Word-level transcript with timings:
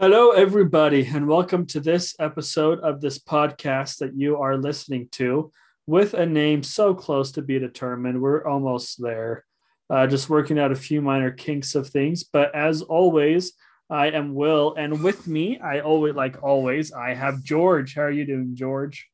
Hello, 0.00 0.32
everybody, 0.32 1.06
and 1.06 1.28
welcome 1.28 1.66
to 1.66 1.78
this 1.78 2.16
episode 2.18 2.80
of 2.80 3.00
this 3.00 3.16
podcast 3.16 3.98
that 3.98 4.16
you 4.16 4.38
are 4.38 4.56
listening 4.56 5.08
to 5.12 5.52
with 5.86 6.14
a 6.14 6.26
name 6.26 6.64
so 6.64 6.94
close 6.94 7.30
to 7.30 7.42
be 7.42 7.60
determined. 7.60 8.20
We're 8.20 8.44
almost 8.44 9.00
there, 9.00 9.44
uh, 9.88 10.08
just 10.08 10.28
working 10.28 10.58
out 10.58 10.72
a 10.72 10.74
few 10.74 11.00
minor 11.00 11.30
kinks 11.30 11.76
of 11.76 11.86
things. 11.88 12.24
But 12.24 12.52
as 12.56 12.82
always, 12.82 13.52
I 13.88 14.08
am 14.08 14.34
Will, 14.34 14.74
and 14.76 15.00
with 15.00 15.28
me, 15.28 15.60
I 15.60 15.78
always, 15.78 16.16
like 16.16 16.42
always, 16.42 16.92
I 16.92 17.14
have 17.14 17.44
George. 17.44 17.94
How 17.94 18.02
are 18.02 18.10
you 18.10 18.26
doing, 18.26 18.56
George? 18.56 19.08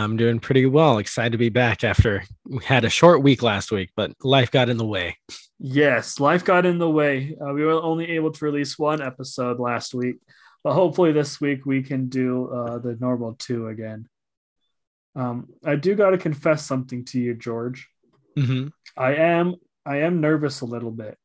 I'm 0.00 0.16
doing 0.16 0.40
pretty 0.40 0.66
well. 0.66 0.98
Excited 0.98 1.32
to 1.32 1.38
be 1.38 1.48
back 1.48 1.84
after 1.84 2.22
we 2.44 2.64
had 2.64 2.84
a 2.84 2.90
short 2.90 3.22
week 3.22 3.42
last 3.42 3.70
week, 3.70 3.90
but 3.94 4.12
life 4.22 4.50
got 4.50 4.68
in 4.68 4.76
the 4.76 4.86
way. 4.86 5.16
Yes, 5.58 6.18
life 6.18 6.44
got 6.44 6.64
in 6.64 6.78
the 6.78 6.88
way. 6.88 7.36
Uh, 7.40 7.52
we 7.52 7.64
were 7.64 7.82
only 7.82 8.10
able 8.12 8.32
to 8.32 8.44
release 8.44 8.78
one 8.78 9.02
episode 9.02 9.60
last 9.60 9.94
week, 9.94 10.16
but 10.64 10.72
hopefully 10.72 11.12
this 11.12 11.40
week 11.40 11.66
we 11.66 11.82
can 11.82 12.08
do 12.08 12.48
uh, 12.48 12.78
the 12.78 12.96
normal 12.98 13.34
two 13.34 13.68
again. 13.68 14.08
Um, 15.14 15.48
I 15.64 15.76
do 15.76 15.94
got 15.94 16.10
to 16.10 16.18
confess 16.18 16.64
something 16.64 17.04
to 17.06 17.20
you, 17.20 17.34
George. 17.34 17.88
Mm-hmm. 18.38 18.68
I 18.96 19.14
am 19.16 19.56
I 19.84 19.98
am 19.98 20.20
nervous 20.20 20.60
a 20.60 20.66
little 20.66 20.90
bit. 20.90 21.18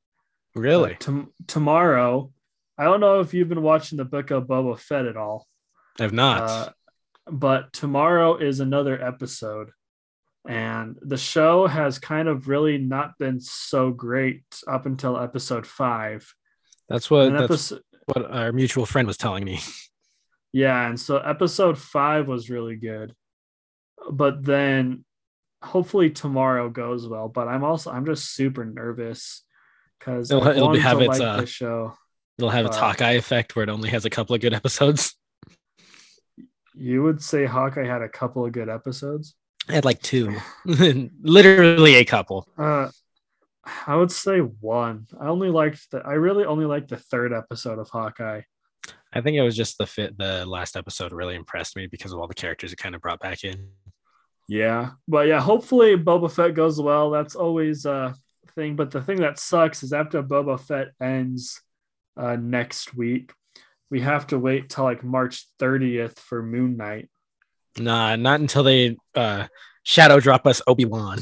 Really? 0.55 0.93
Uh, 0.93 0.99
tom- 0.99 1.33
tomorrow, 1.47 2.31
I 2.77 2.85
don't 2.85 2.99
know 2.99 3.19
if 3.19 3.33
you've 3.33 3.49
been 3.49 3.61
watching 3.61 3.97
the 3.97 4.05
book 4.05 4.31
of 4.31 4.47
Boba 4.47 4.79
Fett 4.79 5.05
at 5.05 5.17
all. 5.17 5.47
I've 5.99 6.13
not. 6.13 6.74
Uh, 7.27 7.31
but 7.31 7.73
tomorrow 7.73 8.37
is 8.37 8.59
another 8.59 9.01
episode 9.01 9.71
and 10.47 10.95
the 11.01 11.17
show 11.17 11.65
has 11.65 11.97
kind 11.97 12.27
of 12.27 12.47
really 12.47 12.77
not 12.77 13.17
been 13.17 13.39
so 13.39 13.89
great 13.91 14.43
up 14.67 14.85
until 14.85 15.17
episode 15.19 15.65
five 15.65 16.31
that's 16.87 17.09
what 17.09 17.31
that's 17.31 17.43
episode, 17.43 17.81
what 18.05 18.29
our 18.31 18.51
mutual 18.51 18.85
friend 18.85 19.07
was 19.07 19.17
telling 19.17 19.43
me. 19.43 19.59
yeah 20.53 20.87
and 20.87 20.99
so 20.99 21.17
episode 21.17 21.77
five 21.79 22.27
was 22.27 22.49
really 22.49 22.75
good 22.75 23.13
but 24.11 24.43
then 24.43 25.03
hopefully 25.63 26.11
tomorrow 26.11 26.69
goes 26.69 27.07
well 27.07 27.27
but 27.27 27.47
i'm 27.47 27.63
also 27.63 27.89
i'm 27.91 28.05
just 28.05 28.35
super 28.35 28.63
nervous 28.63 29.43
because 29.97 30.29
It'll- 30.29 30.45
it'll 30.47 30.75
have 30.79 31.01
its, 31.01 31.19
like 31.19 31.21
uh, 31.21 31.45
show 31.45 31.93
It'll 32.37 32.49
have 32.49 32.65
its 32.65 32.75
Uh, 32.77 32.81
Hawkeye 32.81 33.11
effect 33.13 33.55
where 33.55 33.63
it 33.63 33.69
only 33.69 33.89
has 33.89 34.03
a 34.03 34.09
couple 34.09 34.35
of 34.35 34.41
good 34.41 34.53
episodes. 34.53 35.15
you 36.75 37.03
would 37.03 37.21
say 37.21 37.45
hawkeye 37.45 37.85
had 37.85 38.01
a 38.01 38.09
couple 38.09 38.45
of 38.45 38.51
good 38.51 38.69
episodes 38.69 39.35
I 39.67 39.73
had 39.73 39.85
like 39.85 40.01
two, 40.01 40.35
literally 40.65 41.95
a 41.95 42.05
couple. 42.05 42.47
Uh, 42.57 42.89
I 43.87 43.95
would 43.95 44.11
say 44.11 44.39
one. 44.39 45.07
I 45.19 45.27
only 45.27 45.49
liked 45.49 45.89
the. 45.91 45.99
I 45.99 46.13
really 46.13 46.45
only 46.45 46.65
liked 46.65 46.89
the 46.89 46.97
third 46.97 47.33
episode 47.33 47.79
of 47.79 47.89
Hawkeye. 47.89 48.41
I 49.11 49.21
think 49.21 49.37
it 49.37 49.41
was 49.41 49.55
just 49.55 49.77
the 49.77 49.87
fit. 49.87 50.17
The 50.17 50.45
last 50.45 50.77
episode 50.77 51.11
really 51.11 51.35
impressed 51.35 51.75
me 51.75 51.87
because 51.87 52.11
of 52.11 52.19
all 52.19 52.27
the 52.27 52.35
characters 52.35 52.73
it 52.73 52.77
kind 52.77 52.93
of 52.93 53.01
brought 53.01 53.19
back 53.19 53.43
in. 53.43 53.69
Yeah, 54.47 54.91
but 55.07 55.27
yeah, 55.27 55.41
hopefully 55.41 55.97
Boba 55.97 56.31
Fett 56.31 56.53
goes 56.53 56.79
well. 56.79 57.09
That's 57.09 57.35
always 57.35 57.85
a 57.87 58.13
thing. 58.53 58.75
But 58.75 58.91
the 58.91 59.01
thing 59.01 59.21
that 59.21 59.39
sucks 59.39 59.81
is 59.81 59.93
after 59.93 60.21
Boba 60.21 60.59
Fett 60.59 60.89
ends 61.01 61.59
uh, 62.15 62.35
next 62.35 62.95
week, 62.95 63.33
we 63.89 64.01
have 64.01 64.27
to 64.27 64.39
wait 64.39 64.69
till 64.69 64.83
like 64.83 65.03
March 65.03 65.45
30th 65.59 66.17
for 66.19 66.41
Moon 66.43 66.77
Knight. 66.77 67.09
Nah, 67.77 68.15
not 68.15 68.39
until 68.39 68.63
they 68.63 68.97
uh, 69.15 69.47
shadow 69.83 70.19
drop 70.19 70.47
us 70.47 70.61
Obi 70.67 70.85
Wan. 70.85 71.19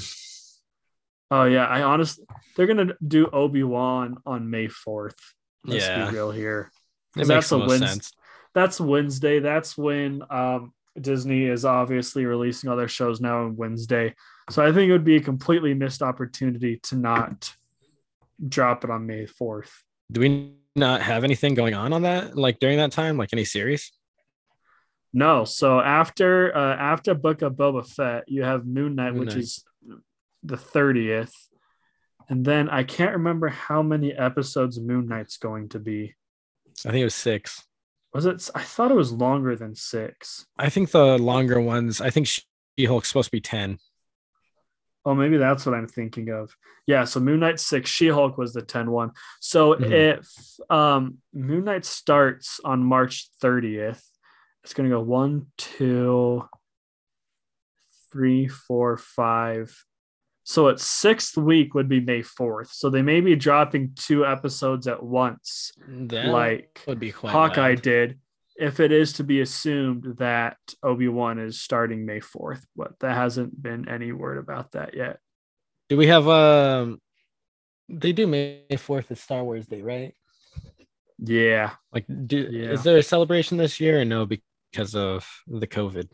Oh 1.32 1.46
yeah, 1.46 1.66
I 1.66 1.82
honestly 1.84 2.26
they're 2.56 2.68
gonna 2.68 2.94
do 3.06 3.28
Obi 3.28 3.64
Wan 3.64 4.18
on 4.26 4.50
May 4.50 4.68
4th. 4.68 5.16
Let's 5.66 5.86
Yeah. 5.86 6.10
be 6.10 6.16
real 6.16 6.32
here. 6.32 6.72
It 7.16 7.20
'Cause 7.20 7.28
makes 7.28 7.50
that's 7.50 7.52
a 7.52 7.58
Wednesday. 7.58 7.88
sense. 7.88 8.12
that's 8.54 8.80
Wednesday. 8.80 9.40
That's 9.40 9.78
when 9.78 10.22
um, 10.30 10.74
Disney 11.00 11.46
is 11.46 11.66
obviously 11.66 12.26
releasing 12.26 12.70
all 12.70 12.76
their 12.78 12.88
shows 12.88 13.20
now 13.20 13.46
on 13.46 13.56
Wednesday. 13.56 14.14
So 14.52 14.64
I 14.64 14.72
think 14.72 14.90
it 14.90 14.92
would 14.92 15.04
be 15.04 15.16
a 15.16 15.22
completely 15.22 15.74
missed 15.74 16.02
opportunity 16.04 16.80
to 16.84 16.96
not 16.96 17.56
drop 18.48 18.84
it 18.84 18.90
on 18.92 19.06
May 19.08 19.26
4th. 19.26 19.72
Do 20.12 20.20
we 20.22 20.54
not 20.76 21.02
have 21.02 21.24
anything 21.24 21.54
going 21.54 21.74
on 21.74 21.94
on 21.94 22.04
that? 22.04 22.36
Like 22.38 22.60
during 22.60 22.78
that 22.78 22.92
time, 22.92 23.18
like 23.18 23.34
any 23.34 23.46
series? 23.46 23.92
No, 25.14 25.46
so 25.46 25.80
after 25.80 26.56
uh, 26.56 26.76
after 26.76 27.14
Book 27.14 27.44
of 27.44 27.54
Boba 27.54 27.88
Fett, 27.88 28.24
you 28.28 28.44
have 28.44 28.66
Moon 28.66 28.96
Knight, 28.96 29.12
Moon 29.14 29.20
which 29.22 29.30
Knight. 29.36 29.38
is 29.44 29.64
the 30.42 30.58
30th. 30.58 31.32
And 32.30 32.44
then 32.46 32.70
I 32.70 32.84
can't 32.84 33.14
remember 33.14 33.50
how 33.50 33.84
many 33.84 34.14
episodes 34.14 34.80
Moon 34.80 35.08
Knight's 35.08 35.38
going 35.38 35.70
to 35.70 35.80
be. 35.80 36.16
I 36.86 36.90
think 36.90 37.02
it 37.02 37.06
was 37.06 37.16
six. 37.16 37.64
Was 38.14 38.26
it? 38.26 38.50
I 38.56 38.62
thought 38.62 38.92
it 38.92 38.96
was 38.96 39.12
longer 39.12 39.56
than 39.56 39.76
six. 39.76 40.46
I 40.58 40.70
think 40.70 40.92
the 40.92 41.18
longer 41.18 41.60
ones. 41.60 42.02
I 42.02 42.10
think 42.10 42.28
She 42.28 42.86
Hulk's 42.86 43.10
supposed 43.10 43.28
to 43.28 43.32
be 43.32 43.42
ten. 43.42 43.78
Oh, 45.06 45.14
maybe 45.14 45.38
that's 45.38 45.66
what 45.66 45.76
I'm 45.76 45.88
thinking 45.88 46.30
of. 46.30 46.56
Yeah, 46.88 47.04
so 47.04 47.20
Moon 47.20 47.42
Knight 47.42 47.60
6, 47.60 47.90
She-Hulk 47.90 48.38
was 48.38 48.54
the 48.54 48.62
10 48.62 48.90
one. 48.92 49.12
So 49.42 49.76
Mhm. 49.76 49.92
if 50.18 50.28
um 50.70 51.18
Moon 51.34 51.66
Knight 51.66 51.86
starts 51.86 52.60
on 52.64 52.84
March 52.84 53.30
30th, 53.42 54.04
it's 54.64 54.74
gonna 54.74 54.90
go 54.90 55.02
one, 55.02 55.48
two, 55.58 56.48
three, 58.12 58.48
four, 58.48 58.98
five. 58.98 59.84
So 60.46 60.68
its 60.68 60.84
sixth 60.86 61.38
week 61.38 61.74
would 61.74 61.88
be 61.88 62.00
May 62.02 62.22
4th. 62.22 62.68
So 62.74 62.90
they 62.90 63.02
may 63.02 63.22
be 63.22 63.36
dropping 63.36 63.94
two 63.96 64.26
episodes 64.26 64.88
at 64.88 65.02
once, 65.02 65.72
That 65.88 66.28
like 66.28 66.82
would 66.88 67.00
be 67.00 67.12
Hawkeye 67.12 67.70
wild. 67.72 67.82
did. 67.82 68.20
If 68.56 68.80
it 68.80 68.92
is 68.92 69.14
to 69.14 69.24
be 69.24 69.42
assumed 69.42 70.18
that 70.18 70.58
Obi 70.84 71.08
Wan 71.08 71.40
is 71.40 71.60
starting 71.60 72.06
May 72.06 72.20
4th, 72.20 72.64
but 72.76 72.94
there 73.00 73.14
hasn't 73.14 73.60
been 73.62 73.90
any 73.90 74.12
word 74.12 74.38
about 74.38 74.72
that 74.74 74.96
yet. 74.96 75.20
Do 75.90 75.98
we 75.98 76.08
have 76.08 76.28
um? 76.28 77.00
They 77.90 78.14
do 78.14 78.28
May 78.28 78.64
Fourth 78.78 79.12
is 79.12 79.20
Star 79.20 79.44
Wars 79.44 79.68
Day, 79.68 79.82
right? 79.82 80.14
Yeah. 81.20 81.72
Like, 81.92 82.06
do, 82.28 82.48
Yeah. 82.50 82.70
is 82.72 82.84
there 82.84 82.98
a 82.98 83.04
celebration 83.04 83.58
this 83.58 83.80
year 83.80 84.02
or 84.02 84.06
no? 84.06 84.26
Because 84.26 84.96
of 84.96 85.28
the 85.48 85.68
COVID. 85.68 86.10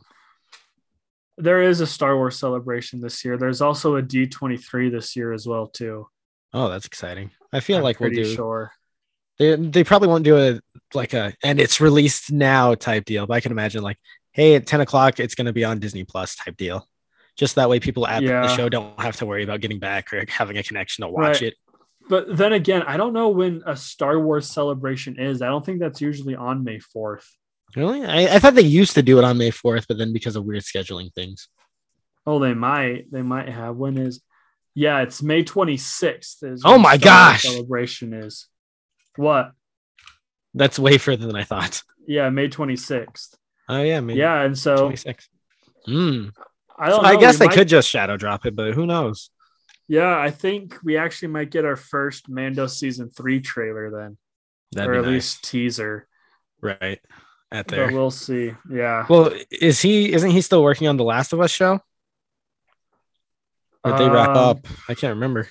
There 1.37 1.61
is 1.61 1.79
a 1.79 1.87
Star 1.87 2.17
Wars 2.17 2.37
celebration 2.37 2.99
this 2.99 3.23
year. 3.23 3.37
There's 3.37 3.61
also 3.61 3.95
a 3.95 4.01
D23 4.01 4.91
this 4.91 5.15
year 5.15 5.31
as 5.31 5.47
well 5.47 5.67
too. 5.67 6.07
Oh, 6.53 6.67
that's 6.69 6.85
exciting. 6.85 7.31
I 7.53 7.59
feel 7.61 7.77
I'm 7.77 7.83
like 7.83 7.99
we'll 7.99 8.09
do. 8.09 8.25
sure. 8.25 8.71
They 9.39 9.55
they 9.55 9.83
probably 9.83 10.09
won't 10.09 10.23
do 10.25 10.37
a 10.37 10.59
like 10.93 11.13
a 11.13 11.33
and 11.43 11.59
it's 11.59 11.79
released 11.81 12.31
now 12.31 12.75
type 12.75 13.05
deal, 13.05 13.25
but 13.25 13.33
I 13.35 13.39
can 13.39 13.51
imagine 13.51 13.81
like, 13.81 13.97
hey, 14.31 14.55
at 14.55 14.67
ten 14.67 14.81
o'clock 14.81 15.19
it's 15.19 15.33
going 15.35 15.47
to 15.47 15.53
be 15.53 15.63
on 15.63 15.79
Disney 15.79 16.03
Plus 16.03 16.35
type 16.35 16.57
deal. 16.57 16.87
Just 17.37 17.55
that 17.55 17.69
way, 17.69 17.79
people 17.79 18.05
at 18.05 18.21
Yeah. 18.21 18.41
the 18.41 18.55
show 18.55 18.67
don't 18.69 18.99
have 18.99 19.15
to 19.17 19.25
worry 19.25 19.43
about 19.43 19.61
getting 19.61 19.79
back 19.79 20.11
or 20.13 20.25
having 20.27 20.57
a 20.57 20.63
connection 20.63 21.03
to 21.03 21.09
watch 21.09 21.41
Right. 21.41 21.41
it. 21.43 21.53
But 22.09 22.35
then 22.35 22.53
again, 22.53 22.81
I 22.83 22.97
don't 22.97 23.13
know 23.13 23.29
when 23.29 23.61
a 23.65 23.77
Star 23.77 24.19
Wars 24.19 24.49
celebration 24.49 25.17
is. 25.19 25.41
I 25.41 25.47
don't 25.47 25.63
think 25.65 25.79
that's 25.79 26.01
usually 26.01 26.35
on 26.35 26.63
May 26.63 26.79
4th. 26.79 27.23
Really? 27.75 28.03
I, 28.03 28.35
I 28.35 28.39
thought 28.39 28.55
they 28.55 28.63
used 28.63 28.95
to 28.95 29.03
do 29.03 29.19
it 29.19 29.23
on 29.23 29.37
May 29.37 29.51
4th, 29.51 29.85
but 29.87 29.99
then 29.99 30.11
because 30.11 30.35
of 30.35 30.43
weird 30.43 30.63
scheduling 30.63 31.13
things. 31.13 31.47
Oh, 32.25 32.39
they 32.39 32.55
might. 32.55 33.11
They 33.11 33.21
might 33.21 33.47
have. 33.47 33.75
When 33.75 33.95
is? 33.97 34.21
Yeah, 34.73 35.01
it's 35.01 35.21
May 35.21 35.43
26th. 35.43 36.43
Is 36.43 36.63
Oh 36.65 36.77
my 36.79 36.97
Star 36.97 37.31
gosh! 37.31 37.43
Celebration 37.43 38.13
is. 38.13 38.47
What? 39.15 39.51
That's 40.53 40.79
way 40.79 40.97
further 40.97 41.27
than 41.27 41.35
I 41.35 41.43
thought. 41.43 41.83
Yeah, 42.07 42.29
May 42.29 42.49
26th. 42.49 43.35
Oh 43.67 43.81
yeah, 43.83 43.99
maybe 43.99 44.19
Yeah, 44.19 44.41
and 44.41 44.57
so 44.57 44.77
26. 44.77 45.29
Hmm. 45.85 46.29
I 46.77 46.89
don't. 46.89 47.05
I 47.05 47.13
know, 47.13 47.19
guess 47.19 47.35
we 47.35 47.39
they 47.39 47.45
might- 47.47 47.55
could 47.55 47.67
just 47.67 47.89
shadow 47.89 48.17
drop 48.17 48.45
it, 48.45 48.55
but 48.55 48.73
who 48.73 48.85
knows? 48.85 49.29
Yeah, 49.87 50.17
I 50.17 50.31
think 50.31 50.75
we 50.83 50.97
actually 50.97 51.29
might 51.29 51.49
get 51.51 51.65
our 51.65 51.75
first 51.75 52.29
Mando 52.29 52.67
season 52.67 53.09
three 53.09 53.41
trailer 53.41 53.89
then, 53.91 54.17
That'd 54.71 54.89
or 54.91 54.93
at 54.99 55.01
nice. 55.05 55.11
least 55.11 55.43
teaser. 55.43 56.07
right 56.61 56.99
at 57.51 57.67
But 57.67 57.75
there. 57.75 57.91
we'll 57.91 58.11
see. 58.11 58.53
Yeah. 58.71 59.05
Well, 59.09 59.33
is 59.51 59.81
he? 59.81 60.11
Isn't 60.13 60.31
he 60.31 60.41
still 60.41 60.61
working 60.63 60.87
on 60.87 60.97
the 60.97 61.03
Last 61.03 61.33
of 61.33 61.39
Us 61.41 61.51
show? 61.51 61.79
Or 63.83 63.91
did 63.91 63.99
they 63.99 64.09
wrap 64.09 64.29
Um, 64.29 64.37
up? 64.37 64.67
I 64.87 64.93
can't 64.93 65.13
remember. 65.15 65.47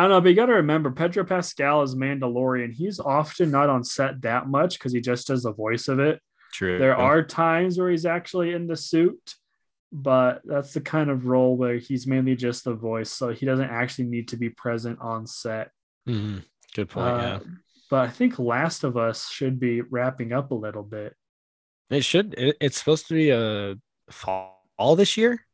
I 0.00 0.04
don't 0.04 0.12
know, 0.12 0.20
but 0.22 0.30
you 0.30 0.34
got 0.34 0.46
to 0.46 0.54
remember 0.54 0.90
Pedro 0.90 1.24
Pascal 1.24 1.82
is 1.82 1.94
Mandalorian. 1.94 2.72
He's 2.72 2.98
often 2.98 3.50
not 3.50 3.68
on 3.68 3.84
set 3.84 4.22
that 4.22 4.48
much 4.48 4.78
because 4.78 4.94
he 4.94 5.00
just 5.02 5.26
does 5.26 5.42
the 5.42 5.52
voice 5.52 5.88
of 5.88 5.98
it. 6.00 6.22
True. 6.54 6.78
There 6.78 6.96
are 6.96 7.22
times 7.22 7.78
where 7.78 7.90
he's 7.90 8.06
actually 8.06 8.54
in 8.54 8.66
the 8.66 8.76
suit, 8.76 9.34
but 9.92 10.40
that's 10.46 10.72
the 10.72 10.80
kind 10.80 11.10
of 11.10 11.26
role 11.26 11.54
where 11.54 11.76
he's 11.76 12.06
mainly 12.06 12.34
just 12.34 12.64
the 12.64 12.72
voice, 12.72 13.12
so 13.12 13.28
he 13.28 13.44
doesn't 13.44 13.68
actually 13.68 14.06
need 14.06 14.28
to 14.28 14.38
be 14.38 14.48
present 14.48 14.98
on 15.02 15.26
set. 15.26 15.70
Mhm. 16.08 16.44
Good 16.74 16.88
point. 16.88 17.06
Uh, 17.06 17.40
But 17.90 18.08
I 18.08 18.10
think 18.10 18.38
Last 18.38 18.84
of 18.84 18.96
Us 18.96 19.28
should 19.28 19.60
be 19.60 19.82
wrapping 19.82 20.32
up 20.32 20.50
a 20.50 20.54
little 20.54 20.82
bit. 20.84 21.14
it 21.90 22.06
should. 22.06 22.32
It, 22.38 22.56
it's 22.58 22.78
supposed 22.78 23.06
to 23.08 23.14
be 23.14 23.28
a 23.28 23.76
fall 24.10 24.96
this 24.96 25.18
year 25.18 25.44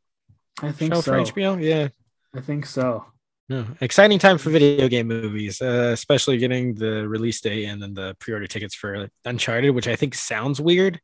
I 0.61 0.71
think 0.71 0.93
show 0.93 1.01
so. 1.01 1.11
for 1.11 1.19
HBO. 1.33 1.61
Yeah, 1.61 1.89
I 2.33 2.39
think 2.39 2.65
so. 2.65 3.07
No, 3.49 3.65
exciting 3.79 4.19
time 4.19 4.37
for 4.37 4.49
video 4.49 4.89
game 4.89 5.07
movies, 5.07 5.61
uh, 5.61 5.91
especially 5.93 6.37
getting 6.37 6.75
the 6.75 7.07
release 7.07 7.39
date 7.39 7.65
and 7.65 7.81
then 7.81 7.93
the 7.93 8.15
pre-order 8.19 8.45
tickets 8.47 8.75
for 8.75 9.09
Uncharted, 9.23 9.73
which 9.73 9.87
I 9.87 9.95
think 9.95 10.15
sounds 10.15 10.59
weird. 10.59 10.99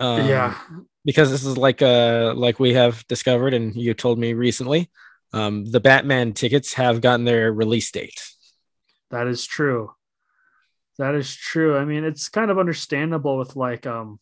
Um, 0.00 0.26
yeah, 0.26 0.58
because 1.04 1.30
this 1.30 1.44
is 1.44 1.56
like 1.56 1.82
uh 1.82 2.34
like 2.36 2.58
we 2.58 2.74
have 2.74 3.06
discovered, 3.06 3.54
and 3.54 3.74
you 3.76 3.94
told 3.94 4.18
me 4.18 4.34
recently, 4.34 4.90
um, 5.32 5.64
the 5.64 5.80
Batman 5.80 6.32
tickets 6.32 6.74
have 6.74 7.00
gotten 7.00 7.24
their 7.24 7.52
release 7.52 7.90
date. 7.90 8.20
that 9.10 9.28
is 9.28 9.46
true. 9.46 9.92
That 10.98 11.14
is 11.14 11.34
true. 11.34 11.76
I 11.76 11.84
mean, 11.84 12.04
it's 12.04 12.28
kind 12.28 12.50
of 12.50 12.58
understandable 12.58 13.38
with 13.38 13.54
like 13.54 13.86
um 13.86 14.18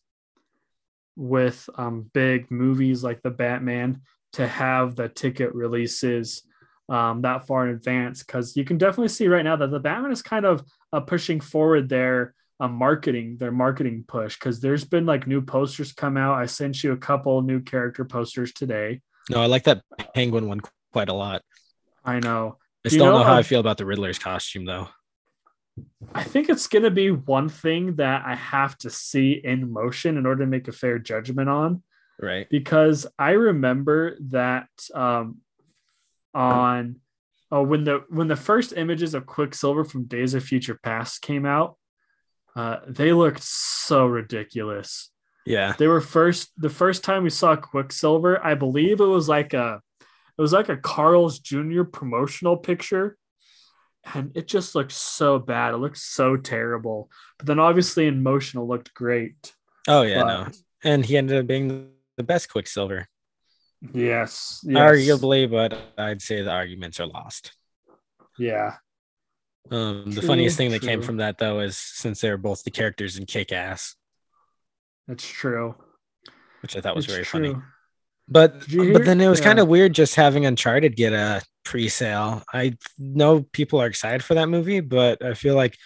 with 1.17 1.70
um 1.76 2.11
big 2.12 2.50
movies 2.50 3.02
like 3.02 3.23
the 3.23 3.31
Batman 3.31 4.02
to 4.35 4.47
have 4.47 4.95
the 4.95 5.09
ticket 5.09 5.55
releases 5.55 6.43
um 6.91 7.23
that 7.23 7.47
far 7.47 7.67
in 7.67 7.75
advance 7.75 8.23
because 8.23 8.57
you 8.57 8.65
can 8.65 8.77
definitely 8.77 9.09
see 9.09 9.27
right 9.27 9.45
now 9.45 9.57
that 9.57 9.71
the 9.71 9.81
Batman 9.81 10.13
is 10.13 10.21
kind 10.21 10.45
of 10.45 10.63
uh, 10.93 11.01
pushing 11.01 11.41
forward 11.41 11.89
their 11.89 12.35
uh, 12.61 12.69
marketing 12.69 13.37
their 13.39 13.53
marketing 13.53 14.05
push 14.07 14.39
because 14.39 14.61
there's 14.61 14.85
been 14.85 15.07
like 15.07 15.27
new 15.27 15.41
posters 15.41 15.93
come 15.93 16.17
out. 16.17 16.35
I 16.35 16.47
sent 16.47 16.85
you 16.85 16.93
a 16.93 16.97
couple 16.97 17.41
new 17.43 17.61
character 17.61 18.05
posters 18.05 18.53
today. 18.53 19.01
No, 19.31 19.41
I 19.41 19.47
like 19.47 19.65
that 19.65 19.83
Penguin 20.15 20.47
one 20.47 20.61
quite 20.93 21.09
a 21.09 21.15
lot. 21.15 21.43
I 22.05 22.21
know. 22.21 22.59
I 22.59 22.89
you 22.89 22.91
still 22.91 23.07
don't 23.07 23.15
know, 23.15 23.19
know 23.21 23.25
how 23.25 23.37
I 23.37 23.43
feel 23.43 23.61
about 23.61 23.79
the 23.79 23.87
Riddler's 23.87 24.19
costume 24.19 24.67
though. 24.67 24.89
I 26.15 26.23
think 26.23 26.49
it's 26.49 26.69
going 26.69 26.85
to 26.85 26.91
be 26.91 27.11
one 27.11 27.49
thing 27.49 27.97
that 27.97 28.25
I 28.25 28.37
have 28.37 28.79
to 28.79 28.91
see 28.91 29.33
in 29.33 29.73
motion 29.73 30.17
in 30.17 30.27
order 30.27 30.45
to 30.45 30.51
make 30.51 30.69
a 30.69 30.73
fair 30.73 30.99
judgment 30.99 31.49
on. 31.49 31.83
Right. 32.21 32.49
because 32.49 33.07
I 33.19 33.31
remember 33.33 34.17
that 34.31 34.69
um, 34.95 35.39
on 36.33 36.97
oh 37.51 37.63
when 37.63 37.85
the 37.85 38.05
when 38.09 38.29
the 38.29 38.37
first 38.37 38.73
images 38.77 39.15
of 39.15 39.27
Quicksilver 39.27 39.85
from 39.85 40.05
Days 40.05 40.35
of 40.35 40.45
Future 40.45 40.79
Past 40.83 41.23
came 41.23 41.45
out, 41.47 41.77
uh, 42.57 42.79
they 42.87 43.13
looked 43.13 43.43
so 43.43 44.07
ridiculous. 44.07 45.11
Yeah. 45.47 45.75
They 45.77 45.89
were 45.89 46.01
first 46.01 46.51
the 46.57 46.71
first 46.71 47.05
time 47.05 47.23
we 47.25 47.31
saw 47.31 47.55
Quicksilver, 47.57 48.43
I 48.45 48.55
believe 48.55 49.01
it 49.01 49.05
was 49.05 49.29
like 49.29 49.53
a 49.55 49.81
it 50.01 50.41
was 50.43 50.53
like 50.53 50.69
a 50.69 50.77
Carl's 50.77 51.39
Jr. 51.39 51.85
promotional 51.85 52.57
picture. 52.57 53.17
And 54.15 54.33
it 54.37 54.47
just 54.49 54.75
looked 54.75 54.93
so 54.93 55.39
bad. 55.39 55.73
It 55.73 55.79
looked 55.79 55.97
so 55.97 56.37
terrible. 56.37 57.11
But 57.39 57.47
then 57.47 57.59
obviously 57.59 58.07
in 58.07 58.23
motion 58.23 58.61
it 58.61 58.65
looked 58.65 58.93
great. 58.95 59.53
Oh 59.89 60.03
yeah, 60.03 60.23
But- 60.23 60.27
no. 60.27 60.51
And 60.87 61.05
he 61.07 61.17
ended 61.17 61.39
up 61.39 61.47
being 61.47 61.93
the 62.17 62.23
best 62.23 62.51
Quicksilver. 62.51 63.09
Yes. 63.93 64.61
yes. 64.65 64.79
Arguably, 64.79 65.51
but 65.51 65.77
I'd 65.99 66.23
say 66.23 66.43
the 66.43 66.51
arguments 66.51 67.01
are 67.01 67.07
lost. 67.07 67.53
Yeah. 68.39 68.77
Um, 69.71 70.05
the 70.07 70.21
True, 70.21 70.29
funniest 70.29 70.57
thing 70.57 70.71
that 70.73 70.83
came 70.83 71.01
from 71.01 71.19
that 71.19 71.39
though 71.39 71.61
is 71.61 71.79
since 71.79 72.21
they're 72.21 72.37
both 72.37 72.65
the 72.65 72.71
characters 72.71 73.17
in 73.17 73.25
Kick 73.25 73.51
Ass, 73.51 73.97
That's 75.09 75.27
true. 75.27 75.75
which 76.61 76.77
I 76.77 76.81
thought 76.81 76.97
was 76.97 77.07
It's 77.07 77.15
very 77.15 77.25
funny. 77.25 77.55
But 78.29 78.61
but 78.69 79.05
then 79.05 79.21
it 79.21 79.29
was 79.29 79.41
yeah. 79.41 79.45
kind 79.47 79.59
of 79.59 79.69
weird 79.69 79.95
just 79.95 80.15
having 80.15 80.47
Uncharted 80.47 80.97
get 80.97 81.13
a 81.13 81.43
pre-sale. 81.65 82.43
I 82.53 82.77
know 82.99 83.43
people 83.53 83.81
are 83.81 83.87
excited 83.87 84.23
for 84.23 84.35
that 84.35 84.49
movie, 84.49 84.81
but 84.81 85.23
I 85.25 85.35
feel 85.35 85.57
like 85.57 85.77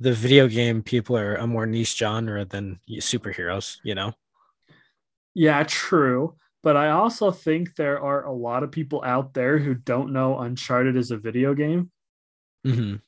the 0.00 0.12
video 0.12 0.46
game 0.46 0.82
people 0.82 1.16
are 1.16 1.34
a 1.34 1.46
more 1.46 1.66
niche 1.66 1.96
genre 1.96 2.44
than 2.44 2.80
superheroes. 2.88 3.78
You 3.82 3.96
know? 3.96 4.12
Yeah, 5.38 5.62
true. 5.62 6.34
But 6.64 6.76
I 6.76 6.90
also 6.90 7.30
think 7.30 7.76
there 7.76 8.00
are 8.00 8.24
a 8.24 8.32
lot 8.32 8.64
of 8.64 8.72
people 8.72 9.04
out 9.04 9.34
there 9.34 9.56
who 9.56 9.72
don't 9.74 10.12
know 10.12 10.36
Uncharted 10.36 10.96
is 10.96 11.12
a 11.12 11.16
video 11.16 11.54
game. 11.54 11.92
hmm 12.64 13.00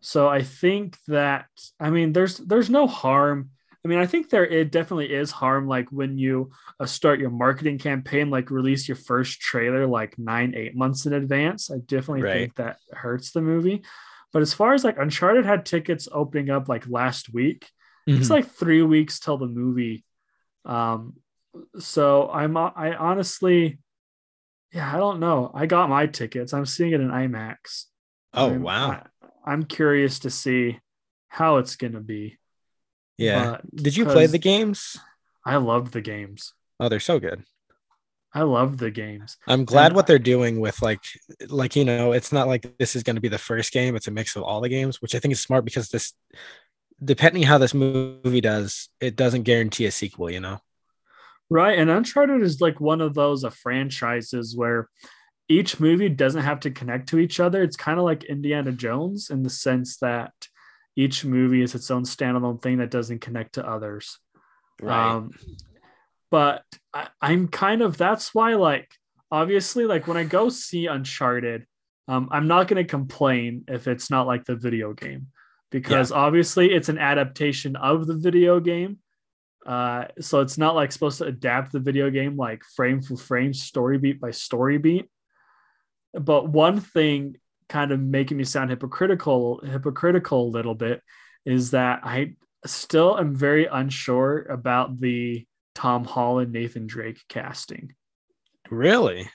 So 0.00 0.28
I 0.28 0.42
think 0.42 0.98
that 1.08 1.46
I 1.80 1.90
mean 1.90 2.12
there's 2.12 2.38
there's 2.38 2.70
no 2.70 2.86
harm. 2.86 3.50
I 3.84 3.88
mean 3.88 3.98
I 3.98 4.06
think 4.06 4.28
there 4.30 4.46
it 4.46 4.70
definitely 4.70 5.12
is 5.12 5.30
harm 5.30 5.66
like 5.66 5.88
when 5.90 6.18
you 6.18 6.50
uh, 6.78 6.86
start 6.86 7.20
your 7.20 7.30
marketing 7.30 7.78
campaign 7.78 8.30
like 8.30 8.50
release 8.50 8.86
your 8.88 8.96
first 8.96 9.40
trailer 9.40 9.86
like 9.86 10.18
9 10.18 10.54
8 10.54 10.76
months 10.76 11.06
in 11.06 11.14
advance. 11.14 11.70
I 11.70 11.78
definitely 11.78 12.22
Right. 12.22 12.50
think 12.50 12.54
that 12.56 12.78
hurts 12.92 13.32
the 13.32 13.40
movie. 13.42 13.82
But 14.32 14.42
as 14.42 14.52
far 14.52 14.74
as 14.74 14.84
like 14.84 14.98
Uncharted 14.98 15.46
had 15.46 15.64
tickets 15.64 16.08
opening 16.12 16.50
up 16.50 16.68
like 16.68 16.86
last 16.88 17.32
week, 17.32 17.70
it's 18.14 18.28
Mhm. 18.28 18.30
like 18.30 18.46
three 18.50 18.82
weeks 18.82 19.20
till 19.20 19.38
the 19.38 19.46
movie 19.46 20.04
um 20.66 21.14
so 21.78 22.28
i'm 22.30 22.56
uh, 22.56 22.70
i 22.76 22.94
honestly 22.94 23.78
yeah 24.72 24.92
i 24.94 24.96
don't 24.98 25.20
know 25.20 25.50
i 25.54 25.66
got 25.66 25.88
my 25.88 26.06
tickets 26.06 26.52
i'm 26.52 26.66
seeing 26.66 26.92
it 26.92 27.00
in 27.00 27.08
imax 27.08 27.84
oh 28.32 28.50
I'm- 28.50 28.62
wow, 28.62 29.02
I, 29.46 29.52
am 29.52 29.64
curious 29.64 30.20
to 30.20 30.30
see 30.30 30.78
how 31.28 31.58
it's 31.58 31.76
gonna 31.76 32.00
be 32.00 32.38
yeah. 33.18 33.58
but 33.62 33.76
Did 33.76 33.96
you 33.96 34.04
play 34.06 34.26
the 34.26 34.38
games? 34.38 34.96
i 35.44 35.56
loved 35.56 35.92
the 35.92 36.00
games 36.00 36.52
Oh, 36.80 36.88
they're 36.88 36.98
so 36.98 37.20
good. 37.20 37.44
i 38.32 38.42
love 38.42 38.78
the 38.78 38.90
games 38.90 39.36
I'm 39.46 39.64
glad 39.64 39.86
And- 39.86 39.96
what 39.96 40.06
they're 40.08 40.18
doing 40.18 40.58
with 40.58 40.82
like 40.82 41.04
like 41.48 41.76
you 41.76 41.84
know, 41.84 42.12
it's 42.12 42.32
not 42.32 42.48
like 42.48 42.76
this 42.78 42.96
is 42.96 43.04
going 43.04 43.14
to 43.16 43.22
be 43.22 43.28
the 43.28 43.38
first 43.38 43.72
game, 43.72 43.94
it's 43.94 44.08
a 44.08 44.10
mix 44.10 44.34
of 44.34 44.42
all 44.42 44.60
the 44.60 44.68
games, 44.68 45.00
which 45.00 45.14
I 45.14 45.20
think 45.20 45.32
is 45.32 45.40
smart 45.40 45.64
because 45.64 45.88
this 45.88 46.12
depending 47.02 47.42
how 47.44 47.58
this 47.58 47.74
movie 47.74 48.40
does, 48.40 48.88
it 49.00 49.14
doesn't 49.16 49.42
guarantee 49.42 49.86
a 49.86 49.90
sequel, 49.90 50.30
you 50.30 50.40
know. 50.40 50.58
Right 51.50 51.78
and 51.78 51.90
uncharted 51.90 52.42
is 52.42 52.60
like 52.60 52.80
one 52.80 53.00
of 53.00 53.14
those 53.14 53.44
uh, 53.44 53.50
franchises 53.50 54.56
where 54.56 54.88
each 55.48 55.78
movie 55.78 56.08
doesn't 56.08 56.42
have 56.42 56.60
to 56.60 56.70
connect 56.70 57.10
to 57.10 57.18
each 57.18 57.38
other. 57.38 57.62
It's 57.62 57.76
kind 57.76 57.98
of 57.98 58.04
like 58.04 58.24
indiana 58.24 58.72
jones 58.72 59.30
in 59.30 59.42
the 59.42 59.50
sense 59.50 59.98
that 59.98 60.32
each 60.96 61.24
movie 61.24 61.62
is 61.62 61.74
its 61.74 61.90
own 61.90 62.04
standalone 62.04 62.62
thing 62.62 62.78
that 62.78 62.90
doesn't 62.90 63.20
connect 63.20 63.54
to 63.54 63.68
others. 63.68 64.18
Um, 65.16 65.30
but 66.30 66.64
I, 66.92 67.08
I'm 67.20 67.48
kind 67.48 67.82
of 67.82 67.96
that's 67.96 68.34
why 68.34 68.54
like 68.54 68.90
obviously 69.30 69.84
like 69.84 70.06
when 70.06 70.16
I 70.16 70.24
go 70.24 70.48
see 70.48 70.86
Uncharted, 70.86 71.66
um, 72.08 72.28
I'm 72.30 72.46
not 72.46 72.68
going 72.68 72.82
to 72.82 72.88
complain 72.88 73.64
if 73.68 73.88
it's 73.88 74.10
not 74.10 74.26
like 74.26 74.44
the 74.44 74.56
video 74.56 74.92
game 74.92 75.28
because 75.70 76.12
obviously 76.12 76.72
it's 76.72 76.88
an 76.88 76.98
adaptation 76.98 77.76
of 77.76 78.06
the 78.06 78.14
video 78.14 78.60
game. 78.60 78.98
Uh, 79.64 80.06
so 80.20 80.40
it's 80.40 80.58
not 80.58 80.74
like 80.74 80.92
supposed 80.92 81.18
to 81.18 81.24
adapt 81.24 81.72
the 81.72 81.80
video 81.80 82.10
game 82.10 82.36
like 82.36 82.62
frame 82.76 83.00
for 83.00 83.16
frame, 83.16 83.54
story 83.54 83.98
beat 83.98 84.20
by 84.20 84.30
story 84.30 84.78
beat. 84.78 85.08
But 86.12 86.48
one 86.48 86.80
thing 86.80 87.36
kind 87.68 87.90
of 87.90 88.00
making 88.00 88.36
me 88.36 88.44
sound 88.44 88.70
hypocritical, 88.70 89.60
hypocritical 89.64 90.46
a 90.46 90.50
little 90.50 90.74
bit, 90.74 91.02
is 91.44 91.70
that 91.72 92.00
I 92.04 92.34
still 92.66 93.18
am 93.18 93.34
very 93.34 93.66
unsure 93.66 94.42
about 94.44 95.00
the 95.00 95.46
Tom 95.74 96.04
Holland 96.04 96.52
Nathan 96.52 96.86
Drake 96.86 97.20
casting. 97.28 97.94
really? 98.70 99.28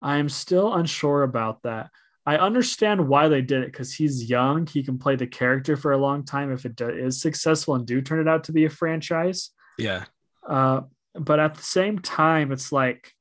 I 0.00 0.18
am 0.18 0.28
still 0.28 0.74
unsure 0.74 1.22
about 1.22 1.62
that. 1.62 1.88
I 2.26 2.36
understand 2.36 3.08
why 3.08 3.28
they 3.28 3.40
did 3.40 3.62
it 3.62 3.72
because 3.72 3.92
he's 3.92 4.28
young. 4.28 4.66
He 4.66 4.82
can 4.82 4.98
play 4.98 5.16
the 5.16 5.26
character 5.26 5.76
for 5.76 5.92
a 5.92 5.98
long 5.98 6.24
time 6.24 6.52
if 6.52 6.64
it 6.66 6.78
is 6.80 7.20
successful 7.20 7.74
and 7.74 7.86
do 7.86 8.02
turn 8.02 8.20
it 8.20 8.28
out 8.28 8.44
to 8.44 8.52
be 8.52 8.66
a 8.66 8.70
franchise. 8.70 9.50
Yeah. 9.78 10.04
Uh, 10.46 10.82
but 11.14 11.40
at 11.40 11.54
the 11.54 11.62
same 11.62 11.98
time, 11.98 12.52
it's 12.52 12.72
like 12.72 13.12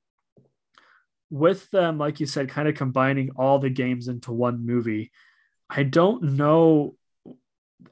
with 1.30 1.70
them, 1.72 1.98
like 1.98 2.20
you 2.20 2.26
said, 2.26 2.50
kind 2.50 2.68
of 2.68 2.76
combining 2.76 3.32
all 3.36 3.60
the 3.60 3.70
games 3.70 4.08
into 4.08 4.32
one 4.32 4.66
movie. 4.66 5.12
I 5.70 5.84
don't 5.84 6.24
know. 6.34 6.96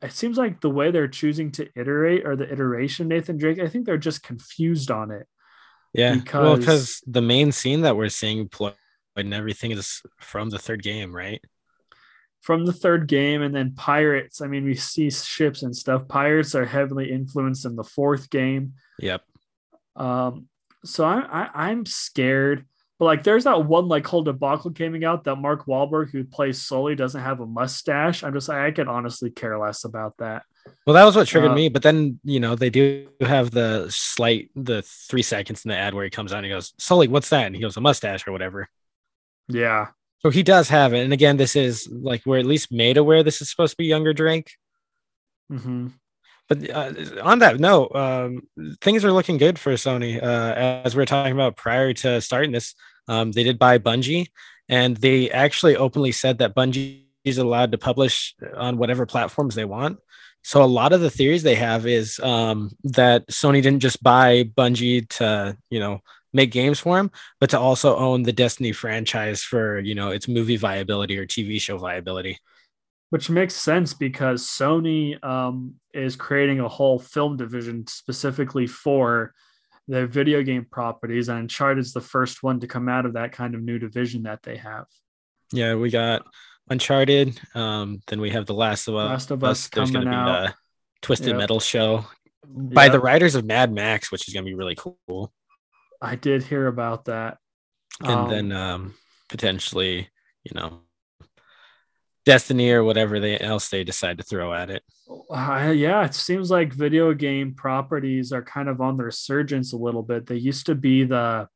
It 0.01 0.12
seems 0.12 0.38
like 0.38 0.62
the 0.62 0.70
way 0.70 0.91
they're 0.91 1.08
choosing 1.08 1.51
to 1.53 1.68
iterate 1.75 2.25
or 2.25 2.36
the 2.36 2.51
iteration 2.51 3.08
Nathan 3.08 3.38
Drake, 3.38 3.60
I 3.60 3.68
think 3.68 3.86
they're 3.86 3.98
just 3.98 4.24
confused 4.24 4.91
on 4.91 5.12
it. 5.12 5.27
Yeah. 5.94 6.15
well, 6.34 6.56
Because- 6.58 6.60
because 6.60 7.03
the 7.08 7.22
main 7.22 7.51
scene 7.51 7.82
that 7.82 7.98
we're 7.98 8.10
seeing 8.10 8.48
played 8.48 8.75
and 9.15 9.34
everything 9.34 9.72
is 9.72 10.01
from 10.20 10.50
the 10.50 10.60
third 10.60 10.82
game, 10.84 11.13
right? 11.13 11.44
From 12.41 12.65
the 12.65 12.74
third 12.74 13.07
game, 13.07 13.43
and 13.43 13.53
then 13.53 13.75
Pirates. 13.75 14.41
I 14.41 14.48
mean, 14.48 14.65
we 14.65 14.75
see 14.75 15.12
ships 15.12 15.62
and 15.62 15.75
stuff. 15.75 16.07
Pirates 16.07 16.55
are 16.55 16.65
heavily 16.65 17.12
influenced 17.12 17.65
in 17.65 17.75
the 17.75 17.83
fourth 17.83 18.29
game. 18.31 18.74
Yep. 19.00 19.21
Um, 19.95 20.48
so 20.83 21.05
I, 21.05 21.19
I 21.21 21.69
I'm 21.69 21.86
scared. 21.86 22.65
But 22.98 23.05
like, 23.05 23.24
there's 23.24 23.45
that 23.45 23.65
one 23.65 23.88
like 23.88 24.05
whole 24.05 24.24
debacle 24.24 24.71
coming 24.71 25.03
out 25.03 25.24
that 25.24 25.36
Mark 25.36 25.65
Wahlberg, 25.65 26.12
who 26.12 26.24
plays 26.24 26.62
Sully, 26.62 26.95
doesn't 26.95 27.21
have 27.21 27.39
a 27.39 27.48
mustache. 27.48 28.24
I'm 28.24 28.33
just 28.33 28.48
like, 28.50 28.60
I 28.60 28.71
could 28.71 28.88
honestly 28.88 29.31
care 29.31 29.57
less 29.57 29.86
about 29.86 30.17
that. 30.17 30.43
Well, 30.86 30.93
that 30.93 31.03
was 31.03 31.15
what 31.15 31.27
triggered 31.27 31.51
Uh, 31.51 31.55
me. 31.55 31.69
But 31.69 31.81
then, 31.81 32.19
you 32.24 32.39
know, 32.39 32.55
they 32.55 32.69
do 32.69 33.07
have 33.21 33.50
the 33.50 33.88
slight, 33.89 34.51
the 34.55 34.83
three 34.83 35.24
seconds 35.24 35.65
in 35.65 35.69
the 35.69 35.77
ad 35.77 35.95
where 35.95 36.03
he 36.03 36.12
comes 36.12 36.31
on 36.31 36.39
and 36.39 36.45
he 36.45 36.51
goes, 36.51 36.74
Sully, 36.77 37.07
what's 37.07 37.29
that? 37.29 37.48
And 37.48 37.55
he 37.55 37.62
goes, 37.62 37.75
a 37.75 37.81
mustache 37.81 38.27
or 38.27 38.31
whatever. 38.31 38.69
Yeah, 39.48 39.88
So 40.22 40.30
he 40.30 40.44
does 40.44 40.70
have 40.70 40.94
it. 40.94 41.04
And 41.04 41.13
again, 41.13 41.38
this 41.38 41.56
is 41.56 41.90
like 41.92 42.25
we're 42.25 42.38
at 42.38 42.46
least 42.46 42.72
made 42.72 42.98
aware 42.98 43.24
this 43.24 43.42
is 43.42 43.50
supposed 43.50 43.72
to 43.72 43.78
be 43.78 43.86
younger 43.86 44.13
Drake. 44.13 44.51
hmm 45.50 45.88
But 46.48 46.70
uh, 46.70 46.94
on 47.24 47.40
that 47.40 47.60
note, 47.60 47.96
um, 47.96 48.48
things 48.82 49.04
are 49.04 49.12
looking 49.12 49.38
good 49.38 49.58
for 49.58 49.74
Sony. 49.74 50.22
Uh, 50.22 50.54
as 50.86 50.96
we 50.96 51.01
were 51.01 51.06
talking 51.06 51.34
about 51.34 51.56
prior 51.56 51.94
to 51.94 52.22
starting 52.22 52.51
this, 52.51 52.75
um, 53.08 53.32
they 53.32 53.44
did 53.44 53.58
buy 53.58 53.80
Bungie, 53.80 54.28
and 54.70 54.96
they 54.98 55.32
actually 55.32 55.75
openly 55.75 56.12
said 56.12 56.38
that 56.38 56.56
Bungie 56.56 57.06
is 57.24 57.38
allowed 57.38 57.72
to 57.72 57.78
publish 57.78 58.36
on 58.56 58.78
whatever 58.78 59.06
platforms 59.06 59.56
they 59.56 59.66
want. 59.66 60.00
So 60.44 60.63
a 60.63 60.66
lot 60.66 60.94
of 60.94 61.01
the 61.01 61.10
theories 61.10 61.44
they 61.44 61.56
have 61.56 61.86
is 61.86 62.20
um, 62.20 62.72
that 62.84 63.28
Sony 63.28 63.62
didn't 63.62 63.80
just 63.80 64.01
buy 64.01 64.44
Bungie 64.44 65.08
to, 65.10 65.58
you 65.70 65.80
know, 65.80 66.01
make 66.34 66.52
games 66.52 66.80
for 66.80 67.00
him, 67.00 67.12
but 67.40 67.50
to 67.52 67.60
also 67.60 67.96
own 67.96 68.24
the 68.24 68.34
Destiny 68.34 68.72
franchise 68.72 69.44
for, 69.44 69.80
you 69.80 69.96
know, 69.96 70.10
its 70.12 70.28
movie 70.28 70.58
viability 70.58 71.18
or 71.18 71.26
TV 71.26 71.60
show 71.60 71.78
viability. 71.78 72.38
Which 73.10 73.30
makes 73.30 73.56
sense 73.56 73.94
because 73.94 74.48
Sony 74.48 75.22
um, 75.24 75.76
is 75.94 76.16
creating 76.16 76.62
a 76.62 76.70
whole 76.70 76.98
film 76.98 77.36
division 77.36 77.86
specifically 77.88 78.68
for 78.68 79.34
their 79.88 80.08
video 80.08 80.42
game 80.44 80.66
properties, 80.70 81.28
and 81.28 81.40
Uncharted 81.40 81.84
is 81.84 81.92
the 81.92 82.00
first 82.00 82.42
one 82.42 82.62
to 82.62 82.68
come 82.68 82.88
out 82.88 83.06
of 83.06 83.14
that 83.14 83.34
kind 83.34 83.54
of 83.54 83.62
new 83.62 83.80
division 83.80 84.24
that 84.24 84.42
they 84.44 84.56
have. 84.56 84.86
Yeah, 85.52 85.76
we 85.76 85.90
got 85.90 86.26
Uncharted. 86.70 87.38
Um, 87.54 88.02
then 88.08 88.22
we 88.22 88.30
have 88.30 88.46
The 88.46 88.54
Last 88.54 88.88
of 88.88 88.96
Us. 88.96 89.10
Last 89.10 89.32
of 89.32 89.44
Us 89.44 89.68
There's 89.68 89.92
coming 89.92 90.08
out. 90.08 90.48
The 90.48 90.54
Twisted 91.02 91.30
yep. 91.30 91.38
Metal 91.38 91.60
show 91.60 92.06
by 92.48 92.84
yep. 92.84 92.92
the 92.94 93.00
writers 93.00 93.36
of 93.36 93.44
Mad 93.44 93.74
Max, 93.74 94.12
which 94.12 94.28
is 94.28 94.34
going 94.34 94.46
to 94.46 94.50
be 94.50 94.56
really 94.56 94.78
cool. 94.78 95.34
I 96.01 96.15
did 96.15 96.43
hear 96.43 96.67
about 96.67 97.05
that. 97.05 97.38
And 98.01 98.12
um, 98.12 98.29
then 98.29 98.51
um, 98.51 98.93
potentially, 99.29 100.10
you 100.43 100.51
know, 100.55 100.81
Destiny 102.24 102.70
or 102.70 102.84
whatever 102.84 103.20
they 103.20 103.39
else 103.39 103.70
they 103.70 103.84
decide 103.84 104.20
to 104.20 104.24
throw 104.24 104.53
at 104.53 104.70
it. 104.70 104.84
Uh, 105.29 105.74
yeah, 105.75 106.05
it 106.05 106.13
seems 106.13 106.51
like 106.51 106.72
video 106.72 107.13
game 107.15 107.55
properties 107.55 108.31
are 108.31 108.43
kind 108.43 108.70
of 108.70 108.79
on 108.79 108.96
the 108.96 109.05
resurgence 109.05 109.74
a 109.74 109.77
little 109.77 110.03
bit. 110.03 110.27
They 110.27 110.36
used 110.36 110.67
to 110.67 110.75
be 110.75 111.03
the 111.03 111.48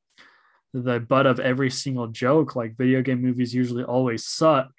the 0.74 1.00
butt 1.00 1.28
of 1.28 1.40
every 1.40 1.70
single 1.70 2.08
joke. 2.08 2.56
Like 2.56 2.78
video 2.78 3.04
game 3.04 3.22
movies 3.22 3.54
usually 3.54 3.84
always 3.84 4.26
suck. 4.26 4.72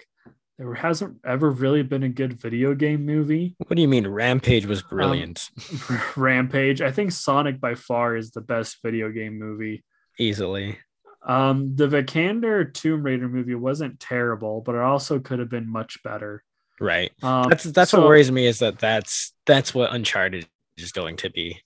There 0.59 0.73
hasn't 0.73 1.19
ever 1.25 1.51
really 1.51 1.83
been 1.83 2.03
a 2.03 2.09
good 2.09 2.41
video 2.41 2.75
game 2.75 3.05
movie. 3.05 3.57
What 3.59 3.77
do 3.77 3.83
you 3.83 3.89
mean? 3.89 4.07
Rampage 4.07 4.65
was 4.65 4.83
um, 4.83 4.89
brilliant. 4.89 5.51
Um, 5.91 6.01
Rampage. 6.17 6.81
I 6.81 6.91
think 6.91 7.13
Sonic 7.13 7.61
by 7.61 7.75
far 7.75 8.17
is 8.17 8.31
the 8.31 8.41
best 8.41 8.79
video 8.83 9.11
game 9.11 9.39
movie. 9.39 9.85
Easily. 10.19 10.79
Um, 11.27 11.77
the 11.77 11.89
Vikander 11.89 12.73
Tomb 12.73 13.03
Raider 13.03 13.29
movie 13.29 13.55
wasn't 13.55 14.01
terrible, 14.01 14.63
but 14.63 14.75
it 14.75 14.81
also 14.81 15.19
could 15.19 15.41
have 15.41 15.51
been 15.51 15.71
much 15.71 16.03
better. 16.03 16.43
Right. 16.81 17.13
Um, 17.23 17.49
that's 17.51 17.65
that's 17.65 17.91
so, 17.91 17.99
what 17.99 18.09
worries 18.09 18.31
me 18.31 18.47
is 18.47 18.61
that 18.61 18.79
that's 18.79 19.33
that's 19.45 19.75
what 19.75 19.93
Uncharted 19.93 20.47
is 20.79 20.93
going 20.93 21.17
to 21.17 21.31
be. 21.31 21.61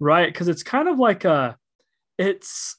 Right, 0.00 0.26
because 0.26 0.48
it's 0.48 0.64
kind 0.64 0.88
of 0.88 0.98
like 0.98 1.24
a, 1.24 1.56
it's, 2.18 2.76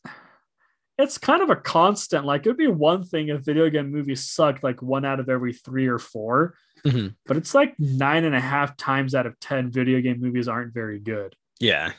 it's 0.97 1.17
kind 1.17 1.41
of 1.41 1.49
a 1.49 1.55
constant. 1.55 2.25
Like 2.25 2.45
it 2.45 2.49
would 2.49 2.57
be 2.57 2.67
one 2.67 3.03
thing 3.03 3.29
if 3.29 3.41
video 3.41 3.69
game 3.69 3.91
movies 3.91 4.29
sucked 4.29 4.63
like 4.63 4.81
one 4.81 5.05
out 5.05 5.19
of 5.19 5.29
every 5.29 5.53
three 5.53 5.87
or 5.87 5.99
4 5.99 6.55
mm-hmm. 6.85 7.07
but 7.25 7.37
it's 7.37 7.55
like 7.55 7.73
nine 7.79 8.25
and 8.25 8.35
a 8.35 8.39
half 8.39 8.77
times 8.77 9.15
out 9.15 9.25
of 9.25 9.39
ten 9.39 9.71
video 9.71 10.01
game 10.01 10.19
movies 10.19 10.47
aren't 10.47 10.73
very 10.73 10.99
good. 10.99 11.35
Yeah 11.59 11.93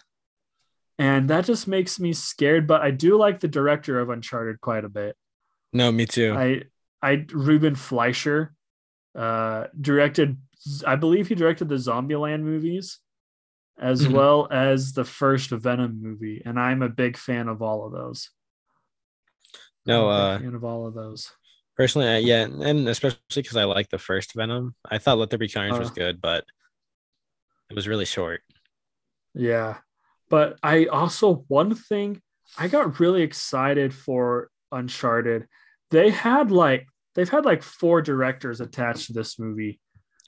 and 0.98 1.28
that 1.30 1.44
just 1.44 1.66
makes 1.66 1.98
me 1.98 2.12
scared. 2.12 2.66
But 2.66 2.82
I 2.82 2.90
do 2.90 3.16
like 3.16 3.40
the 3.40 3.48
director 3.48 4.00
of 4.00 4.10
Uncharted 4.10 4.60
quite 4.60 4.84
a 4.84 4.88
bit. 4.88 5.16
No, 5.72 5.90
me 5.90 6.06
too. 6.06 6.34
I 6.34 6.62
I 7.02 7.26
Ruben 7.32 7.74
Fleischer 7.74 8.54
uh, 9.16 9.64
directed. 9.80 10.38
I 10.86 10.96
believe 10.96 11.28
he 11.28 11.34
directed 11.34 11.68
the 11.68 11.74
Zombieland 11.74 12.42
movies, 12.42 12.98
as 13.78 14.02
mm-hmm. 14.02 14.14
well 14.14 14.48
as 14.50 14.92
the 14.92 15.04
first 15.04 15.50
Venom 15.50 16.00
movie, 16.00 16.42
and 16.44 16.58
I'm 16.58 16.82
a 16.82 16.88
big 16.88 17.16
fan 17.16 17.48
of 17.48 17.60
all 17.60 17.86
of 17.86 17.92
those. 17.92 18.30
No, 19.86 20.08
uh, 20.08 20.40
of 20.42 20.64
all 20.64 20.86
of 20.86 20.94
those. 20.94 21.30
Personally, 21.76 22.08
uh, 22.08 22.18
yeah, 22.18 22.44
and 22.44 22.88
especially 22.88 23.18
because 23.34 23.56
I 23.56 23.64
like 23.64 23.90
the 23.90 23.98
first 23.98 24.34
Venom. 24.34 24.74
I 24.88 24.98
thought 24.98 25.18
Let 25.18 25.30
There 25.30 25.38
Be 25.38 25.48
Carnage 25.48 25.74
uh, 25.74 25.80
was 25.80 25.90
good, 25.90 26.20
but 26.20 26.44
it 27.68 27.74
was 27.74 27.88
really 27.88 28.04
short. 28.04 28.42
Yeah, 29.34 29.78
but 30.30 30.56
I 30.62 30.86
also 30.86 31.44
one 31.48 31.74
thing 31.74 32.22
I 32.56 32.68
got 32.68 33.00
really 33.00 33.22
excited 33.22 33.92
for 33.92 34.50
Uncharted. 34.70 35.48
They 35.90 36.10
had 36.10 36.50
like 36.50 36.86
they've 37.14 37.28
had 37.28 37.44
like 37.44 37.62
four 37.62 38.02
directors 38.02 38.60
attached 38.60 39.08
to 39.08 39.12
this 39.12 39.38
movie. 39.38 39.80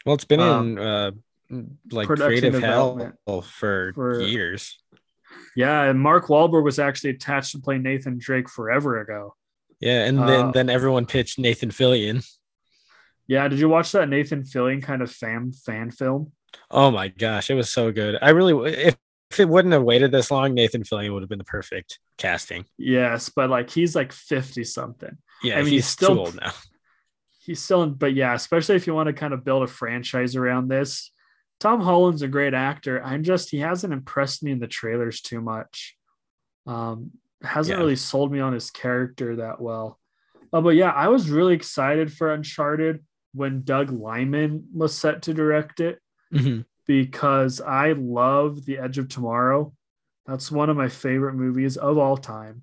Well, 0.04 0.14
it's 0.14 0.24
been 0.24 0.40
um, 0.40 0.78
in 0.78 0.78
uh, 0.78 1.10
like 1.90 2.08
creative 2.08 2.60
hell 2.60 3.12
for, 3.26 3.92
for, 3.94 4.20
years. 4.20 4.78
Yeah, 5.54 5.82
and 5.82 6.00
Mark 6.00 6.26
Wahlberg 6.26 6.64
was 6.64 6.78
actually 6.78 7.10
attached 7.10 7.52
to 7.52 7.60
play 7.60 7.78
Nathan 7.78 8.18
Drake 8.18 8.48
forever 8.48 9.00
ago. 9.00 9.34
Yeah, 9.80 10.04
and 10.04 10.18
then 10.18 10.46
uh, 10.46 10.50
then 10.52 10.70
everyone 10.70 11.06
pitched 11.06 11.38
Nathan 11.38 11.70
Fillion. 11.70 12.26
Yeah, 13.26 13.48
did 13.48 13.58
you 13.58 13.68
watch 13.68 13.92
that 13.92 14.08
Nathan 14.08 14.42
Fillion 14.42 14.82
kind 14.82 15.02
of 15.02 15.10
fan 15.10 15.52
fan 15.52 15.90
film? 15.90 16.32
Oh 16.70 16.90
my 16.90 17.08
gosh, 17.08 17.50
it 17.50 17.54
was 17.54 17.68
so 17.68 17.92
good. 17.92 18.16
I 18.22 18.30
really 18.30 18.72
if 18.72 18.96
if 19.30 19.40
it 19.40 19.48
wouldn't 19.48 19.74
have 19.74 19.82
waited 19.82 20.12
this 20.12 20.30
long, 20.30 20.54
Nathan 20.54 20.82
Fillion 20.82 21.12
would 21.12 21.22
have 21.22 21.28
been 21.28 21.38
the 21.38 21.44
perfect 21.44 21.98
casting. 22.16 22.64
Yes, 22.78 23.28
but 23.28 23.50
like 23.50 23.70
he's 23.70 23.94
like 23.94 24.12
50 24.12 24.64
something. 24.64 25.16
Yeah, 25.42 25.54
I 25.54 25.56
mean, 25.58 25.66
he's, 25.66 25.72
he's 25.72 25.86
still 25.86 26.20
old 26.20 26.36
now. 26.36 26.52
He's 27.40 27.62
still, 27.62 27.86
but 27.86 28.14
yeah, 28.14 28.34
especially 28.34 28.76
if 28.76 28.86
you 28.86 28.94
want 28.94 29.08
to 29.08 29.12
kind 29.12 29.32
of 29.32 29.44
build 29.44 29.62
a 29.62 29.66
franchise 29.66 30.36
around 30.36 30.68
this. 30.68 31.12
Tom 31.60 31.80
Holland's 31.80 32.22
a 32.22 32.28
great 32.28 32.54
actor. 32.54 33.02
I'm 33.02 33.22
just, 33.22 33.50
he 33.50 33.58
hasn't 33.58 33.92
impressed 33.92 34.42
me 34.42 34.50
in 34.50 34.58
the 34.58 34.66
trailers 34.66 35.20
too 35.20 35.40
much. 35.40 35.96
Um, 36.66 37.12
hasn't 37.42 37.76
yeah. 37.76 37.80
really 37.80 37.96
sold 37.96 38.32
me 38.32 38.40
on 38.40 38.52
his 38.52 38.70
character 38.70 39.36
that 39.36 39.60
well. 39.60 39.98
Uh, 40.52 40.60
but 40.60 40.70
yeah, 40.70 40.90
I 40.90 41.08
was 41.08 41.30
really 41.30 41.54
excited 41.54 42.12
for 42.12 42.32
Uncharted 42.32 43.04
when 43.34 43.62
Doug 43.62 43.90
Liman 43.90 44.68
was 44.72 44.96
set 44.96 45.22
to 45.22 45.34
direct 45.34 45.80
it. 45.80 45.98
Mm-hmm 46.32 46.62
because 46.86 47.60
I 47.60 47.92
love 47.92 48.64
The 48.64 48.78
Edge 48.78 48.98
of 48.98 49.08
Tomorrow. 49.08 49.72
That's 50.26 50.50
one 50.50 50.70
of 50.70 50.76
my 50.76 50.88
favorite 50.88 51.34
movies 51.34 51.76
of 51.76 51.98
all 51.98 52.16
time. 52.16 52.62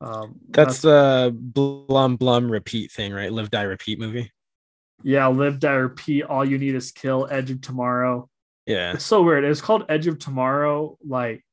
Um, 0.00 0.36
that's, 0.48 0.80
that's 0.80 0.82
the 0.82 1.36
Blum 1.38 2.16
Blum 2.16 2.50
repeat 2.50 2.90
thing, 2.90 3.12
right? 3.12 3.32
Live 3.32 3.50
Die 3.50 3.62
Repeat 3.62 3.98
movie. 3.98 4.32
Yeah, 5.02 5.26
Live 5.28 5.60
Die 5.60 5.72
Repeat. 5.72 6.24
All 6.24 6.44
you 6.44 6.58
need 6.58 6.74
is 6.74 6.90
kill. 6.90 7.28
Edge 7.30 7.50
of 7.50 7.60
Tomorrow. 7.60 8.28
Yeah, 8.66 8.92
it's 8.92 9.04
so 9.04 9.22
weird. 9.22 9.44
It's 9.44 9.60
called 9.60 9.84
Edge 9.88 10.06
of 10.06 10.18
Tomorrow. 10.18 10.96
Like, 11.06 11.44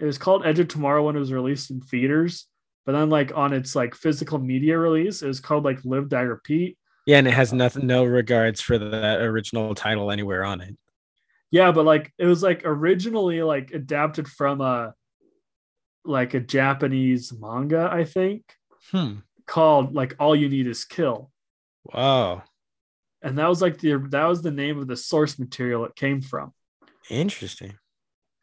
it 0.00 0.04
was 0.04 0.18
called 0.18 0.46
Edge 0.46 0.58
of 0.58 0.68
Tomorrow 0.68 1.04
when 1.04 1.16
it 1.16 1.20
was 1.20 1.32
released 1.32 1.70
in 1.70 1.80
theaters, 1.80 2.46
but 2.86 2.92
then 2.92 3.10
like 3.10 3.32
on 3.34 3.52
its 3.52 3.74
like 3.74 3.94
physical 3.94 4.38
media 4.38 4.78
release, 4.78 5.22
it 5.22 5.28
was 5.28 5.40
called 5.40 5.64
like 5.64 5.84
Live 5.84 6.08
Die 6.08 6.20
Repeat. 6.20 6.78
Yeah, 7.06 7.18
and 7.18 7.28
it 7.28 7.34
has 7.34 7.52
nothing, 7.52 7.86
no 7.86 8.04
regards 8.04 8.60
for 8.60 8.78
that 8.78 9.20
original 9.20 9.74
title 9.74 10.10
anywhere 10.10 10.44
on 10.44 10.60
it. 10.60 10.76
Yeah, 11.50 11.72
but 11.72 11.84
like 11.84 12.12
it 12.18 12.26
was 12.26 12.42
like 12.42 12.62
originally 12.64 13.42
like 13.42 13.72
adapted 13.72 14.28
from 14.28 14.60
a 14.60 14.94
like 16.04 16.34
a 16.34 16.40
Japanese 16.40 17.32
manga, 17.32 17.88
I 17.90 18.04
think, 18.04 18.42
hmm. 18.90 19.16
called 19.46 19.94
like 19.94 20.14
All 20.18 20.36
You 20.36 20.48
Need 20.48 20.66
Is 20.66 20.84
Kill. 20.84 21.30
Wow. 21.84 22.42
And 23.22 23.38
that 23.38 23.48
was 23.48 23.60
like 23.60 23.78
the 23.78 23.96
that 24.10 24.24
was 24.26 24.42
the 24.42 24.50
name 24.50 24.78
of 24.78 24.86
the 24.86 24.96
source 24.96 25.38
material 25.38 25.84
it 25.84 25.96
came 25.96 26.20
from. 26.20 26.52
Interesting. 27.10 27.78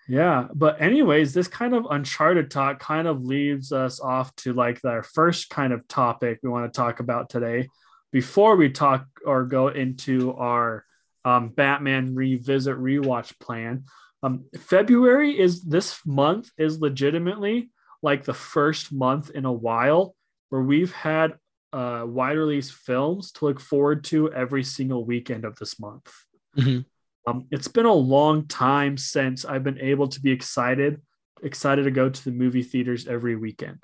Yeah, 0.08 0.48
but 0.54 0.80
anyways, 0.82 1.34
this 1.34 1.48
kind 1.48 1.74
of 1.74 1.88
uncharted 1.90 2.52
talk 2.52 2.80
kind 2.80 3.08
of 3.08 3.26
leaves 3.26 3.72
us 3.72 4.00
off 4.00 4.36
to 4.38 4.54
like 4.54 4.84
our 4.86 5.02
first 5.02 5.50
kind 5.50 5.74
of 5.74 5.88
topic 5.88 6.40
we 6.44 6.50
want 6.50 6.72
to 6.72 6.78
talk 6.78 7.00
about 7.00 7.30
today, 7.30 7.68
before 8.12 8.56
we 8.56 8.70
talk 8.70 9.08
or 9.26 9.46
go 9.46 9.70
into 9.70 10.34
our 10.36 10.86
um, 11.26 11.50
Batman 11.50 12.14
revisit 12.14 12.78
rewatch 12.78 13.38
plan. 13.40 13.86
Um, 14.22 14.46
February 14.58 15.38
is 15.38 15.64
this 15.64 16.00
month 16.06 16.52
is 16.58 16.80
legitimately 16.80 17.72
like 18.02 18.24
the 18.24 18.34
first 18.34 18.94
month 18.94 19.32
in 19.32 19.46
a 19.46 19.52
while 19.52 20.16
where 20.50 20.62
we've 20.62 20.94
had 20.94 21.34
uh, 21.74 22.04
wide 22.08 22.38
release 22.38 22.72
films 22.72 23.32
to 23.34 23.46
look 23.46 23.60
forward 23.60 24.04
to 24.06 24.32
every 24.32 24.64
single 24.64 25.04
weekend 25.04 25.44
of 25.44 25.56
this 25.58 25.80
month. 25.80 26.12
Mm-hmm. 26.58 26.82
Um, 27.28 27.48
it's 27.52 27.68
been 27.68 27.86
a 27.86 27.94
long 27.94 28.48
time 28.48 28.98
since 28.98 29.46
I've 29.46 29.64
been 29.64 29.80
able 29.80 30.08
to 30.10 30.22
be 30.22 30.32
excited, 30.32 31.02
excited 31.42 31.84
to 31.84 31.92
go 31.92 32.10
to 32.10 32.24
the 32.24 32.32
movie 32.32 32.64
theaters 32.64 33.08
every 33.08 33.36
weekend. 33.36 33.84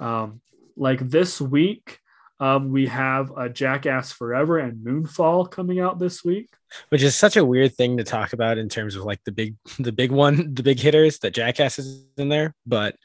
Um, 0.00 0.40
like 0.76 1.00
this 1.00 1.40
week, 1.40 1.98
um, 2.40 2.70
we 2.70 2.86
have 2.86 3.30
a 3.36 3.48
Jackass 3.48 4.12
Forever 4.12 4.58
and 4.58 4.84
Moonfall 4.84 5.50
coming 5.50 5.78
out 5.78 5.98
this 5.98 6.24
week, 6.24 6.48
which 6.88 7.02
is 7.02 7.14
such 7.14 7.36
a 7.36 7.44
weird 7.44 7.74
thing 7.74 7.98
to 7.98 8.04
talk 8.04 8.32
about 8.32 8.58
in 8.58 8.68
terms 8.68 8.96
of 8.96 9.04
like 9.04 9.22
the 9.24 9.32
big, 9.32 9.56
the 9.78 9.92
big 9.92 10.10
one, 10.10 10.54
the 10.54 10.62
big 10.62 10.80
hitters 10.80 11.18
that 11.20 11.34
Jackass 11.34 11.78
is 11.78 12.06
in 12.16 12.28
there. 12.28 12.54
But 12.66 12.96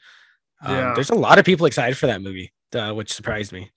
um, 0.62 0.74
yeah. 0.74 0.92
there's 0.94 1.10
a 1.10 1.14
lot 1.14 1.38
of 1.38 1.44
people 1.44 1.66
excited 1.66 1.96
for 1.96 2.06
that 2.06 2.22
movie, 2.22 2.52
uh, 2.74 2.92
which 2.92 3.12
surprised 3.12 3.52
me. 3.52 3.70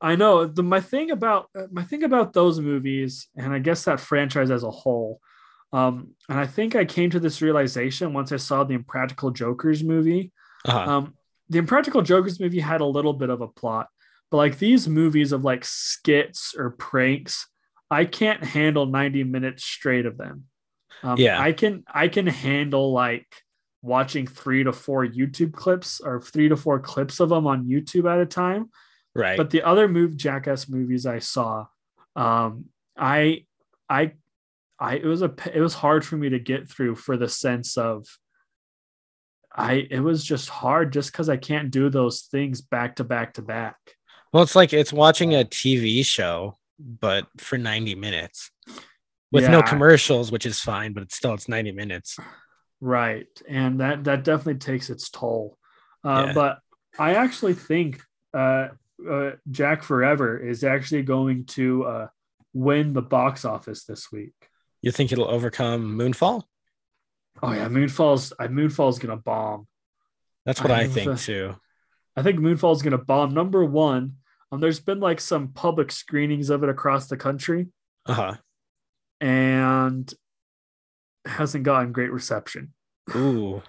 I 0.00 0.16
know 0.16 0.46
the 0.46 0.62
my 0.62 0.80
thing 0.80 1.10
about 1.10 1.48
uh, 1.58 1.66
my 1.70 1.82
thing 1.82 2.02
about 2.04 2.32
those 2.32 2.60
movies, 2.60 3.28
and 3.36 3.52
I 3.52 3.58
guess 3.58 3.84
that 3.84 4.00
franchise 4.00 4.50
as 4.50 4.62
a 4.62 4.70
whole. 4.70 5.20
Um, 5.72 6.14
and 6.28 6.38
I 6.38 6.46
think 6.46 6.76
I 6.76 6.84
came 6.84 7.10
to 7.10 7.20
this 7.20 7.42
realization 7.42 8.12
once 8.12 8.30
I 8.32 8.36
saw 8.36 8.64
the 8.64 8.74
Impractical 8.74 9.30
Jokers 9.30 9.82
movie. 9.82 10.32
Uh-huh. 10.64 10.78
Um, 10.78 11.14
the 11.48 11.58
Impractical 11.58 12.02
Jokers 12.02 12.40
movie 12.40 12.60
had 12.60 12.80
a 12.80 12.86
little 12.86 13.12
bit 13.12 13.30
of 13.30 13.40
a 13.40 13.48
plot 13.48 13.88
But 14.30 14.38
like 14.38 14.58
these 14.58 14.88
movies 14.88 15.32
of 15.32 15.44
like 15.44 15.64
skits 15.64 16.54
or 16.56 16.70
pranks, 16.70 17.46
I 17.90 18.04
can't 18.04 18.42
handle 18.42 18.86
90 18.86 19.24
minutes 19.24 19.64
straight 19.64 20.06
of 20.06 20.16
them. 20.16 20.44
Um, 21.02 21.18
Yeah. 21.18 21.40
I 21.40 21.52
can 21.52 21.84
I 21.92 22.08
can 22.08 22.26
handle 22.26 22.92
like 22.92 23.26
watching 23.82 24.26
three 24.26 24.64
to 24.64 24.72
four 24.72 25.06
YouTube 25.06 25.52
clips 25.52 26.00
or 26.00 26.20
three 26.20 26.48
to 26.48 26.56
four 26.56 26.80
clips 26.80 27.20
of 27.20 27.28
them 27.28 27.46
on 27.46 27.66
YouTube 27.66 28.10
at 28.10 28.18
a 28.18 28.26
time. 28.26 28.70
Right. 29.16 29.36
But 29.36 29.50
the 29.50 29.62
other 29.62 29.88
move 29.88 30.16
Jackass 30.16 30.68
movies 30.68 31.06
I 31.06 31.18
saw, 31.18 31.66
um, 32.14 32.66
I 32.96 33.44
I 33.88 34.12
I 34.78 34.96
it 34.96 35.04
was 35.04 35.22
a 35.22 35.34
it 35.52 35.60
was 35.60 35.74
hard 35.74 36.04
for 36.04 36.16
me 36.16 36.30
to 36.30 36.38
get 36.38 36.68
through 36.68 36.96
for 36.96 37.16
the 37.16 37.28
sense 37.28 37.76
of 37.76 38.06
I 39.54 39.86
it 39.90 40.00
was 40.00 40.24
just 40.24 40.48
hard 40.48 40.92
just 40.92 41.12
because 41.12 41.28
I 41.28 41.36
can't 41.36 41.70
do 41.70 41.88
those 41.88 42.22
things 42.22 42.60
back 42.60 42.96
to 42.96 43.04
back 43.04 43.34
to 43.34 43.42
back. 43.42 43.76
well, 44.32 44.42
it's 44.42 44.56
like 44.56 44.72
it's 44.72 44.92
watching 44.92 45.34
a 45.34 45.44
TV 45.44 46.04
show, 46.04 46.58
but 46.78 47.26
for 47.38 47.56
90 47.56 47.94
minutes 47.94 48.50
with 49.32 49.48
no 49.48 49.62
commercials, 49.62 50.30
which 50.30 50.46
is 50.46 50.60
fine, 50.60 50.92
but 50.92 51.02
it's 51.02 51.16
still 51.16 51.34
it's 51.34 51.48
90 51.48 51.72
minutes. 51.72 52.18
Right. 52.80 53.26
And 53.48 53.80
that 53.80 54.04
that 54.04 54.24
definitely 54.24 54.56
takes 54.56 54.90
its 54.90 55.08
toll. 55.08 55.58
Uh, 56.04 56.26
Yeah. 56.26 56.32
But 56.34 56.58
I 56.98 57.14
actually 57.14 57.54
think 57.54 58.02
uh, 58.34 58.68
uh, 59.10 59.32
Jack 59.50 59.82
Forever 59.82 60.38
is 60.38 60.64
actually 60.64 61.02
going 61.02 61.44
to 61.46 61.84
uh, 61.84 62.06
win 62.52 62.92
the 62.92 63.02
box 63.02 63.44
office 63.44 63.84
this 63.84 64.10
week. 64.12 64.34
You 64.82 64.92
think 64.92 65.12
it'll 65.12 65.28
overcome 65.30 65.96
Moonfall? 65.98 66.44
Oh 67.42 67.52
yeah, 67.52 67.68
Moonfall's 67.68 68.32
uh, 68.38 68.44
Moonfall's 68.48 68.98
gonna 68.98 69.16
bomb. 69.16 69.66
That's 70.44 70.62
what 70.62 70.70
I 70.70 70.82
I, 70.82 70.86
think 70.88 71.18
too. 71.20 71.54
I 72.16 72.22
think 72.22 72.38
Moonfall's 72.38 72.82
gonna 72.82 72.98
bomb. 72.98 73.34
Number 73.34 73.64
one, 73.64 74.16
um, 74.52 74.60
there's 74.60 74.80
been 74.80 75.00
like 75.00 75.20
some 75.20 75.48
public 75.48 75.92
screenings 75.92 76.48
of 76.50 76.62
it 76.62 76.68
across 76.70 77.08
the 77.08 77.16
country, 77.16 77.66
Uh 78.06 78.14
huh. 78.14 78.34
and 79.20 80.12
hasn't 81.24 81.64
gotten 81.64 81.92
great 81.92 82.12
reception. 82.12 82.72
Ooh. 83.14 83.62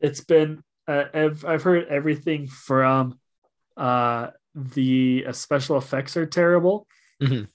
it's 0.00 0.20
been 0.24 0.62
uh, 0.88 1.04
I've, 1.14 1.44
I've 1.44 1.62
heard 1.62 1.86
everything 1.88 2.48
from 2.48 3.18
uh 3.76 4.28
the 4.54 5.24
uh, 5.28 5.32
special 5.32 5.78
effects 5.78 6.16
are 6.16 6.26
terrible 6.26 6.86
Mhm. 7.22 7.48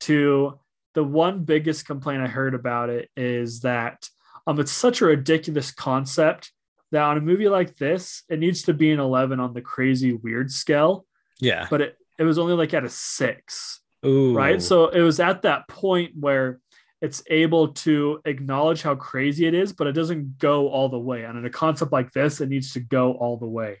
to 0.00 0.58
the 0.94 1.04
one 1.04 1.44
biggest 1.44 1.86
complaint 1.86 2.22
i 2.22 2.26
heard 2.26 2.54
about 2.54 2.90
it 2.90 3.08
is 3.16 3.60
that 3.60 4.08
um 4.46 4.60
it's 4.60 4.72
such 4.72 5.00
a 5.00 5.06
ridiculous 5.06 5.70
concept 5.72 6.52
that 6.90 7.02
on 7.02 7.16
a 7.16 7.20
movie 7.20 7.48
like 7.48 7.76
this 7.76 8.24
it 8.28 8.38
needs 8.38 8.62
to 8.62 8.74
be 8.74 8.90
an 8.90 9.00
11 9.00 9.40
on 9.40 9.54
the 9.54 9.62
crazy 9.62 10.12
weird 10.12 10.50
scale 10.50 11.06
Yeah. 11.40 11.66
but 11.70 11.80
it, 11.80 11.96
it 12.18 12.24
was 12.24 12.38
only 12.38 12.54
like 12.54 12.74
at 12.74 12.84
a 12.84 12.88
six 12.90 13.80
Ooh. 14.04 14.34
right 14.34 14.60
so 14.60 14.88
it 14.88 15.00
was 15.00 15.20
at 15.20 15.42
that 15.42 15.68
point 15.68 16.12
where 16.18 16.60
it's 17.00 17.22
able 17.30 17.68
to 17.68 18.20
acknowledge 18.26 18.82
how 18.82 18.94
crazy 18.94 19.46
it 19.46 19.54
is 19.54 19.72
but 19.72 19.86
it 19.86 19.92
doesn't 19.92 20.38
go 20.38 20.68
all 20.68 20.88
the 20.88 20.98
way 20.98 21.22
and 21.24 21.38
in 21.38 21.46
a 21.46 21.50
concept 21.50 21.92
like 21.92 22.12
this 22.12 22.40
it 22.40 22.48
needs 22.48 22.72
to 22.74 22.80
go 22.80 23.12
all 23.12 23.36
the 23.38 23.46
way 23.46 23.78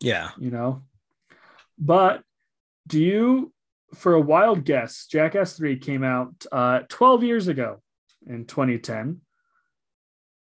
yeah. 0.00 0.30
you 0.38 0.50
know 0.50 0.82
but 1.80 2.22
do 2.86 3.00
you 3.00 3.52
for 3.94 4.14
a 4.14 4.20
wild 4.20 4.64
guess 4.64 5.06
jackass 5.06 5.56
3 5.56 5.76
came 5.78 6.04
out 6.04 6.34
uh 6.52 6.80
12 6.88 7.24
years 7.24 7.48
ago 7.48 7.80
in 8.26 8.44
2010 8.44 9.20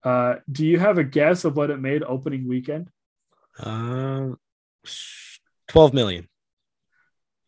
uh 0.04 0.36
do 0.50 0.64
you 0.66 0.78
have 0.78 0.98
a 0.98 1.04
guess 1.04 1.44
of 1.44 1.56
what 1.56 1.70
it 1.70 1.78
made 1.80 2.02
opening 2.02 2.48
weekend 2.48 2.88
Um, 3.60 4.38
12 5.68 5.92
million. 5.92 6.28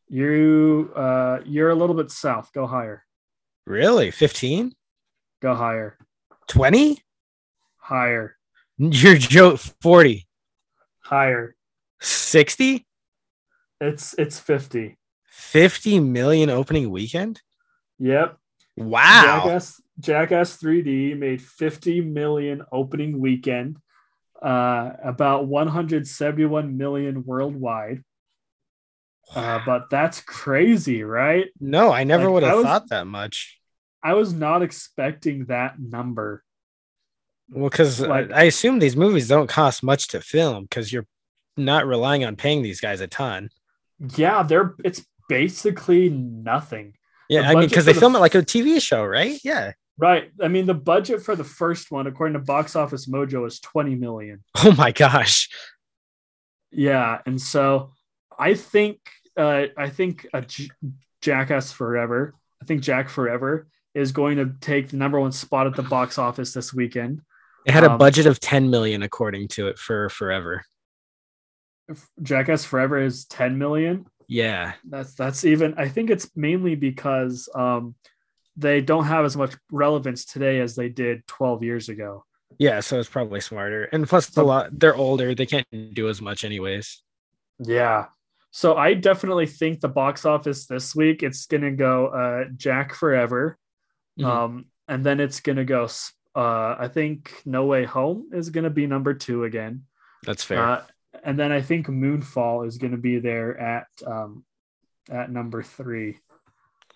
you 0.09 0.93
uh 0.97 1.39
you're 1.47 1.71
a 1.71 1.75
little 1.75 1.97
bit 1.97 2.11
south 2.11 2.53
go 2.53 2.67
higher 2.67 3.05
Really? 3.67 4.11
15? 4.11 4.73
go 5.41 5.55
higher 5.55 5.97
20? 6.49 6.99
higher 7.77 8.37
Your 8.79 9.15
joke 9.17 9.59
40. 9.83 10.27
higher 11.01 11.55
60? 12.01 12.87
It's 13.81 14.15
it's 14.19 14.39
50 14.39 14.97
50 15.27 16.01
million 16.01 16.51
opening 16.51 16.91
weekend? 16.91 17.41
Yep. 17.99 18.37
Wow. 18.77 19.43
Jackass 19.45 19.81
Jackass 19.99 20.57
3D 20.59 21.19
made 21.19 21.43
50 21.43 22.01
million 22.01 22.63
opening 22.73 23.21
weekend, 23.21 23.77
uh, 24.43 24.91
about 25.05 25.47
171 25.47 26.77
million 26.77 27.25
worldwide. 27.25 28.03
Uh, 29.35 29.61
but 29.65 29.91
that's 29.91 30.21
crazy, 30.23 31.05
right? 31.05 31.47
No, 31.61 31.93
I 31.93 32.05
never 32.05 32.25
Like, 32.25 32.33
would 32.33 32.43
have 32.43 32.63
thought 32.63 32.89
that 32.89 33.07
much. 33.07 33.61
I 34.03 34.15
was 34.15 34.33
not 34.33 34.63
expecting 34.63 35.45
that 35.47 35.79
number. 35.79 36.43
Well, 37.51 37.69
because 37.69 38.01
Like- 38.01 38.33
I 38.33 38.45
assume 38.45 38.79
these 38.79 38.97
movies 38.97 39.29
don't 39.29 39.47
cost 39.49 39.83
much 39.83 40.09
to 40.09 40.21
film 40.21 40.65
because 40.65 40.93
you're 40.93 41.07
not 41.57 41.87
relying 41.87 42.25
on 42.25 42.37
paying 42.37 42.63
these 42.63 42.81
guys 42.81 43.01
a 43.01 43.07
ton. 43.07 43.51
Yeah, 44.17 44.43
they're 44.43 44.75
it's 44.85 45.05
basically 45.29 46.09
nothing. 46.09 46.95
Yeah, 47.29 47.43
I 47.49 47.55
mean, 47.55 47.69
because 47.69 47.85
they 47.85 47.93
the 47.93 48.01
film 48.01 48.17
it 48.17 48.19
like 48.21 48.35
a 48.35 48.43
TV 48.43 48.81
show, 48.83 49.05
right? 49.05 49.39
Yeah. 49.45 49.73
Right. 49.99 50.31
I 50.41 50.49
mean, 50.49 50.65
the 50.67 50.75
budget 50.75 51.23
for 51.23 51.37
the 51.37 51.45
first 51.45 51.91
one, 51.91 52.07
according 52.07 52.33
to 52.33 52.39
Box 52.45 52.75
Office 52.75 53.07
Mojo, 53.07 53.47
is 53.47 53.61
20 53.61 53.95
million. 53.97 54.43
Oh 54.65 54.73
my 54.73 54.93
gosh. 54.93 55.49
Yeah, 56.73 57.19
and 57.27 57.41
so 57.41 57.93
I 58.39 58.55
think 58.55 58.99
uh, 59.37 59.67
I 59.77 59.91
think 59.91 60.27
a 60.33 60.41
J- 60.43 60.71
Jackass 61.21 61.73
Forever. 61.73 62.35
I 62.63 62.65
think 62.65 62.83
Jack 62.83 63.09
Forever 63.09 63.67
is 63.95 64.13
going 64.13 64.37
to 64.37 64.53
take 64.61 64.89
the 64.89 64.97
number 64.97 65.19
one 65.19 65.33
spot 65.33 65.67
at 65.67 65.75
the 65.75 65.83
box 65.83 66.17
office 66.19 66.53
this 66.53 66.73
weekend. 66.73 67.23
It 67.67 67.73
had 67.73 67.85
a 67.85 67.91
Um, 67.93 67.99
budget 67.99 68.27
of 68.27 68.39
10 68.41 68.71
million 68.71 69.03
according 69.03 69.49
to 69.49 69.69
it 69.69 69.79
for 69.79 70.09
forever. 70.11 70.63
Jackass 72.23 72.65
Forever 72.65 72.99
is 72.99 73.25
10 73.27 73.59
million. 73.59 74.07
Yeah. 74.29 74.75
That's 74.89 75.15
that's 75.15 75.45
even. 75.45 75.75
I 75.77 75.89
think 75.89 76.11
it's 76.11 76.31
mainly 76.37 76.75
because 76.77 77.49
um, 77.55 77.95
they 78.57 78.81
don't 78.81 79.05
have 79.07 79.25
as 79.25 79.37
much 79.37 79.55
relevance 79.73 80.25
today 80.25 80.61
as 80.61 80.77
they 80.77 80.89
did 80.89 81.27
12 81.27 81.63
years 81.65 81.89
ago. 81.89 82.25
Yeah, 82.59 82.81
so 82.81 82.99
it's 82.99 83.09
probably 83.09 83.41
smarter. 83.41 83.85
And 83.85 84.09
plus 84.09 84.37
a 84.37 84.43
lot 84.43 84.79
they're 84.79 84.95
older, 84.97 85.35
they 85.35 85.47
can't 85.47 85.67
do 85.95 86.09
as 86.09 86.21
much 86.21 86.45
anyways. 86.45 87.03
Yeah. 87.59 88.07
So 88.53 88.77
I 88.77 88.95
definitely 88.95 89.47
think 89.47 89.81
the 89.81 89.89
box 89.89 90.25
office 90.25 90.67
this 90.67 90.95
week 90.95 91.23
it's 91.23 91.47
gonna 91.47 91.71
go 91.73 92.07
uh, 92.09 92.45
Jack 92.57 92.95
Forever, 92.95 93.57
Mhm. 94.19 94.25
um, 94.27 94.65
and 94.89 95.05
then 95.07 95.21
it's 95.21 95.41
gonna 95.41 95.65
go. 95.65 95.89
Uh, 96.35 96.77
I 96.79 96.89
think 96.93 97.33
No 97.47 97.67
Way 97.67 97.85
Home 97.85 98.31
is 98.33 98.51
gonna 98.51 98.71
be 98.71 98.87
number 98.87 99.15
two 99.15 99.45
again, 99.45 99.85
That's 100.25 100.43
fair. 100.45 100.61
uh, 100.61 100.83
and 101.25 101.39
then 101.39 101.53
I 101.53 101.63
think 101.63 101.87
Moonfall 101.87 102.67
is 102.67 102.79
gonna 102.79 102.97
be 102.97 103.19
there 103.19 103.59
at 103.59 103.87
um, 104.07 104.45
at 105.11 105.31
number 105.31 105.63
three. 105.63 106.19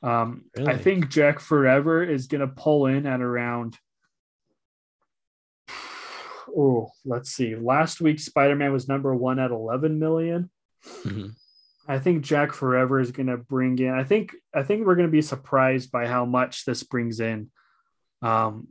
Um, 0.02 0.44
I 0.66 0.76
think 0.76 1.08
Jack 1.08 1.40
Forever 1.40 2.02
is 2.02 2.26
gonna 2.26 2.48
pull 2.48 2.86
in 2.86 3.06
at 3.06 3.20
around. 3.20 3.78
Oh, 6.56 6.92
let's 7.04 7.32
see. 7.32 7.56
Last 7.56 8.00
week, 8.00 8.20
Spider 8.20 8.54
Man 8.54 8.72
was 8.72 8.86
number 8.86 9.12
one 9.12 9.40
at 9.40 9.50
11 9.50 9.98
million. 9.98 10.50
Mhm. 11.02 11.34
I 11.86 11.98
think 11.98 12.24
Jack 12.24 12.52
Forever 12.52 13.00
is 13.00 13.10
going 13.10 13.26
to 13.26 13.36
bring 13.36 13.78
in. 13.78 13.90
I 13.90 14.04
think 14.04 14.34
I 14.54 14.62
think 14.62 14.86
we're 14.86 14.94
going 14.94 15.08
to 15.08 15.12
be 15.12 15.22
surprised 15.22 15.90
by 15.90 16.06
how 16.06 16.24
much 16.24 16.64
this 16.64 16.82
brings 16.82 17.20
in. 17.20 17.50
Um, 18.22 18.68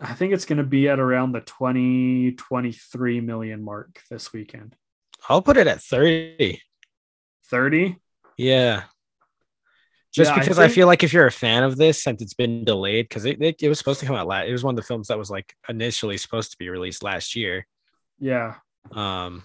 I 0.00 0.14
think 0.14 0.32
it's 0.32 0.46
going 0.46 0.58
to 0.58 0.64
be 0.64 0.88
at 0.88 0.98
around 0.98 1.32
the 1.32 1.42
20 1.42 2.32
23 2.32 3.20
million 3.20 3.62
mark 3.62 4.00
this 4.10 4.32
weekend. 4.32 4.74
I'll 5.28 5.42
put 5.42 5.56
it 5.56 5.66
at 5.66 5.80
30. 5.80 6.60
30? 7.50 7.96
Yeah. 8.36 8.84
Just 10.12 10.30
Yeah, 10.32 10.40
because 10.40 10.58
I, 10.58 10.62
think- 10.64 10.74
feel 10.74 10.86
like 10.86 11.02
if 11.04 11.12
you're 11.12 11.26
a 11.26 11.32
fan 11.32 11.62
of 11.62 11.76
this, 11.76 12.02
since 12.02 12.20
it's 12.22 12.34
been 12.34 12.64
delayed, 12.64 13.08
because 13.08 13.24
it, 13.24 13.40
it, 13.40 13.62
it 13.62 13.68
was 13.68 13.78
supposed 13.78 14.00
to 14.00 14.06
come 14.06 14.16
out 14.16 14.26
last, 14.26 14.48
it 14.48 14.52
was 14.52 14.64
one 14.64 14.72
of 14.72 14.76
the 14.76 14.82
films 14.86 15.08
that 15.08 15.18
was 15.18 15.30
like 15.30 15.54
initially 15.68 16.16
supposed 16.16 16.50
to 16.52 16.58
be 16.58 16.68
released 16.68 17.02
last 17.04 17.36
year. 17.36 17.66
Yeah. 18.18 18.54
Um, 18.92 19.44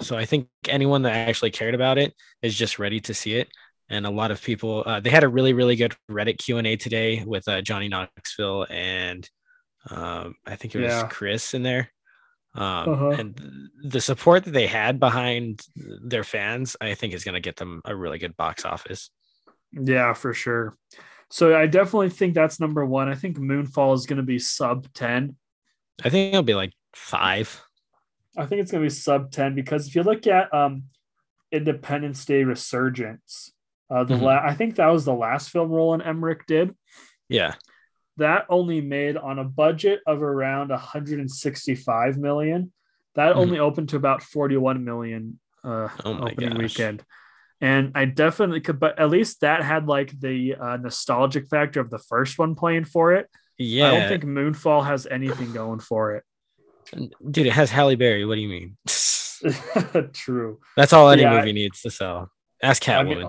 so 0.00 0.16
I 0.16 0.24
think 0.26 0.48
anyone 0.68 1.02
that 1.02 1.12
actually 1.28 1.50
cared 1.50 1.74
about 1.74 1.98
it 1.98 2.14
is 2.42 2.54
just 2.54 2.78
ready 2.78 3.00
to 3.00 3.14
see 3.14 3.36
it. 3.36 3.48
And 3.88 4.06
a 4.06 4.10
lot 4.10 4.30
of 4.30 4.42
people, 4.42 4.82
uh, 4.86 5.00
they 5.00 5.10
had 5.10 5.24
a 5.24 5.28
really, 5.28 5.52
really 5.52 5.76
good 5.76 5.94
Reddit 6.10 6.38
Q 6.38 6.58
and 6.58 6.66
A 6.66 6.76
today 6.76 7.24
with 7.26 7.46
uh, 7.48 7.60
Johnny 7.62 7.88
Knoxville 7.88 8.66
and 8.70 9.28
um, 9.90 10.34
I 10.46 10.56
think 10.56 10.74
it 10.74 10.80
was 10.80 10.92
Yeah. 10.92 11.06
Chris 11.08 11.54
in 11.54 11.62
there. 11.62 11.90
Um, 12.54 12.88
Uh-huh. 12.88 13.10
And 13.10 13.70
the 13.82 14.00
support 14.00 14.44
that 14.44 14.50
they 14.50 14.66
had 14.66 15.00
behind 15.00 15.62
their 15.76 16.24
fans, 16.24 16.76
I 16.80 16.94
think, 16.94 17.14
is 17.14 17.24
going 17.24 17.34
to 17.34 17.40
get 17.40 17.56
them 17.56 17.80
a 17.84 17.96
really 17.96 18.18
good 18.18 18.36
box 18.36 18.64
office. 18.64 19.10
Yeah, 19.72 20.12
for 20.12 20.34
sure. 20.34 20.76
So 21.30 21.56
I 21.56 21.66
definitely 21.66 22.10
think 22.10 22.34
that's 22.34 22.60
number 22.60 22.84
one. 22.84 23.08
I 23.08 23.14
think 23.14 23.38
Moonfall 23.38 23.94
is 23.94 24.04
going 24.04 24.18
to 24.18 24.22
be 24.22 24.38
sub 24.38 24.92
10. 24.92 25.34
I 26.04 26.08
think 26.10 26.34
it'll 26.34 26.42
be 26.42 26.54
like 26.54 26.72
five. 26.94 27.62
I 28.36 28.44
think 28.44 28.60
it's 28.60 28.70
going 28.70 28.82
to 28.82 28.86
be 28.86 28.94
sub 28.94 29.30
10 29.30 29.54
because 29.54 29.88
if 29.88 29.94
you 29.94 30.02
look 30.02 30.26
at 30.26 30.52
um 30.52 30.84
Independence 31.50 32.24
Day 32.24 32.44
Resurgence. 32.44 33.52
Uh, 33.90 34.04
the 34.04 34.14
Mhm. 34.14 34.22
la- 34.22 34.42
I 34.42 34.54
think 34.54 34.76
that 34.76 34.86
was 34.86 35.04
the 35.04 35.12
last 35.14 35.50
film 35.50 35.70
Roland 35.70 36.02
Emmerich 36.02 36.46
did. 36.46 36.74
Yeah. 37.28 37.54
That 38.18 38.46
only 38.48 38.80
made 38.80 39.16
on 39.16 39.38
a 39.38 39.44
budget 39.44 40.00
of 40.06 40.22
around 40.22 40.70
165 40.70 42.18
million. 42.18 42.72
That 43.14 43.34
Mhm. 43.34 43.38
only 43.38 43.58
opened 43.58 43.88
to 43.90 43.96
about 43.96 44.22
41 44.22 44.84
million 44.84 45.38
uh, 45.64 45.88
Oh 46.04 46.18
opening 46.18 46.50
gosh. 46.50 46.58
weekend. 46.58 47.04
And 47.60 47.92
I 47.94 48.06
definitely 48.06 48.60
could, 48.60 48.80
but 48.80 48.98
at 48.98 49.08
least 49.10 49.40
that 49.42 49.62
had 49.62 49.86
like 49.86 50.10
the 50.18 50.56
uh, 50.56 50.76
nostalgic 50.78 51.46
factor 51.48 51.80
of 51.80 51.88
the 51.90 51.98
first 52.00 52.38
one 52.38 52.54
playing 52.56 52.84
for 52.86 53.12
it. 53.14 53.28
Yeah. 53.58 53.86
I 53.88 53.90
don't 53.98 54.08
think 54.08 54.24
Moonfall 54.24 54.84
has 54.84 55.06
anything 55.06 55.52
going 55.52 55.78
for 55.78 56.16
it. 56.16 56.24
Dude, 57.30 57.46
it 57.46 57.52
has 57.52 57.70
Halle 57.70 57.94
Berry. 57.94 58.24
What 58.24 58.34
do 58.34 58.40
you 58.40 58.48
mean? 58.48 58.76
True. 60.12 60.58
That's 60.76 60.92
all 60.92 61.10
any 61.10 61.22
Yeah, 61.22 61.34
I- 61.34 61.38
movie 61.38 61.52
needs 61.52 61.80
to 61.82 61.90
sell. 61.90 62.30
Ask 62.62 62.88
I 62.88 62.92
Catwoman. 63.04 63.18
mean, 63.18 63.28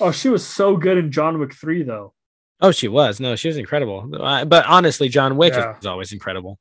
oh, 0.00 0.12
she 0.12 0.28
was 0.28 0.46
so 0.46 0.76
good 0.76 0.98
in 0.98 1.10
John 1.12 1.38
Wick 1.38 1.54
3, 1.54 1.82
though. 1.82 2.12
Oh, 2.60 2.70
she 2.70 2.88
was. 2.88 3.20
No, 3.20 3.36
she 3.36 3.48
was 3.48 3.56
incredible. 3.56 4.06
But 4.08 4.66
honestly, 4.66 5.08
John 5.08 5.36
Wick 5.36 5.54
Yeah. 5.54 5.78
is 5.78 5.86
always 5.86 6.12
incredible. 6.12 6.58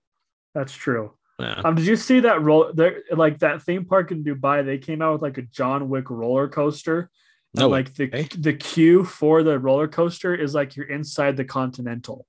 That's 0.53 0.73
true. 0.73 1.13
Yeah. 1.39 1.61
Um, 1.65 1.75
did 1.75 1.85
you 1.85 1.97
see 1.97 2.21
that 2.21 2.41
roll 2.41 2.71
there 2.73 3.03
like 3.11 3.39
that 3.39 3.61
theme 3.61 3.85
park 3.85 4.11
in 4.11 4.23
Dubai? 4.23 4.65
They 4.65 4.77
came 4.77 5.01
out 5.01 5.13
with 5.13 5.21
like 5.21 5.37
a 5.37 5.41
John 5.41 5.89
Wick 5.89 6.09
roller 6.09 6.47
coaster. 6.47 7.09
And, 7.53 7.61
No 7.61 7.69
like 7.69 7.93
the 7.93 8.07
the 8.37 8.53
queue 8.53 9.03
for 9.03 9.43
the 9.43 9.59
roller 9.59 9.87
coaster 9.87 10.33
is 10.33 10.53
like 10.53 10.75
you're 10.75 10.89
inside 10.89 11.35
the 11.35 11.45
Continental. 11.45 12.25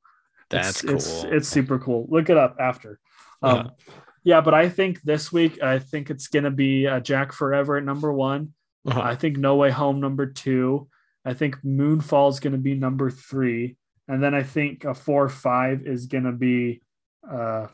That's 0.50 0.68
it's, 0.68 0.82
cool. 0.82 0.94
It's, 0.94 1.24
it's 1.24 1.48
super 1.48 1.78
cool. 1.78 2.06
Look 2.08 2.30
it 2.30 2.36
up 2.36 2.56
after. 2.60 2.98
Um, 3.42 3.58
Uh-huh. 3.58 3.70
Yeah, 4.24 4.40
but 4.40 4.54
I 4.54 4.68
think 4.68 5.02
this 5.02 5.32
week 5.32 5.62
I 5.62 5.78
think 5.78 6.10
it's 6.10 6.26
gonna 6.26 6.50
be 6.50 6.88
uh, 6.88 6.98
Jack 6.98 7.32
Forever 7.32 7.76
at 7.76 7.84
number 7.84 8.12
one. 8.12 8.54
Uh-huh. 8.84 9.00
I 9.00 9.14
think 9.14 9.36
No 9.36 9.54
Way 9.54 9.70
Home 9.70 10.00
number 10.00 10.26
two. 10.26 10.88
I 11.26 11.34
think 11.34 11.56
Moonfall 11.62 12.30
is 12.30 12.40
gonna 12.40 12.56
be 12.56 12.74
number 12.74 13.10
three, 13.10 13.76
and 14.08 14.22
then 14.22 14.34
I 14.34 14.42
think 14.42 14.84
a 14.84 14.94
four 14.94 15.28
five 15.28 15.86
is 15.86 16.06
gonna 16.06 16.32
be. 16.32 16.80
Uh, 17.28 17.66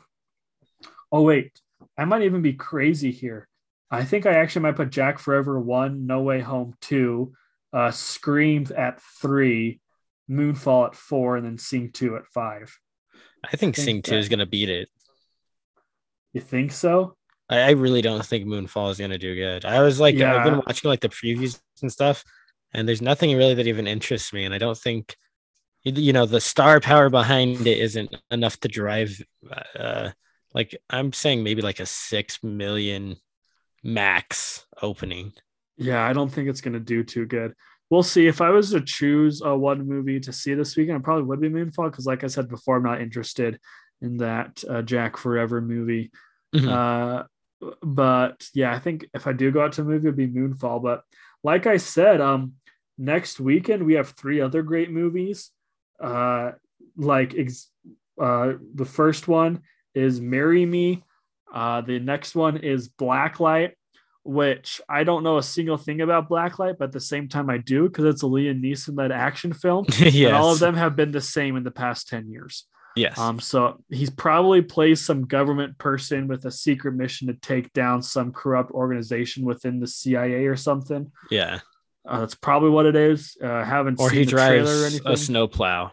oh 1.12 1.22
wait, 1.22 1.60
I 1.96 2.04
might 2.06 2.22
even 2.22 2.42
be 2.42 2.54
crazy 2.54 3.12
here. 3.12 3.48
I 3.90 4.04
think 4.04 4.24
I 4.24 4.32
actually 4.32 4.62
might 4.62 4.76
put 4.76 4.90
Jack 4.90 5.18
Forever 5.18 5.60
one, 5.60 6.06
No 6.06 6.22
Way 6.22 6.40
Home 6.40 6.74
two, 6.80 7.34
uh, 7.74 7.90
Screams 7.90 8.70
at 8.70 9.02
three, 9.20 9.80
Moonfall 10.30 10.86
at 10.86 10.94
four, 10.94 11.36
and 11.36 11.44
then 11.44 11.58
Sing 11.58 11.92
two 11.92 12.16
at 12.16 12.26
five. 12.26 12.74
I 13.44 13.56
think 13.56 13.76
think 13.76 13.84
Sing 13.84 14.02
2 14.02 14.10
that- 14.12 14.18
is 14.18 14.28
going 14.28 14.38
to 14.38 14.46
beat 14.46 14.70
it. 14.70 14.88
You 16.32 16.40
think 16.40 16.72
so? 16.72 17.16
I, 17.48 17.58
I 17.58 17.70
really 17.70 18.00
don't 18.00 18.24
think 18.24 18.46
Moonfall 18.46 18.90
is 18.90 18.98
going 18.98 19.10
to 19.10 19.18
do 19.18 19.34
good. 19.34 19.64
I 19.64 19.82
was 19.82 20.00
like, 20.00 20.14
I've 20.18 20.44
been 20.44 20.62
watching 20.66 20.88
like 20.88 21.00
the 21.00 21.08
previews 21.08 21.60
and 21.82 21.92
stuff, 21.92 22.24
and 22.72 22.88
there's 22.88 23.02
nothing 23.02 23.36
really 23.36 23.54
that 23.54 23.66
even 23.66 23.86
interests 23.86 24.32
me. 24.32 24.44
And 24.44 24.54
I 24.54 24.58
don't 24.58 24.78
think, 24.78 25.16
you- 25.82 26.12
know, 26.12 26.26
the 26.26 26.40
star 26.40 26.80
power 26.80 27.10
behind 27.10 27.66
it 27.66 27.78
isn't 27.78 28.14
enough 28.30 28.58
to 28.60 28.68
drive. 28.68 29.20
Uh, 29.78 30.10
like 30.54 30.76
I'm 30.90 31.12
saying, 31.12 31.42
maybe 31.42 31.62
like 31.62 31.80
a 31.80 31.86
six 31.86 32.42
million 32.42 33.16
max 33.82 34.66
opening. 34.80 35.32
Yeah, 35.76 36.04
I 36.04 36.12
don't 36.12 36.30
think 36.30 36.48
it's 36.48 36.60
going 36.60 36.74
to 36.74 36.80
do 36.80 37.02
too 37.02 37.26
good. 37.26 37.54
We'll 37.90 38.02
see. 38.02 38.26
If 38.26 38.40
I 38.40 38.50
was 38.50 38.70
to 38.70 38.80
choose 38.80 39.42
uh, 39.44 39.56
one 39.56 39.86
movie 39.86 40.20
to 40.20 40.32
see 40.32 40.54
this 40.54 40.76
weekend, 40.76 40.98
it 41.00 41.04
probably 41.04 41.24
would 41.24 41.40
be 41.40 41.48
Moonfall 41.50 41.90
because, 41.90 42.06
like 42.06 42.24
I 42.24 42.28
said 42.28 42.48
before, 42.48 42.76
I'm 42.76 42.82
not 42.82 43.02
interested 43.02 43.58
in 44.00 44.18
that 44.18 44.62
uh, 44.68 44.82
Jack 44.82 45.16
Forever 45.16 45.60
movie. 45.60 46.10
Mhm. 46.54 46.68
Uh, 46.68 47.24
but 47.82 48.48
yeah, 48.54 48.72
I 48.74 48.78
think 48.78 49.06
if 49.14 49.26
I 49.26 49.32
do 49.32 49.50
go 49.50 49.62
out 49.62 49.72
to 49.74 49.82
a 49.82 49.84
movie, 49.84 50.08
it'd 50.08 50.16
be 50.16 50.26
Moonfall. 50.28 50.82
But 50.82 51.02
like 51.44 51.66
I 51.66 51.76
said, 51.76 52.20
um, 52.20 52.54
next 52.98 53.40
weekend 53.40 53.84
we 53.84 53.94
have 53.94 54.10
three 54.10 54.40
other 54.40 54.62
great 54.62 54.90
movies. 54.90 55.50
Uh, 56.00 56.52
like 56.96 57.34
ex- 57.36 57.70
uh, 58.20 58.54
the 58.74 58.84
first 58.84 59.28
one 59.28 59.62
is 59.94 60.20
Marry 60.20 60.66
Me. 60.66 61.02
Uh, 61.52 61.80
the 61.82 61.98
next 61.98 62.34
one 62.34 62.56
is 62.56 62.88
Blacklight, 62.88 63.72
which 64.24 64.80
I 64.88 65.04
don't 65.04 65.22
know 65.22 65.38
a 65.38 65.42
single 65.42 65.76
thing 65.76 66.00
about 66.00 66.28
Blacklight, 66.28 66.78
but 66.78 66.86
at 66.86 66.92
the 66.92 67.00
same 67.00 67.28
time 67.28 67.50
I 67.50 67.58
do 67.58 67.88
because 67.88 68.06
it's 68.06 68.22
a 68.22 68.26
Liam 68.26 68.62
Neeson 68.62 68.96
led 68.96 69.12
action 69.12 69.52
film. 69.52 69.84
yes. 69.98 70.14
And 70.28 70.36
all 70.36 70.52
of 70.52 70.58
them 70.58 70.74
have 70.74 70.96
been 70.96 71.12
the 71.12 71.20
same 71.20 71.56
in 71.56 71.64
the 71.64 71.70
past 71.70 72.08
10 72.08 72.28
years. 72.28 72.66
Yes. 72.94 73.18
Um, 73.18 73.40
so 73.40 73.82
he's 73.88 74.10
probably 74.10 74.60
plays 74.60 75.04
some 75.04 75.24
government 75.26 75.78
person 75.78 76.28
with 76.28 76.44
a 76.44 76.50
secret 76.50 76.92
mission 76.94 77.28
to 77.28 77.34
take 77.34 77.72
down 77.72 78.02
some 78.02 78.32
corrupt 78.32 78.70
organization 78.72 79.44
within 79.44 79.80
the 79.80 79.86
CIA 79.86 80.46
or 80.46 80.56
something. 80.56 81.10
yeah. 81.30 81.60
Uh, 82.06 82.20
that's 82.20 82.34
probably 82.34 82.70
what 82.70 82.86
it 82.86 82.96
is. 82.96 83.36
Uh, 83.42 83.64
haven't 83.64 84.00
Or 84.00 84.08
seen 84.10 84.18
he 84.20 84.24
the 84.24 84.30
trailer 84.32 84.70
or 84.86 84.90
drives 84.90 85.00
a 85.04 85.16
snowplow. 85.16 85.92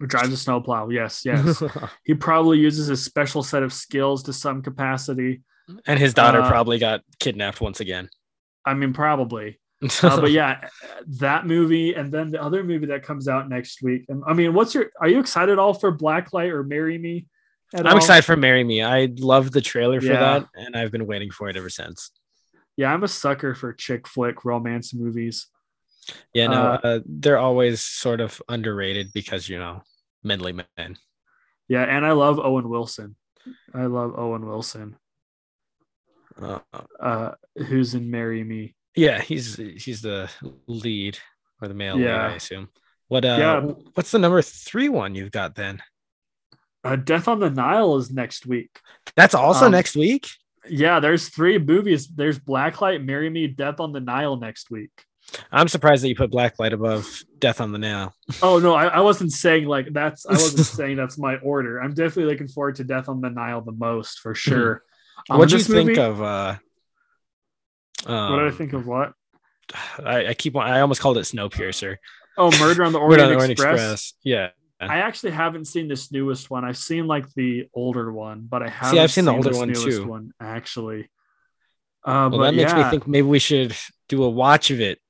Drives 0.00 0.32
a 0.32 0.36
snowplow. 0.36 0.88
Yes, 0.90 1.22
yes. 1.24 1.62
he 2.04 2.14
probably 2.14 2.58
uses 2.58 2.88
a 2.88 2.96
special 2.96 3.42
set 3.42 3.62
of 3.62 3.72
skills 3.72 4.22
to 4.24 4.32
some 4.32 4.62
capacity. 4.62 5.42
and 5.86 5.98
his 5.98 6.14
daughter 6.14 6.40
Uh, 6.42 6.48
probably 6.48 6.78
got 6.78 7.02
kidnapped 7.18 7.60
once 7.60 7.80
again. 7.80 8.08
I 8.64 8.74
mean, 8.74 8.92
probably. 8.92 9.60
Uh, 10.02 10.18
but 10.22 10.30
yeah, 10.30 10.68
that 11.20 11.46
movie, 11.46 11.92
and 11.92 12.10
then 12.10 12.30
the 12.30 12.42
other 12.42 12.64
movie 12.64 12.86
that 12.86 13.02
comes 13.02 13.28
out 13.28 13.46
next 13.46 13.82
week. 13.82 14.06
And 14.08 14.22
I 14.26 14.32
mean, 14.32 14.54
what's 14.54 14.74
your? 14.74 14.86
Are 14.98 15.06
you 15.08 15.20
excited 15.20 15.52
at 15.52 15.58
all 15.58 15.74
for 15.74 15.94
Blacklight 15.94 16.50
or 16.50 16.62
Marry 16.62 16.96
Me? 16.96 17.26
I'm 17.74 17.86
all? 17.86 17.96
excited 17.98 18.24
for 18.24 18.36
Marry 18.36 18.64
Me. 18.64 18.82
I 18.82 19.12
love 19.18 19.50
the 19.52 19.60
trailer 19.60 20.00
for 20.00 20.06
Yeah. 20.06 20.20
that, 20.40 20.46
and 20.54 20.74
I've 20.74 20.90
been 20.90 21.06
waiting 21.06 21.30
for 21.30 21.50
it 21.50 21.56
ever 21.58 21.68
since. 21.68 22.10
Yeah, 22.76 22.92
I'm 22.92 23.04
a 23.04 23.08
sucker 23.08 23.54
for 23.54 23.72
chick 23.72 24.06
flick 24.06 24.44
romance 24.44 24.92
movies. 24.94 25.46
Yeah, 26.34 26.48
no, 26.48 26.62
Uh, 26.62 26.80
uh, 26.84 27.00
they're 27.06 27.38
always 27.38 27.82
sort 27.82 28.20
of 28.20 28.40
underrated 28.48 29.12
because 29.12 29.48
you 29.48 29.58
know, 29.58 29.82
manly 30.22 30.52
men. 30.52 30.96
Yeah, 31.68 31.82
and 31.84 32.04
I 32.06 32.12
love 32.12 32.38
Owen 32.38 32.68
Wilson. 32.68 33.16
I 33.74 33.86
love 33.86 34.18
Owen 34.18 34.46
Wilson, 34.46 34.96
Uh, 36.40 36.58
uh, 37.00 37.32
who's 37.56 37.94
in 37.94 38.10
Marry 38.10 38.44
Me. 38.44 38.74
yeah, 38.94 39.20
he's 39.20 39.56
he's 39.56 40.02
the 40.02 40.30
lead 40.66 41.18
or 41.62 41.68
the 41.68 41.74
male 41.74 41.96
lead, 41.96 42.04
Yeah. 42.04 42.26
I 42.28 42.34
assume. 42.34 42.68
What 43.08 43.24
uh, 43.24 43.36
Yeah. 43.38 43.60
what's 43.94 44.10
the 44.10 44.18
number 44.18 44.42
three 44.42 44.88
one 44.88 45.14
you've 45.14 45.30
got 45.32 45.54
then? 45.54 45.82
Uh, 46.84 46.96
Death 46.96 47.26
on 47.26 47.40
the 47.40 47.50
Nile 47.50 47.96
is 47.96 48.12
next 48.12 48.46
week. 48.46 48.78
That's 49.16 49.34
also 49.34 49.66
Um, 49.66 49.72
next 49.72 49.96
week. 49.96 50.28
Yeah, 50.68 51.00
there's 51.00 51.28
three 51.28 51.58
movies. 51.58 52.08
There's 52.08 52.38
Blacklight, 52.38 53.04
Marry 53.04 53.30
Me, 53.30 53.46
Death 53.46 53.80
on 53.80 53.92
the 53.92 54.00
Nile 54.00 54.36
next 54.36 54.70
week. 54.70 54.90
I'm 55.50 55.68
surprised 55.68 56.04
that 56.04 56.08
you 56.08 56.14
put 56.14 56.30
Blacklight 56.30 56.72
above 56.72 57.22
Death 57.38 57.60
on 57.60 57.72
the 57.72 57.78
Nile. 57.78 58.14
Oh 58.42 58.58
no, 58.58 58.74
I, 58.74 58.86
I 58.86 59.00
wasn't 59.00 59.32
saying 59.32 59.66
like 59.66 59.92
that's. 59.92 60.24
I 60.26 60.32
wasn't 60.32 60.66
saying 60.78 60.96
that's 60.96 61.18
my 61.18 61.36
order. 61.38 61.78
I'm 61.80 61.94
definitely 61.94 62.32
looking 62.32 62.48
forward 62.48 62.76
to 62.76 62.84
Death 62.84 63.08
on 63.08 63.20
the 63.20 63.30
Nile 63.30 63.60
the 63.60 63.72
most 63.72 64.20
for 64.20 64.34
sure. 64.34 64.82
Um, 65.28 65.38
what 65.38 65.48
do 65.48 65.56
you 65.56 65.58
this 65.58 65.66
think 65.66 65.88
movie- 65.88 66.00
of? 66.00 66.22
uh 66.22 66.56
What 68.04 68.12
did 68.12 68.44
I 68.44 68.46
um, 68.48 68.52
think 68.52 68.72
of 68.72 68.86
what? 68.86 69.12
I, 70.04 70.28
I 70.28 70.34
keep 70.34 70.56
I 70.56 70.80
almost 70.80 71.00
called 71.00 71.18
it 71.18 71.22
Snowpiercer. 71.22 71.96
Oh, 72.38 72.50
Murder 72.60 72.84
on 72.84 72.92
the 72.92 72.98
Orient 73.00 73.22
Orient, 73.32 73.50
Express. 73.50 73.72
Express. 73.74 74.12
Yeah. 74.22 74.48
I 74.80 74.98
actually 74.98 75.32
haven't 75.32 75.66
seen 75.66 75.88
this 75.88 76.12
newest 76.12 76.50
one. 76.50 76.64
I've 76.64 76.76
seen 76.76 77.06
like 77.06 77.32
the 77.34 77.68
older 77.72 78.12
one, 78.12 78.46
but 78.48 78.62
I 78.62 78.68
haven't. 78.68 78.92
See, 78.92 79.00
I've 79.00 79.10
seen 79.10 79.24
the 79.24 79.32
older 79.32 79.52
one, 79.52 79.68
newest 79.68 79.84
too. 79.84 80.06
One 80.06 80.32
actually. 80.40 81.08
Uh, 82.04 82.28
Well, 82.30 82.30
but 82.30 82.38
that 82.44 82.54
makes 82.54 82.72
yeah, 82.72 82.84
me 82.84 82.90
think 82.90 83.06
maybe 83.08 83.26
we 83.26 83.38
should 83.38 83.74
do 84.08 84.22
a 84.22 84.28
watch 84.30 84.70
of 84.70 84.80
it 84.80 85.00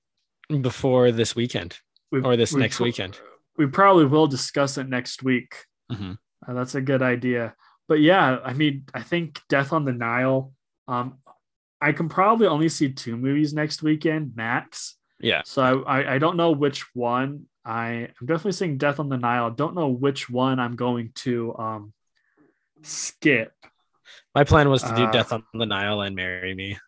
before 0.48 1.10
this 1.12 1.34
weekend 1.34 1.78
we- 2.12 2.22
or 2.22 2.36
this 2.36 2.52
we 2.52 2.60
next 2.60 2.78
weekend. 2.80 3.18
We 3.58 3.66
probably 3.66 4.04
will 4.06 4.26
discuss 4.28 4.78
it 4.78 4.88
next 4.88 5.22
week. 5.22 5.54
Mhm. 5.90 6.18
Uh, 6.46 6.52
that's 6.54 6.74
a 6.74 6.80
good 6.80 7.02
idea. 7.02 7.54
But 7.88 8.00
yeah, 8.00 8.38
I 8.44 8.52
mean, 8.52 8.84
I 8.94 9.02
think 9.02 9.40
Death 9.48 9.72
on 9.72 9.84
the 9.84 9.92
Nile. 9.92 10.52
Um, 10.88 11.18
I 11.80 11.92
can 11.92 12.08
probably 12.08 12.46
only 12.46 12.68
see 12.68 12.92
two 12.92 13.16
movies 13.16 13.52
next 13.52 13.82
weekend 13.82 14.36
max. 14.36 14.96
Yeah. 15.20 15.42
So 15.44 15.82
I, 15.84 16.14
I, 16.14 16.18
don't 16.18 16.36
know 16.36 16.50
which 16.52 16.84
one. 16.94 17.46
I 17.64 18.08
I'm 18.20 18.26
definitely 18.26 18.52
seeing 18.52 18.78
Death 18.78 19.00
on 19.00 19.08
the 19.08 19.16
Nile. 19.16 19.50
Don't 19.50 19.74
know 19.74 19.88
which 19.88 20.28
one 20.28 20.60
I'm 20.60 20.76
going 20.76 21.12
to 21.16 21.56
um 21.58 21.92
skip. 22.82 23.52
My 24.34 24.44
plan 24.44 24.68
was 24.68 24.82
to 24.82 24.94
do 24.94 25.04
Uh, 25.04 25.10
Death 25.10 25.32
on 25.32 25.42
the 25.54 25.66
Nile 25.66 26.02
and 26.02 26.14
Marry 26.14 26.54
Me. 26.54 26.78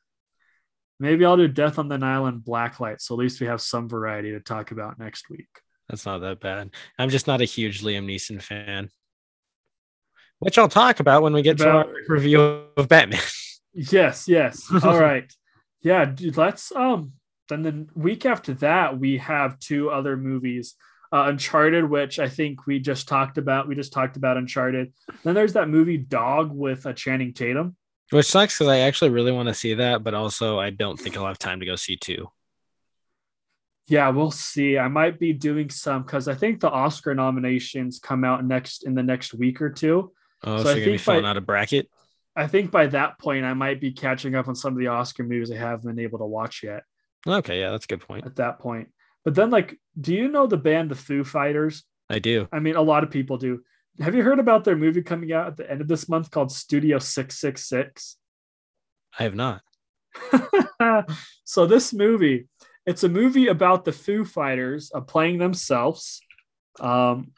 Maybe 1.01 1.25
I'll 1.25 1.37
do 1.37 1.49
Death 1.49 1.79
on 1.79 1.88
the 1.88 1.97
Nile 1.99 2.27
and 2.27 2.41
Blacklight. 2.43 3.01
So 3.01 3.14
at 3.14 3.19
least 3.19 3.41
we 3.41 3.47
have 3.47 3.61
some 3.61 3.88
variety 3.88 4.33
to 4.33 4.41
talk 4.41 4.71
about 4.71 4.99
next 4.99 5.31
week. 5.31 5.49
That's 5.88 6.05
not 6.05 6.19
that 6.21 6.41
bad. 6.41 6.71
I'm 6.99 7.09
just 7.09 7.27
not 7.27 7.41
a 7.41 7.45
huge 7.45 7.83
Liam 7.83 8.05
Neeson 8.05 8.43
fan, 8.43 8.91
which 10.38 10.59
I'll 10.59 10.69
talk 10.69 11.01
about 11.01 11.23
when 11.23 11.33
we 11.33 11.41
get 11.43 11.61
About- 11.61 11.85
to 11.85 11.88
our 11.88 11.95
review 12.09 12.41
of 12.77 12.88
Batman. 12.88 13.21
Yes, 13.75 14.27
yes. 14.27 14.62
All 14.83 14.99
right. 15.01 15.33
Yeah, 15.83 16.05
dude, 16.07 16.37
let's 16.37 16.73
um 16.73 17.12
then 17.49 17.63
the 17.63 17.87
week 17.95 18.27
after 18.27 18.55
that 18.55 18.99
we 18.99 19.19
have 19.19 19.59
two 19.59 19.91
other 19.91 20.17
movies. 20.17 20.75
Uh, 21.11 21.25
Uncharted, 21.29 21.89
which 21.89 22.19
I 22.19 22.29
think 22.29 22.67
we 22.67 22.79
just 22.81 23.09
talked 23.09 23.39
about. 23.39 23.67
We 23.67 23.75
just 23.75 23.95
talked 23.95 24.19
about 24.19 24.37
Uncharted. 24.37 24.93
Then 25.25 25.35
there's 25.35 25.55
that 25.55 25.67
movie 25.71 25.97
Dog 25.97 26.53
with 26.53 26.85
uh, 26.85 26.93
Channing 26.93 27.33
Tatum. 27.33 27.77
Which 28.11 28.27
sucks 28.27 28.59
because 28.59 28.69
I 28.71 28.81
actually 28.81 29.09
really 29.13 29.33
want 29.33 29.49
to 29.49 29.55
see 29.55 29.73
that, 29.73 30.05
but 30.05 30.13
also 30.13 30.59
I 30.59 30.69
don't 30.69 31.01
think 31.01 31.17
I'll 31.17 31.27
have 31.27 31.39
time 31.39 31.61
to 31.61 31.67
go 31.67 31.77
see 31.77 31.97
two. 31.97 32.29
Yeah, 33.87 34.11
we'll 34.11 34.31
see. 34.31 34.77
I 34.77 34.89
might 34.89 35.19
be 35.19 35.33
doing 35.33 35.71
some 35.71 36.03
because 36.03 36.29
I 36.29 36.35
think 36.35 36.61
the 36.61 36.69
Oscar 36.71 37.15
nominations 37.15 37.99
come 37.99 38.23
out 38.23 38.45
next 38.45 38.87
in 38.87 38.95
the 38.95 39.03
next 39.03 39.33
week 39.33 39.63
or 39.63 39.71
two. 39.71 40.13
Oh, 40.45 40.59
So 40.59 40.65
so, 40.65 40.69
I 40.71 40.73
you're 40.75 40.81
gonna 40.85 40.93
be 40.93 40.99
filling 40.99 41.23
by- 41.23 41.31
out 41.31 41.37
a 41.39 41.41
bracket. 41.41 41.89
I 42.37 42.47
think 42.49 42.71
by 42.71 42.87
that 42.89 43.19
point, 43.19 43.47
I 43.47 43.55
might 43.55 43.81
be 43.81 43.93
catching 43.93 44.35
up 44.35 44.47
on 44.47 44.55
some 44.55 44.75
of 44.75 44.79
the 44.79 44.89
Oscar 44.89 45.25
movies 45.25 45.51
I 45.51 45.57
haven't 45.57 45.87
been 45.97 46.05
able 46.05 46.19
to 46.19 46.27
watch 46.27 46.63
yet. 46.63 46.83
Okay, 47.27 47.61
yeah, 47.61 47.71
that's 47.71 47.85
a 47.85 47.89
good 47.89 48.01
point. 48.01 48.27
At 48.27 48.37
that 48.37 48.59
point, 48.59 48.89
but 49.25 49.35
then 49.35 49.51
like, 49.51 49.79
do 50.01 50.15
you 50.15 50.29
know 50.29 50.47
the 50.47 50.57
band 50.57 50.91
the 50.91 50.95
Foo 50.95 51.25
Fighters? 51.25 51.85
I 52.09 52.19
do. 52.19 52.49
I 52.53 52.59
mean, 52.59 52.77
a 52.77 52.83
lot 52.83 53.05
of 53.05 53.11
people 53.11 53.37
do. 53.37 53.63
Have 54.01 54.15
you 54.15 54.23
heard 54.23 54.39
about 54.39 54.65
their 54.65 54.77
movie 54.77 55.03
coming 55.03 55.33
out 55.33 55.49
at 55.49 55.57
the 55.57 55.71
end 55.71 55.81
of 55.81 55.89
this 55.89 56.09
month 56.09 56.31
called 56.31 56.53
Studio 56.53 56.99
Six 56.99 57.39
Six 57.39 57.69
Six? 57.69 58.17
I 59.19 59.25
have 59.25 59.35
not. 59.35 59.63
so 61.45 61.67
this 61.67 61.93
movie, 61.93 62.49
it's 62.87 63.05
a 63.05 63.09
movie 63.09 63.49
about 63.49 63.85
the 63.85 63.93
Foo 63.93 64.25
Fighters 64.25 64.91
uh, 64.95 65.01
playing 65.01 65.39
themselves, 65.39 66.21
um, 66.81 67.33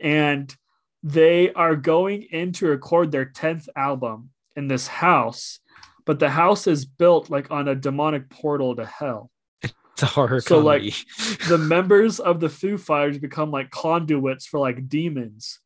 and 0.00 0.54
they 1.02 1.52
are 1.52 1.76
going 1.76 2.22
in 2.22 2.52
to 2.52 2.66
record 2.66 3.10
their 3.12 3.24
tenth 3.24 3.68
album 3.76 4.30
in 4.54 4.68
this 4.68 4.86
house, 4.86 5.60
but 6.06 6.18
the 6.18 6.30
house 6.30 6.66
is 6.66 6.84
built 6.86 7.28
like 7.30 7.50
on 7.50 7.68
a 7.68 7.74
demonic 7.74 8.30
portal 8.30 8.74
to 8.76 8.86
hell. 8.86 9.30
It's 9.62 10.02
a 10.02 10.06
horror 10.06 10.40
So, 10.40 10.58
like. 10.60 10.82
The 11.48 11.58
members 11.74 12.20
of 12.20 12.40
the 12.40 12.48
Foo 12.48 12.76
Fighters 12.78 13.18
become 13.18 13.50
like 13.50 13.70
conduits 13.70 14.46
for 14.46 14.60
like 14.60 14.88
demons, 14.88 15.58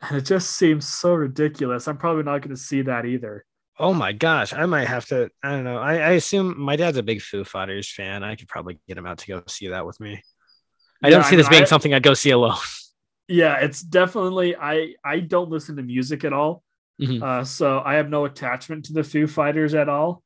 and 0.00 0.16
it 0.16 0.22
just 0.26 0.50
seems 0.56 0.86
so 0.88 1.14
ridiculous. 1.14 1.86
I'm 1.88 1.96
probably 1.98 2.24
not 2.24 2.42
going 2.42 2.54
to 2.54 2.60
see 2.60 2.82
that 2.82 3.06
either. 3.06 3.44
oh 3.78 3.94
my 3.94 4.12
gosh, 4.12 4.52
I 4.52 4.66
might 4.66 4.86
have 4.88 5.06
to. 5.06 5.30
I 5.42 5.50
don't 5.52 5.64
know. 5.64 5.78
I, 5.78 5.94
I 5.94 6.10
assume 6.12 6.58
my 6.60 6.76
dad's 6.76 6.96
a 6.98 7.02
big 7.02 7.22
Foo 7.22 7.44
Fighters 7.44 7.90
fan. 7.92 8.22
I 8.24 8.34
could 8.36 8.48
probably 8.48 8.78
get 8.88 8.98
him 8.98 9.06
out 9.06 9.18
to 9.18 9.26
go 9.26 9.42
see 9.48 9.68
that 9.68 9.86
with 9.86 9.98
me. 10.00 10.20
I 11.02 11.08
Yeah, 11.08 11.16
don't 11.16 11.24
I 11.26 11.30
see 11.30 11.36
this 11.36 11.46
mean, 11.46 11.50
being 11.52 11.62
I- 11.62 11.66
something 11.66 11.94
I'd 11.94 12.02
go 12.02 12.14
see 12.14 12.30
alone. 12.30 12.56
yeah 13.28 13.54
it's 13.56 13.80
definitely 13.80 14.54
i 14.54 14.92
i 15.02 15.18
don't 15.18 15.48
listen 15.48 15.76
to 15.76 15.82
music 15.82 16.24
at 16.24 16.34
all 16.34 16.62
Mhm. 17.00 17.22
uh 17.22 17.44
so 17.44 17.82
i 17.84 17.94
have 17.94 18.08
no 18.08 18.24
attachment 18.24 18.84
to 18.84 18.92
the 18.92 19.02
foo 19.04 19.26
fighters 19.26 19.74
at 19.74 19.88
all. 19.88 20.22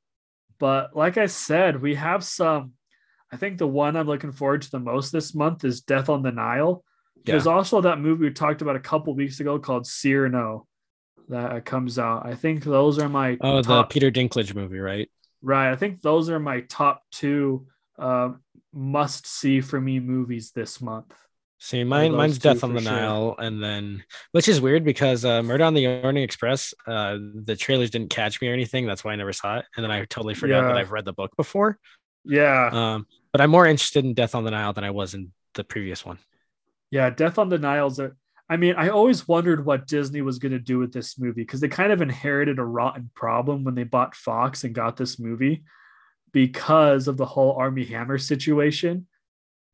But 0.59 0.95
like 0.97 1.17
i 1.17 1.27
said 1.27 1.81
we 1.81 1.95
have 1.95 2.23
some. 2.25 2.73
I 3.33 3.37
think 3.37 3.59
the 3.59 3.67
one 3.67 3.97
i'm 3.97 4.07
looking 4.07 4.33
forward 4.33 4.63
to 4.63 4.71
the 4.71 4.81
most 4.81 5.11
this 5.13 5.35
month 5.35 5.65
is 5.65 5.81
death 5.81 6.09
on 6.09 6.23
the 6.23 6.33
nile. 6.33 6.85
There's 7.25 7.47
also 7.47 7.83
that 7.83 8.01
movie 8.01 8.25
we 8.25 8.33
talked 8.33 8.63
about 8.63 8.77
a 8.77 8.81
couple 8.81 9.15
weeks 9.15 9.41
ago 9.41 9.59
called 9.59 9.87
cyrano 9.87 10.67
that 11.29 11.65
comes 11.67 11.99
out. 11.99 12.25
I 12.25 12.35
think 12.35 12.65
those 12.65 12.99
are 12.99 13.09
my 13.09 13.37
Oh, 13.41 13.61
the 13.61 13.85
Peter 13.85 14.11
Dinklage 14.11 14.55
movie, 14.55 14.79
right? 14.79 15.11
right. 15.43 15.71
I 15.71 15.77
think 15.77 16.01
those 16.01 16.31
are 16.31 16.41
my 16.41 16.63
top 16.63 17.03
two 17.13 17.67
uh, 17.99 18.31
must 18.73 19.27
see 19.27 19.61
for 19.61 19.81
me 19.81 20.01
movies 20.01 20.53
this 20.53 20.81
month 20.81 21.13
See, 21.61 21.83
mine, 21.83 22.13
mine's 22.13 22.39
Death 22.39 22.63
on 22.63 22.73
the 22.73 22.81
sure. 22.81 22.93
Nile, 22.93 23.35
and 23.39 23.63
then 23.63 24.05
which 24.31 24.49
is 24.49 24.61
weird 24.61 24.85
because 24.85 25.25
uh, 25.25 25.43
Murder 25.43 25.65
on 25.65 25.75
the 25.75 25.87
Orient 25.87 26.19
Express, 26.19 26.73
uh, 26.87 27.19
the 27.19 27.57
trailers 27.57 27.91
didn't 27.91 28.11
catch 28.11 28.41
me 28.41 28.49
or 28.49 28.53
anything. 28.53 28.87
That's 28.87 29.03
why 29.03 29.13
I 29.13 29.17
never 29.17 29.33
saw 29.33 29.59
it, 29.59 29.65
and 29.77 29.83
then 29.83 29.91
I 29.91 30.05
totally 30.05 30.35
forgot 30.35 30.63
that 30.63 30.77
I've 30.77 30.93
read 30.93 31.05
the 31.05 31.13
book 31.13 31.37
before. 31.37 31.79
yeah 32.25 32.71
Um, 32.73 33.07
but 33.33 33.41
I'm 33.41 33.51
more 33.51 33.67
interested 33.67 34.05
in 34.05 34.15
Death 34.15 34.35
on 34.35 34.45
the 34.45 34.53
Nile 34.53 34.73
than 34.73 34.85
I 34.85 34.91
was 34.91 35.15
in 35.15 35.33
the 35.55 35.65
previous 35.65 36.05
one. 36.05 36.19
Yeah, 36.91 37.11
Death 37.11 37.39
on 37.39 37.49
the 37.49 37.59
Nile's 37.59 37.99
a 37.99 38.13
I 38.51 38.57
mean, 38.57 38.77
I 38.77 38.89
always 38.89 39.29
wondered 39.29 39.65
what 39.65 39.87
Disney 39.87 40.23
was 40.23 40.39
going 40.39 40.53
to 40.53 40.59
do 40.59 40.79
with 40.79 40.93
this 40.93 41.19
movie 41.19 41.43
because 41.43 41.61
they 41.61 41.69
kind 41.69 41.93
of 41.93 42.01
inherited 42.01 42.59
a 42.59 42.65
rotten 42.65 43.11
problem 43.15 43.63
when 43.63 43.75
they 43.75 43.85
bought 43.85 44.15
Fox 44.15 44.65
and 44.65 44.75
got 44.75 44.97
this 44.97 45.19
movie 45.19 45.65
because 46.33 47.09
of 47.09 47.19
the 47.19 47.27
whole 47.27 47.53
Armie 47.53 47.85
Hammer 47.85 48.17
situation. 48.17 49.07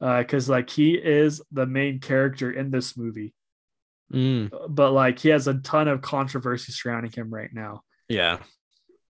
Because, 0.00 0.48
like, 0.48 0.68
he 0.70 0.94
is 0.94 1.40
the 1.52 1.66
main 1.66 1.98
character 2.00 2.50
in 2.50 2.70
this 2.70 2.96
movie, 2.96 3.34
Mm, 4.12 4.50
but 4.68 4.92
like, 4.92 5.18
he 5.18 5.30
has 5.30 5.48
a 5.48 5.54
ton 5.54 5.88
of 5.88 6.02
controversy 6.02 6.72
surrounding 6.72 7.10
him 7.12 7.32
right 7.32 7.50
now. 7.52 7.82
yeah, 8.08 8.38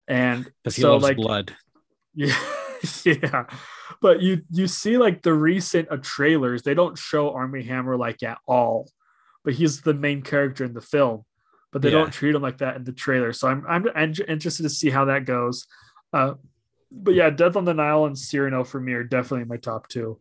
And 0.07 0.45
because 0.63 0.75
he 0.75 0.81
so, 0.83 0.91
loves 0.93 1.03
like, 1.03 1.17
blood. 1.17 1.55
Yeah, 2.13 2.37
yeah. 3.05 3.45
But 4.01 4.21
you 4.21 4.41
you 4.51 4.67
see 4.67 4.97
like 4.97 5.21
the 5.23 5.33
recent 5.33 5.89
uh, 5.89 5.97
trailers, 6.01 6.61
they 6.61 6.73
don't 6.75 6.97
show 6.97 7.31
Armie 7.33 7.63
Hammer 7.63 7.97
like 7.97 8.21
at 8.21 8.37
all, 8.45 8.89
but 9.43 9.53
he's 9.53 9.81
the 9.81 9.93
main 9.95 10.21
character 10.21 10.63
in 10.63 10.73
the 10.73 10.81
film. 10.81 11.23
But 11.71 11.81
they 11.81 11.89
Yeah. 11.89 11.99
don't 11.99 12.11
treat 12.13 12.35
him 12.35 12.41
like 12.43 12.59
that 12.59 12.75
in 12.75 12.83
the 12.83 12.91
trailer. 12.91 13.33
So 13.33 13.47
I'm 13.47 13.65
I'm 13.67 13.87
en- 13.95 14.13
interested 14.27 14.63
to 14.63 14.69
see 14.69 14.89
how 14.91 15.05
that 15.05 15.25
goes. 15.25 15.65
Uh, 16.11 16.35
but 16.91 17.13
yeah, 17.15 17.29
Death 17.31 17.55
on 17.55 17.65
the 17.65 17.73
Nile 17.73 18.05
and 18.05 18.17
Cyrano 18.17 18.63
for 18.63 18.79
me 18.79 18.93
are 18.93 19.03
definitely 19.03 19.45
my 19.45 19.57
top 19.57 19.87
two. 19.87 20.19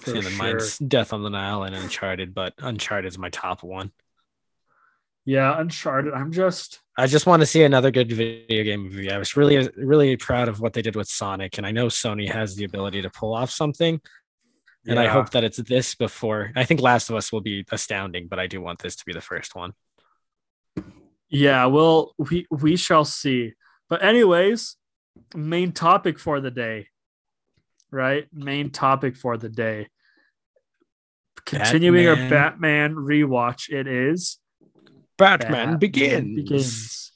For 0.00 0.14
And 0.14 0.22
then 0.22 0.32
sure. 0.32 0.38
mine's 0.38 0.78
Death 0.78 1.12
on 1.12 1.22
the 1.22 1.30
Nile 1.30 1.64
and 1.64 1.74
Uncharted, 1.74 2.34
but 2.34 2.54
Uncharted 2.58 3.08
is 3.08 3.18
my 3.18 3.30
top 3.30 3.62
one. 3.62 3.92
Yeah, 5.24 5.60
Uncharted. 5.60 6.14
I'm 6.14 6.32
just 6.32 6.80
I 6.96 7.06
just 7.06 7.26
want 7.26 7.40
to 7.42 7.46
see 7.46 7.62
another 7.62 7.90
good 7.90 8.10
video 8.10 8.64
game 8.64 8.84
movie. 8.84 9.10
I 9.12 9.18
was 9.18 9.36
really, 9.36 9.68
really 9.76 10.16
proud 10.16 10.48
of 10.48 10.60
what 10.60 10.72
they 10.72 10.82
did 10.82 10.96
with 10.96 11.08
Sonic, 11.08 11.58
and 11.58 11.66
I 11.66 11.70
know 11.70 11.86
Sony 11.86 12.30
has 12.30 12.56
the 12.56 12.64
ability 12.64 13.02
to 13.02 13.10
pull 13.10 13.34
off 13.34 13.50
something. 13.50 14.00
And 14.86 14.98
I 14.98 15.06
hope 15.06 15.30
that 15.30 15.44
it's 15.44 15.58
this 15.58 15.94
before. 15.94 16.50
I 16.56 16.64
think 16.64 16.80
Last 16.80 17.10
of 17.10 17.16
Us 17.16 17.30
will 17.30 17.42
be 17.42 17.62
astounding, 17.70 18.26
but 18.26 18.38
I 18.38 18.46
do 18.46 18.62
want 18.62 18.78
this 18.78 18.96
to 18.96 19.04
be 19.04 19.12
the 19.12 19.20
first 19.20 19.54
one. 19.54 19.74
Yeah, 21.28 21.66
well, 21.66 22.14
we 22.16 22.46
we 22.50 22.76
shall 22.76 23.04
see. 23.04 23.52
But 23.90 24.02
anyways, 24.02 24.76
main 25.34 25.72
topic 25.72 26.18
for 26.18 26.40
the 26.40 26.50
day. 26.50 26.88
Right? 27.90 28.26
Main 28.32 28.70
topic 28.70 29.16
for 29.16 29.36
the 29.36 29.48
day. 29.48 29.88
Continuing 31.44 32.06
our 32.08 32.16
Batman 32.28 32.94
rewatch, 32.94 33.70
it 33.70 33.86
is 33.86 34.38
Batman, 35.16 35.50
Batman 35.50 35.78
begins. 35.78 36.34
begins. 36.34 37.12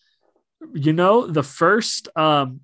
You 0.72 0.92
know, 0.92 1.26
the 1.26 1.42
first 1.42 2.08
um 2.16 2.60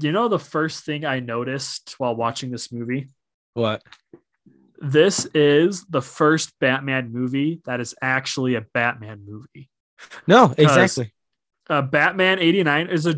you 0.00 0.12
know 0.12 0.28
the 0.28 0.38
first 0.38 0.84
thing 0.84 1.04
I 1.04 1.20
noticed 1.20 1.94
while 1.98 2.14
watching 2.14 2.50
this 2.50 2.72
movie? 2.72 3.08
What? 3.54 3.82
This 4.78 5.24
is 5.26 5.84
the 5.86 6.02
first 6.02 6.52
Batman 6.60 7.12
movie 7.12 7.60
that 7.64 7.80
is 7.80 7.94
actually 8.02 8.56
a 8.56 8.60
Batman 8.60 9.24
movie. 9.26 9.70
No, 10.26 10.54
exactly. 10.56 11.12
Uh, 11.68 11.82
Batman 11.82 12.38
89 12.38 12.88
is 12.88 13.06
a 13.06 13.14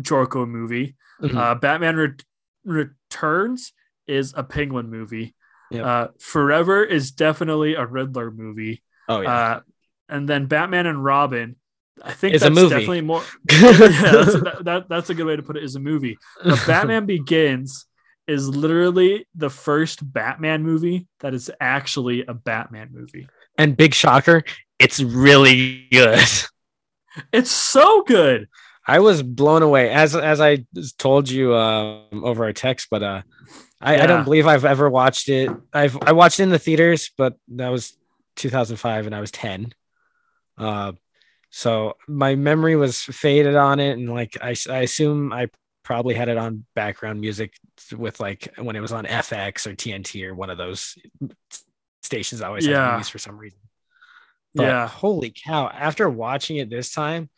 Joker 0.00 0.46
movie. 0.46 0.96
Mhm. 1.20 1.36
Uh, 1.36 1.54
Batman 1.56 1.96
Re- 1.96 2.14
Returns 2.64 3.72
is 4.06 4.34
a 4.36 4.42
Penguin 4.42 4.90
movie. 4.90 5.34
Yep. 5.70 5.84
Uh, 5.84 6.08
Forever 6.18 6.84
is 6.84 7.12
definitely 7.12 7.74
a 7.74 7.86
Riddler 7.86 8.30
movie. 8.30 8.82
oh 9.08 9.20
yeah. 9.20 9.32
Uh, 9.32 9.60
and 10.08 10.28
then 10.28 10.46
Batman 10.46 10.86
and 10.86 11.04
Robin, 11.04 11.54
I 12.02 12.12
think 12.12 12.34
Is 12.34 12.42
a 12.42 12.50
that's 12.50 12.68
definitely 12.68 13.02
more. 13.02 13.22
yeah, 13.50 13.72
that's, 13.72 14.42
that, 14.42 14.56
that, 14.62 14.88
that's 14.88 15.10
a 15.10 15.14
good 15.14 15.26
way 15.26 15.36
to 15.36 15.42
put 15.42 15.56
it. 15.56 15.62
Is 15.62 15.76
a 15.76 15.80
movie. 15.80 16.18
But 16.42 16.62
Batman 16.66 17.06
Begins 17.06 17.86
is 18.26 18.48
literally 18.48 19.26
the 19.34 19.50
first 19.50 20.00
Batman 20.12 20.62
movie 20.62 21.06
that 21.20 21.34
is 21.34 21.50
actually 21.60 22.24
a 22.26 22.34
Batman 22.34 22.90
movie. 22.92 23.28
and 23.58 23.76
big 23.76 23.94
shocker, 23.94 24.44
it's 24.78 25.00
really 25.00 25.86
good. 25.92 26.24
It's 27.32 27.50
so 27.50 28.02
good. 28.02 28.48
I 28.90 28.98
was 28.98 29.22
blown 29.22 29.62
away 29.62 29.88
as 29.90 30.16
as 30.16 30.40
I 30.40 30.66
told 30.98 31.30
you 31.30 31.54
um, 31.54 32.24
over 32.24 32.42
our 32.42 32.52
text, 32.52 32.88
but 32.90 33.04
uh, 33.04 33.22
I, 33.80 34.02
I 34.02 34.06
don't 34.06 34.24
believe 34.24 34.48
I've 34.48 34.64
ever 34.64 34.90
watched 34.90 35.28
it. 35.28 35.48
I've 35.72 35.96
I 36.02 36.10
watched 36.10 36.40
it 36.40 36.42
in 36.42 36.48
the 36.48 36.58
theaters, 36.58 37.12
but 37.16 37.36
that 37.54 37.68
was 37.68 37.96
2005 38.34 39.06
and 39.06 39.14
I 39.14 39.20
was 39.20 39.30
10. 39.30 39.72
Uh, 40.58 40.92
so 41.50 41.94
my 42.08 42.34
memory 42.34 42.74
was 42.74 43.00
faded 43.00 43.54
on 43.54 43.78
it, 43.78 43.92
and 43.92 44.12
like 44.12 44.36
I, 44.42 44.56
I 44.68 44.78
assume 44.78 45.32
I 45.32 45.50
probably 45.84 46.14
had 46.14 46.28
it 46.28 46.36
on 46.36 46.64
background 46.74 47.20
music 47.20 47.54
with 47.96 48.18
like 48.18 48.52
when 48.58 48.74
it 48.74 48.80
was 48.80 48.92
on 48.92 49.04
FX 49.04 49.68
or 49.68 49.76
TNT 49.76 50.26
or 50.26 50.34
one 50.34 50.50
of 50.50 50.58
those 50.58 50.98
stations 52.02 52.42
I 52.42 52.48
always 52.48 52.66
Yeah. 52.66 53.00
for 53.02 53.18
some 53.18 53.38
reason. 53.38 53.60
But 54.52 54.64
yeah. 54.64 54.88
holy 54.88 55.30
cow! 55.30 55.68
After 55.68 56.10
watching 56.10 56.56
it 56.56 56.70
this 56.70 56.92
time, 56.92 57.30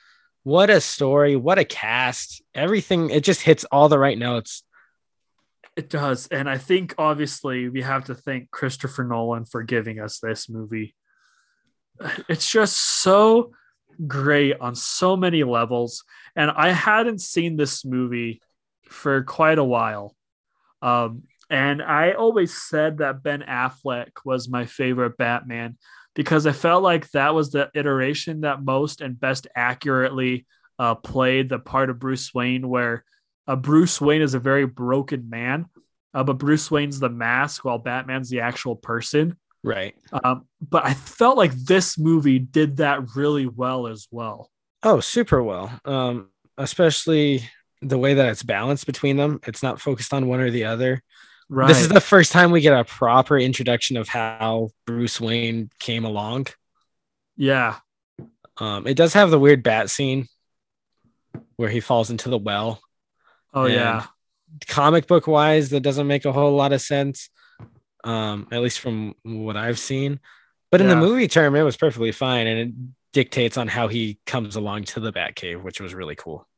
what 0.43 0.71
a 0.71 0.81
story! 0.81 1.37
What 1.37 1.59
a 1.59 1.65
cast! 1.65 2.43
Everything 2.55 3.11
it 3.11 3.25
just 3.25 3.43
hits 3.43 3.65
all 3.65 3.89
the 3.89 3.99
right 3.99 4.19
notes. 4.19 4.63
It 5.77 5.89
does. 5.89 6.27
And 6.29 6.51
I 6.51 6.59
think 6.59 6.95
obviously 6.99 7.69
we 7.69 7.83
have 7.83 8.05
to 8.05 8.15
thank 8.15 8.51
Christopher 8.51 9.05
Nolan 9.05 9.47
for 9.47 9.63
giving 9.63 10.01
us 10.01 10.19
this 10.19 10.49
movie. 10.49 10.95
It's 12.29 12.51
just 12.51 12.77
so 13.03 13.53
great 14.07 14.57
on 14.61 14.75
so 14.75 15.17
many 15.17 15.45
levels. 15.45 16.05
And 16.37 16.51
I 16.51 16.71
hadn't 16.73 17.21
seen 17.21 17.57
this 17.57 17.85
movie 17.85 18.43
for 18.85 19.23
quite 19.23 19.59
a 19.59 19.65
while. 19.65 20.15
Um, 20.83 21.23
and 21.49 21.83
I 21.83 22.13
always 22.13 22.55
said 22.55 22.99
that 22.99 23.23
Ben 23.23 23.43
Affleck 23.43 24.11
was 24.25 24.49
my 24.49 24.67
favorite 24.67 25.17
Batman 25.17 25.77
because 26.14 26.46
I 26.46 26.53
felt 26.53 26.83
like 26.83 27.11
that 27.11 27.35
was 27.35 27.51
the 27.51 27.70
iteration 27.75 28.42
that 28.42 28.62
most 28.62 29.01
and 29.01 29.18
best 29.18 29.46
accurately 29.57 30.46
uh, 30.79 30.94
played 30.94 31.48
the 31.48 31.59
part 31.59 31.90
of 31.90 31.98
Bruce 31.98 32.33
Wayne, 32.35 32.68
where 32.68 33.05
uh, 33.46 33.57
Bruce 33.57 34.01
Wayne 34.01 34.22
is 34.22 34.35
a 34.35 34.38
very 34.38 34.66
broken 34.66 35.29
man, 35.31 35.66
uh, 36.14 36.25
but 36.25 36.38
Bruce 36.38 36.70
Wayne's 36.70 37.01
the 37.01 37.09
mask 37.09 37.64
while 37.64 37.79
Batman's 37.79 38.31
the 38.31 38.40
actual 38.40 38.77
person. 38.77 39.37
Right. 39.64 39.94
Um, 40.25 40.46
but 40.61 40.85
I 40.85 40.94
felt 40.94 41.37
like 41.37 41.53
this 41.53 41.98
movie 41.98 42.40
did 42.40 42.79
that 42.79 43.14
really 43.14 43.46
well 43.46 43.87
as 43.87 44.09
well. 44.11 44.51
Oh, 44.83 45.01
super 45.01 45.42
well. 45.42 45.72
Um, 45.85 46.31
especially 46.59 47.48
the 47.81 47.98
way 47.98 48.14
that 48.14 48.29
it's 48.29 48.42
balanced 48.42 48.87
between 48.87 49.16
them. 49.16 49.40
It's 49.46 49.62
not 49.62 49.81
focused 49.81 50.12
on 50.12 50.27
one 50.27 50.40
or 50.40 50.51
the 50.51 50.64
other. 50.64 51.03
Right. 51.53 51.69
This 51.69 51.83
is 51.83 51.88
the 51.88 52.01
first 52.01 52.33
time 52.33 52.51
we 52.51 52.62
get 52.62 52.73
a 52.73 52.83
proper 52.83 53.38
introduction 53.38 53.99
of 53.99 54.09
how 54.09 54.71
Bruce 54.87 55.21
Wayne 55.21 55.69
came 55.79 56.07
along. 56.07 56.47
yeah. 57.37 57.77
Um, 58.57 58.87
it 58.87 58.95
does 58.95 59.12
have 59.12 59.31
the 59.31 59.38
weird 59.38 59.62
bat 59.62 59.91
scene 59.91 60.29
where 61.57 61.69
he 61.69 61.81
falls 61.81 62.11
into 62.11 62.31
the 62.31 62.38
well. 62.38 62.81
Oh 63.53 63.65
And 63.65 63.75
yeah. 63.75 64.07
Comic 64.67 65.07
book 65.07 65.27
wise, 65.27 65.69
that 65.71 65.83
doesn't 65.83 66.07
make 66.07 66.25
a 66.25 66.33
whole 66.33 66.57
lot 66.57 66.73
of 66.73 66.81
sense. 66.81 67.29
Um, 68.03 68.49
at 68.51 68.62
least 68.62 68.81
from 68.81 69.15
what 69.23 69.59
I've 69.59 69.79
seen. 69.79 70.21
But 70.71 70.81
in 70.81 70.88
the 70.88 70.97
movie 70.97 71.29
term, 71.29 71.55
it 71.55 71.62
was 71.62 71.77
perfectly 71.77 72.12
fine, 72.12 72.47
and 72.47 72.59
it 72.59 72.75
dictates 73.12 73.59
on 73.59 73.69
how 73.69 73.88
he 73.88 74.19
comes 74.25 74.57
along 74.57 74.85
to 74.85 75.01
the 75.01 75.12
Batcave, 75.12 75.62
which 75.62 75.83
was 75.83 75.93
really 75.93 76.17
cool. 76.17 76.49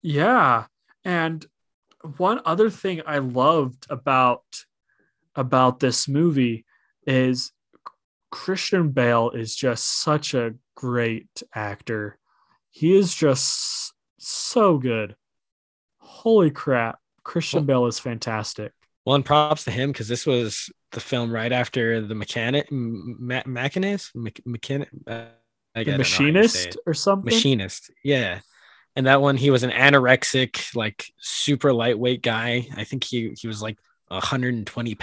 Yeah. 0.00 0.64
And 1.04 1.44
one 2.16 2.40
other 2.44 2.70
thing 2.70 3.02
I 3.06 3.18
loved 3.18 3.86
about 3.90 4.42
about 5.36 5.80
this 5.80 6.08
movie 6.08 6.64
is 7.06 7.52
Christian 8.30 8.90
Bale 8.90 9.30
is 9.30 9.54
just 9.54 10.02
such 10.02 10.34
a 10.34 10.54
great 10.74 11.42
actor. 11.54 12.18
He 12.70 12.96
is 12.96 13.14
just 13.14 13.92
so 14.18 14.78
good. 14.78 15.16
Holy 15.98 16.50
crap. 16.50 16.98
Christian 17.22 17.64
Bale 17.66 17.86
is 17.86 17.98
fantastic. 17.98 18.72
Well, 19.04 19.16
and 19.16 19.24
props 19.24 19.64
to 19.64 19.70
him 19.70 19.92
because 19.92 20.08
this 20.08 20.26
was 20.26 20.70
the 20.92 21.00
film 21.00 21.30
right 21.30 21.52
after 21.52 22.00
the 22.00 22.14
mechanic, 22.14 22.68
ma- 22.70 23.42
machinist, 23.46 24.12
mechanic, 24.44 24.88
uh, 25.06 25.24
The 25.74 25.84
don't 25.84 25.86
know 25.86 25.92
how 25.92 25.98
you 25.98 26.04
say 26.04 26.22
machinist 26.32 26.76
or 26.86 26.94
something. 26.94 27.24
machinist, 27.34 27.90
yeah. 28.04 28.40
And 28.96 29.06
that 29.06 29.20
one, 29.22 29.36
he 29.36 29.50
was 29.50 29.62
an 29.62 29.70
anorexic, 29.70 30.74
like 30.74 31.06
super 31.20 31.72
lightweight 31.72 32.22
guy. 32.22 32.68
I 32.76 32.84
think 32.84 33.04
he 33.04 33.32
he 33.40 33.46
was 33.46 33.62
like 33.62 33.78
120 34.08 34.98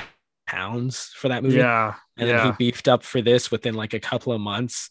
pounds 0.45 1.11
for 1.15 1.29
that 1.29 1.43
movie, 1.43 1.57
Yeah. 1.57 1.93
and 2.17 2.27
yeah. 2.29 2.37
then 2.37 2.45
he 2.47 2.51
beefed 2.57 2.87
up 2.87 3.03
for 3.03 3.21
this 3.21 3.49
within 3.51 3.75
like 3.75 3.93
a 3.93 3.99
couple 3.99 4.33
of 4.33 4.41
months. 4.41 4.89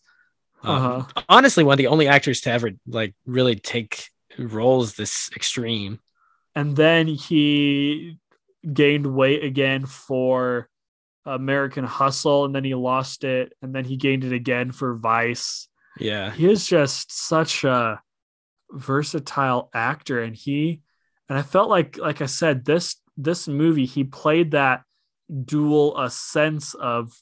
Um, 0.63 0.77
Uh-huh. 0.83 1.23
Honestly, 1.29 1.65
one 1.65 1.75
of 1.75 1.79
the 1.79 1.87
only 1.89 2.09
actors 2.09 2.41
to 2.43 2.51
ever 2.51 2.71
like 2.87 3.15
really 3.27 3.55
take 3.57 4.09
roles 4.39 4.95
this 4.95 5.31
extreme. 5.37 6.01
and 6.55 6.75
then 6.77 7.07
he 7.07 8.19
gained 8.73 9.07
weight 9.07 9.45
again 9.45 9.85
for 9.87 10.69
American 11.27 11.85
Hustle, 11.85 12.45
and 12.47 12.55
then 12.55 12.65
he 12.65 12.75
lost 12.75 13.25
it, 13.25 13.53
and 13.61 13.75
then 13.75 13.85
he 13.85 13.97
gained 13.97 14.25
it 14.25 14.33
again 14.33 14.73
for 14.73 14.95
Vice. 14.97 15.69
Yeah, 15.99 16.31
He 16.33 16.49
is 16.49 16.67
just 16.67 17.11
such 17.13 17.65
a 17.65 18.01
versatile 18.71 19.71
actor, 19.75 20.23
and 20.23 20.35
he 20.35 20.83
and 21.29 21.39
I 21.39 21.43
felt 21.43 21.69
like, 21.69 21.99
like 21.99 22.23
I 22.23 22.27
said, 22.27 22.65
this 22.65 22.97
this 23.17 23.49
movie 23.49 23.87
he 23.87 24.05
played 24.05 24.53
that 24.53 24.83
dual 25.45 25.99
a 25.99 26.11
sense 26.11 26.75
of 26.75 27.13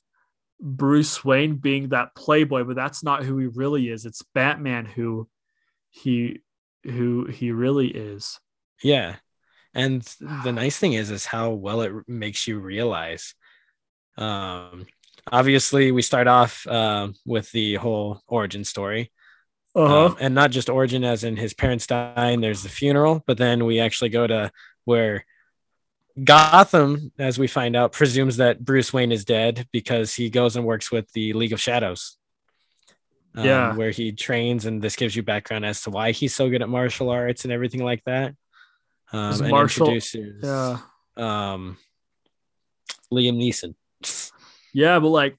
Bruce 0.61 1.25
Wayne 1.25 1.57
being 1.57 1.91
that 1.91 2.15
playboy, 2.15 2.65
but 2.65 2.77
that's 2.77 3.03
not 3.03 3.25
who 3.25 3.39
he 3.39 3.47
really 3.47 3.89
is. 3.89 4.07
It's 4.07 4.23
Batman 4.35 4.85
who 4.85 5.29
he 5.91 6.41
who 6.85 7.27
he 7.27 7.53
really 7.53 7.89
is. 7.89 8.39
Yeah. 8.83 9.17
And 9.73 10.03
the 10.45 10.53
nice 10.53 10.79
thing 10.79 10.95
is 10.95 11.11
is 11.11 11.27
how 11.27 11.51
well 11.51 11.83
it 11.83 11.93
makes 12.07 12.47
you 12.47 12.59
realize. 12.59 13.35
Um 14.17 14.87
obviously 15.33 15.91
we 15.91 16.03
start 16.03 16.27
off 16.27 16.67
um 16.67 17.15
with 17.25 17.51
the 17.53 17.77
whole 17.77 18.23
origin 18.27 18.65
story. 18.65 19.13
Uh-huh. 19.75 20.07
Um, 20.07 20.17
and 20.21 20.35
not 20.35 20.53
just 20.53 20.69
origin 20.69 21.03
as 21.03 21.25
in 21.25 21.37
his 21.37 21.53
parents 21.53 21.87
die 21.87 22.31
and 22.31 22.43
there's 22.43 22.63
the 22.63 22.69
funeral, 22.69 23.25
but 23.27 23.39
then 23.39 23.65
we 23.65 23.81
actually 23.81 24.11
go 24.11 24.27
to 24.27 24.53
where 24.85 25.25
Gotham, 26.23 27.11
as 27.19 27.41
we 27.41 27.49
find 27.49 27.75
out, 27.75 27.91
presumes 27.91 28.37
that 28.37 28.65
Bruce 28.65 28.93
Wayne 28.93 29.11
is 29.11 29.25
dead 29.25 29.67
because 29.73 30.15
he 30.15 30.31
goes 30.31 30.55
and 30.55 30.65
works 30.65 30.93
with 30.93 31.11
the 31.13 31.33
League 31.33 31.53
of 31.53 31.61
Shadows. 31.61 32.17
Um, 33.35 33.45
Yeah. 33.45 33.75
Where 33.75 33.91
he 33.91 34.13
trains, 34.13 34.65
and 34.65 34.81
this 34.81 34.95
gives 34.95 35.17
you 35.17 35.25
background 35.25 35.67
as 35.67 35.83
to 35.83 35.91
why 35.91 36.13
he's 36.13 36.35
so 36.35 36.49
good 36.49 36.63
at 36.63 36.69
martial 36.69 37.11
arts 37.11 37.43
and 37.43 37.53
everything 37.53 37.83
like 37.83 38.05
that. 38.05 38.37
Um, 39.13 39.41
and 39.43 39.51
martial- 39.51 39.89
introduces 39.89 40.41
yeah. 40.45 40.79
um, 41.17 41.77
Liam 43.13 43.37
Neeson. 43.37 43.75
Yeah, 44.73 45.01
but 45.01 45.09
like 45.09 45.37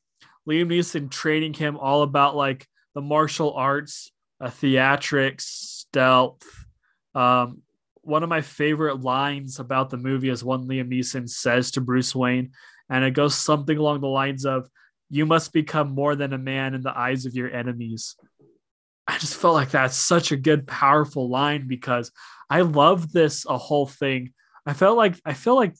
Liam 0.48 0.68
Neeson 0.68 1.10
training 1.10 1.54
him 1.54 1.78
all 1.78 2.02
about 2.02 2.36
like 2.36 2.68
the 2.94 3.02
martial 3.02 3.54
arts, 3.54 4.12
uh, 4.42 4.48
theatrics, 4.48 5.42
stealth. 5.42 6.44
Um, 7.14 7.62
one 8.02 8.24
of 8.24 8.30
my 8.30 8.42
favorite 8.42 9.02
lines 9.02 9.60
about 9.60 9.90
the 9.90 9.98
movie 9.98 10.30
is 10.30 10.44
one 10.44 10.68
Liam 10.68 10.92
Neeson 10.92 11.28
says 11.30 11.72
to 11.72 11.82
Bruce 11.82 12.14
Wayne, 12.14 12.52
and 12.90 13.04
it 13.04 13.12
goes 13.12 13.36
something 13.36 13.78
along 13.78 14.02
the 14.02 14.08
lines 14.08 14.46
of, 14.46 14.70
"You 15.10 15.26
must 15.26 15.54
become 15.54 15.90
more 15.92 16.16
than 16.16 16.34
a 16.34 16.38
man 16.38 16.74
in 16.74 16.82
the 16.82 16.96
eyes 16.96 17.26
of 17.26 17.34
your 17.34 17.50
enemies." 17.50 18.16
I 19.08 19.18
just 19.18 19.36
felt 19.36 19.54
like 19.54 19.72
that's 19.72 19.96
such 19.96 20.32
a 20.32 20.38
good, 20.38 20.68
powerful 20.68 21.30
line 21.30 21.68
because 21.68 22.12
I 22.50 22.62
love 22.62 23.12
this 23.12 23.46
a 23.48 23.58
whole 23.58 23.88
thing. 23.88 24.34
I 24.66 24.74
felt 24.74 24.98
like 24.98 25.20
I 25.26 25.34
feel 25.34 25.56
like 25.56 25.74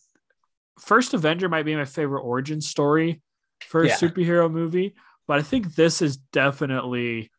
First 0.80 1.14
Avenger 1.14 1.50
might 1.50 1.66
be 1.66 1.76
my 1.76 1.86
favorite 1.86 2.22
origin 2.22 2.62
story 2.62 3.22
for 3.62 3.84
a 3.84 3.88
Yeah. 3.88 3.96
superhero 3.96 4.52
movie, 4.52 4.96
but 5.28 5.40
I 5.40 5.42
think 5.42 5.76
this 5.76 6.02
is 6.02 6.18
definitely 6.18 7.32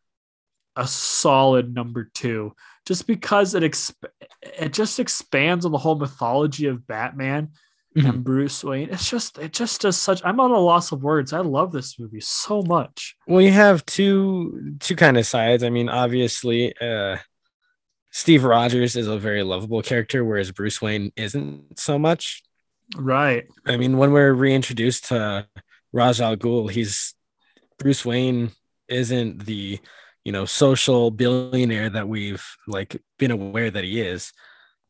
a 0.76 0.86
solid 0.86 1.74
number 1.74 2.10
two, 2.14 2.54
just 2.86 3.06
because 3.06 3.54
it 3.54 3.62
exp- 3.62 3.94
it 4.42 4.72
just 4.72 5.00
expands 5.00 5.64
on 5.64 5.72
the 5.72 5.78
whole 5.78 5.96
mythology 5.96 6.66
of 6.66 6.86
Batman 6.86 7.50
Mhm. 7.96 8.08
and 8.08 8.24
Bruce 8.24 8.62
Wayne. 8.62 8.90
It's 8.90 9.08
just 9.08 9.38
it 9.38 9.52
just 9.54 9.80
does 9.80 9.96
such. 9.96 10.20
I'm 10.24 10.38
on 10.38 10.50
a 10.50 10.58
loss 10.58 10.92
of 10.92 11.02
words. 11.02 11.32
I 11.32 11.40
love 11.40 11.72
this 11.72 11.98
movie 11.98 12.20
so 12.20 12.62
much. 12.62 13.16
Well, 13.26 13.40
you 13.40 13.52
have 13.52 13.84
two 13.86 14.76
two 14.80 14.96
kind 14.96 15.16
of 15.16 15.26
sides. 15.26 15.62
I 15.64 15.70
mean, 15.70 15.88
obviously, 15.88 16.76
uh, 16.78 17.16
Steve 18.10 18.44
Rogers 18.44 18.96
is 18.96 19.06
a 19.06 19.18
very 19.18 19.42
lovable 19.42 19.82
character, 19.82 20.24
whereas 20.24 20.50
Bruce 20.52 20.80
Wayne 20.82 21.10
isn't 21.16 21.78
so 21.78 21.98
much. 21.98 22.42
Right. 22.96 23.46
I 23.66 23.76
mean, 23.78 23.98
when 23.98 24.12
we're 24.12 24.32
reintroduced 24.32 25.06
to 25.06 25.46
Ra's 25.92 26.20
al 26.20 26.36
Ghul, 26.36 26.70
he's 26.70 27.14
Bruce 27.78 28.04
Wayne 28.04 28.52
isn't 28.88 29.44
the 29.46 29.80
you 30.26 30.32
know 30.32 30.44
social 30.44 31.10
billionaire 31.10 31.90
that 31.96 32.08
we've 32.14 32.44
like 32.66 32.90
been 33.18 33.30
aware 33.30 33.70
that 33.70 33.84
he 33.84 34.00
is. 34.00 34.32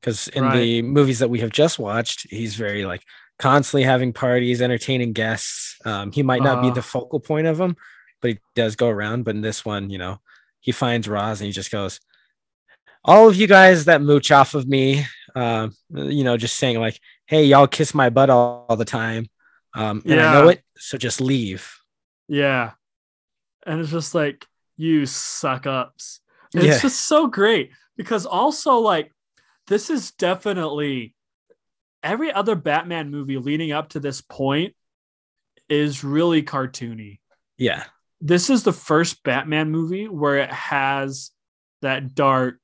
Because 0.00 0.28
in 0.28 0.44
the 0.58 0.82
movies 0.82 1.18
that 1.20 1.30
we 1.34 1.40
have 1.40 1.50
just 1.50 1.78
watched, 1.78 2.26
he's 2.30 2.54
very 2.54 2.84
like 2.92 3.02
constantly 3.38 3.82
having 3.82 4.12
parties, 4.12 4.62
entertaining 4.62 5.12
guests. 5.12 5.76
Um, 5.84 6.12
he 6.12 6.22
might 6.22 6.42
not 6.42 6.62
be 6.62 6.70
Uh. 6.70 6.74
the 6.74 6.82
focal 6.82 7.20
point 7.20 7.46
of 7.46 7.56
them, 7.58 7.76
but 8.20 8.28
he 8.30 8.38
does 8.54 8.76
go 8.76 8.88
around. 8.88 9.24
But 9.24 9.34
in 9.36 9.42
this 9.42 9.64
one, 9.64 9.90
you 9.90 9.98
know, 9.98 10.14
he 10.60 10.72
finds 10.72 11.08
Roz 11.08 11.40
and 11.40 11.46
he 11.46 11.52
just 11.52 11.72
goes, 11.72 12.00
"All 13.04 13.28
of 13.28 13.36
you 13.36 13.46
guys 13.46 13.84
that 13.86 14.00
mooch 14.02 14.30
off 14.30 14.54
of 14.54 14.66
me, 14.66 15.04
um, 15.34 15.74
you 15.90 16.24
know, 16.24 16.36
just 16.36 16.56
saying 16.56 16.78
like, 16.78 16.98
hey, 17.26 17.44
y'all 17.44 17.66
kiss 17.66 17.92
my 17.94 18.08
butt 18.10 18.30
all, 18.30 18.66
all 18.68 18.76
the 18.76 18.84
time, 19.02 19.26
um, 19.74 20.02
and 20.06 20.20
I 20.20 20.32
know 20.32 20.44
Yeah. 20.44 20.52
it, 20.52 20.62
so 20.76 20.96
just 20.98 21.20
leave." 21.20 21.62
Yeah. 22.28 22.72
And 23.66 23.80
it's 23.80 23.90
just 23.90 24.14
like, 24.14 24.46
you 24.76 25.06
suck 25.06 25.66
ups. 25.66 26.20
It's 26.54 26.64
Yeah. 26.64 26.78
just 26.78 27.06
so 27.06 27.26
great 27.26 27.72
because 27.96 28.26
also, 28.26 28.78
like, 28.78 29.12
this 29.66 29.90
is 29.90 30.12
definitely 30.12 31.14
every 32.02 32.32
other 32.32 32.54
Batman 32.54 33.10
movie 33.10 33.38
leading 33.38 33.72
up 33.72 33.90
to 33.90 34.00
this 34.00 34.20
point 34.20 34.74
is 35.68 36.04
really 36.04 36.42
cartoony. 36.42 37.20
Yeah, 37.58 37.84
This 38.20 38.48
is 38.48 38.62
the 38.62 38.72
first 38.72 39.22
Batman 39.24 39.70
movie 39.70 40.08
where 40.08 40.38
it 40.38 40.50
has 40.52 41.32
that 41.82 42.14
dark, 42.14 42.58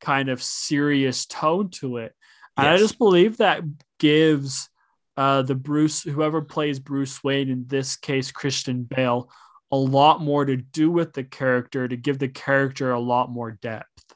kind 0.00 0.28
of 0.28 0.42
serious 0.42 1.26
tone 1.26 1.70
to 1.70 1.98
it. 1.98 2.14
And 2.56 2.68
I 2.68 2.76
just 2.76 2.98
believe 2.98 3.38
that 3.38 3.62
gives 3.98 4.68
uh, 5.16 5.42
the 5.42 5.54
Bruce, 5.54 6.02
whoever 6.02 6.42
plays 6.42 6.78
Bruce 6.78 7.22
Wayne, 7.24 7.48
in 7.48 7.66
this 7.68 7.96
case, 7.96 8.32
Christian 8.32 8.82
Bale, 8.84 9.30
a 9.72 9.76
lot 9.76 10.20
more 10.20 10.44
to 10.44 10.56
do 10.56 10.90
with 10.90 11.12
the 11.12 11.24
character 11.24 11.86
to 11.86 11.96
give 11.96 12.18
the 12.18 12.28
character 12.28 12.90
a 12.90 13.00
lot 13.00 13.30
more 13.30 13.52
depth. 13.52 14.14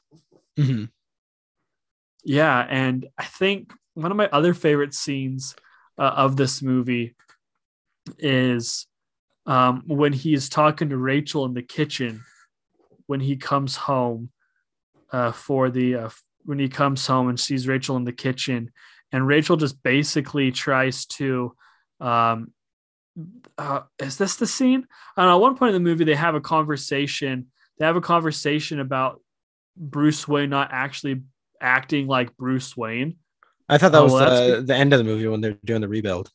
Mhm. 0.57 0.89
Yeah. 2.23 2.65
And 2.69 3.07
I 3.17 3.25
think 3.25 3.71
one 3.93 4.11
of 4.11 4.17
my 4.17 4.27
other 4.27 4.53
favorite 4.53 4.93
scenes 4.93 5.55
uh, 5.97 6.13
of 6.15 6.35
this 6.35 6.61
movie 6.61 7.15
is 8.19 8.87
um, 9.45 9.83
when 9.87 10.13
is 10.13 10.49
talking 10.49 10.89
to 10.89 10.97
Rachel 10.97 11.45
in 11.45 11.53
the 11.53 11.61
kitchen 11.61 12.23
when 13.07 13.19
he 13.19 13.37
comes 13.37 13.75
home 13.75 14.31
uh, 15.11 15.31
for 15.31 15.69
the 15.69 15.95
uh, 15.95 16.09
when 16.43 16.59
he 16.59 16.67
comes 16.67 17.05
home 17.05 17.29
and 17.29 17.39
sees 17.39 17.67
Rachel 17.67 17.95
in 17.95 18.03
the 18.03 18.11
kitchen, 18.11 18.71
and 19.11 19.27
Rachel 19.27 19.55
just 19.55 19.81
basically 19.83 20.51
tries 20.51 21.05
to. 21.05 21.55
Um, 21.99 22.51
uh, 23.57 23.81
is 23.99 24.17
this 24.17 24.35
the 24.35 24.47
scene? 24.47 24.87
And. 25.17 25.29
At 25.29 25.35
one 25.35 25.55
point 25.55 25.75
in 25.75 25.83
the 25.83 25.87
movie, 25.89 26.03
they 26.03 26.15
have 26.15 26.35
a 26.35 26.41
conversation. 26.41 27.47
They 27.79 27.85
have 27.85 27.95
a 27.95 28.01
conversation 28.01 28.79
about 28.79 29.21
Bruce 29.77 30.27
Wayne 30.27 30.49
not 30.49 30.69
actually 30.71 31.23
acting 31.61 32.07
like 32.07 32.35
Bruce 32.37 32.75
Wayne. 32.75 33.17
I 33.67 33.77
thought 33.77 33.91
that 33.93 34.01
Oh, 34.01 34.03
was 34.05 34.13
that's 34.19 34.67
the, 34.67 34.75
end 34.75 34.93
of 34.93 34.99
the 34.99 35.03
movie 35.03 35.27
when 35.27 35.41
they're 35.41 35.57
doing 35.65 35.81
the 35.81 35.87
rebuild. 35.87 36.29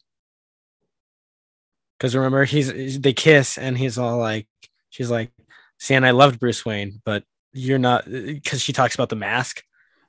Because 1.98 2.16
remember, 2.16 2.44
he's 2.44 3.00
they 3.00 3.12
kiss 3.12 3.58
and 3.58 3.76
he's 3.76 3.98
all 3.98 4.18
like, 4.18 4.48
she's 4.88 5.10
like, 5.10 5.30
"See, 5.78 5.94
I 5.94 6.10
loved 6.12 6.40
Bruce 6.40 6.64
Wayne, 6.64 7.00
but 7.04 7.24
you're 7.52 7.78
not." 7.78 8.06
Because 8.10 8.62
she 8.62 8.72
talks 8.72 8.94
about 8.94 9.10
the 9.10 9.16
mask. 9.16 9.62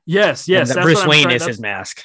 Yes, 0.05 0.47
yes. 0.47 0.73
that 0.73 0.83
Bruce 0.83 1.05
Wayne 1.05 1.23
trying- 1.23 1.35
is 1.35 1.45
his 1.45 1.59
mask. 1.59 2.03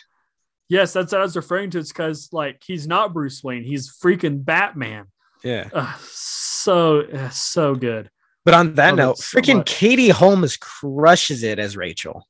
Yes, 0.69 0.93
that's 0.93 1.13
what 1.13 1.21
I 1.21 1.25
was 1.25 1.37
referring 1.37 1.71
to. 1.71 1.79
It's 1.79 1.93
because 1.93 2.31
like 2.33 2.63
he's 2.65 2.87
not 2.87 3.13
Bruce 3.13 3.43
Wayne. 3.43 3.63
He's 3.63 3.91
freaking 3.93 4.45
Batman. 4.45 5.07
Yeah. 5.45 5.69
Ugh, 5.73 6.01
so 6.11 7.01
uh, 7.03 7.29
so 7.31 7.75
good. 7.75 8.11
But 8.45 8.55
on 8.55 8.75
that 8.75 8.95
note, 8.95 9.19
so 9.19 9.39
freaking 9.39 9.59
much. 9.59 9.71
Katie 9.71 10.09
Holmes 10.09 10.57
crushes 10.57 11.43
it 11.43 11.59
as 11.59 11.77
Rachel. 11.77 12.27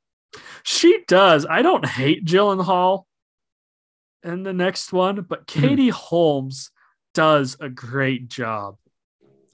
She 0.62 1.04
does. 1.06 1.46
I 1.48 1.62
don't 1.62 1.86
hate 1.86 2.24
Gyllenhaal 2.24 3.04
in 4.22 4.42
the 4.42 4.52
next 4.52 4.92
one, 4.92 5.24
but 5.28 5.46
Mm-hmm. 5.46 5.68
Katie 5.68 5.88
Holmes 5.88 6.70
does 7.14 7.56
a 7.60 7.68
great 7.68 8.28
job. 8.28 8.76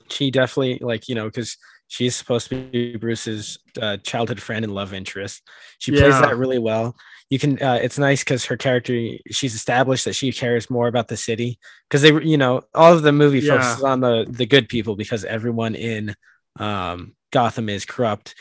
She 0.09 0.30
definitely 0.30 0.78
like 0.80 1.09
you 1.09 1.14
know 1.14 1.26
because 1.26 1.57
she's 1.89 2.16
supposed 2.16 2.49
to 2.49 2.57
be 2.57 2.97
Bruce's 2.97 3.59
uh, 3.80 3.99
childhood 3.99 4.41
friend 4.41 4.64
and 4.64 4.74
love 4.74 4.93
interest. 4.95 5.43
She 5.78 5.93
plays 5.93 6.18
that 6.20 6.37
really 6.37 6.59
well. 6.59 6.97
You 7.33 7.39
can. 7.39 7.62
Uh, 7.62 7.78
it's 7.83 7.99
nice 7.99 8.22
because 8.22 8.45
her 8.45 8.59
character. 8.59 8.93
She's 9.30 9.55
established 9.55 10.05
that 10.05 10.12
she 10.14 10.33
cares 10.33 10.68
more 10.68 10.87
about 10.87 11.09
the 11.09 11.16
city 11.16 11.59
because 11.89 12.03
they, 12.03 12.12
you 12.22 12.37
know, 12.37 12.61
all 12.74 12.93
of 12.93 13.01
the 13.03 13.11
movie 13.12 13.39
Yeah. 13.41 13.53
focuses 13.57 13.83
on 13.85 14.01
the 14.01 14.26
the 14.28 14.45
good 14.45 14.68
people 14.68 14.97
because 14.97 15.24
everyone 15.24 15.74
in 15.74 16.14
um, 16.61 17.14
Gotham 17.30 17.70
is 17.70 17.87
corrupt, 17.87 18.35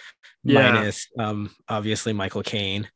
Yeah. 0.43 0.73
minus 0.73 1.07
um, 1.17 1.55
obviously 1.69 2.11
Michael 2.11 2.43
Caine. 2.43 2.89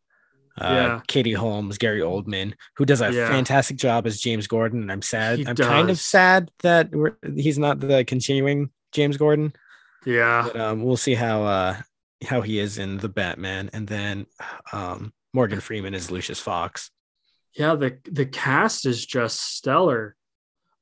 Uh, 0.59 0.73
Yeah. 0.73 1.01
Katie 1.07 1.31
Holmes, 1.31 1.77
Gary 1.77 2.01
Oldman, 2.01 2.55
who 2.75 2.83
does 2.85 2.99
a 2.99 3.13
Yeah. 3.13 3.29
fantastic 3.29 3.77
job 3.77 4.05
as 4.05 4.19
James 4.19 4.47
Gordon. 4.47 4.81
And 4.81 4.91
I'm 4.91 5.01
sad. 5.01 5.39
He 5.39 5.47
I'm 5.47 5.55
kind 5.55 5.89
of 5.89 5.97
sad 5.97 6.51
that 6.61 6.91
we're, 6.91 7.15
he's 7.37 7.57
not 7.57 7.79
the 7.79 8.03
continuing 8.03 8.69
James 8.91 9.15
Gordon. 9.15 9.53
Yeah. 10.05 10.43
But 10.51 10.59
um, 10.59 10.83
we'll 10.83 10.97
see 10.97 11.15
how 11.15 11.43
uh, 11.43 11.77
how 12.27 12.41
he 12.41 12.59
is 12.59 12.77
in 12.79 12.97
the 12.97 13.07
Batman, 13.09 13.69
and 13.71 13.87
then 13.87 14.25
um, 14.73 15.13
Morgan 15.35 15.59
Freeman 15.59 15.93
is 15.93 16.09
Lucius 16.09 16.39
Fox. 16.39 16.89
Yeah, 17.53 17.75
the 17.75 17.97
the 18.09 18.25
cast 18.25 18.85
is 18.85 19.05
just 19.05 19.39
stellar. 19.39 20.15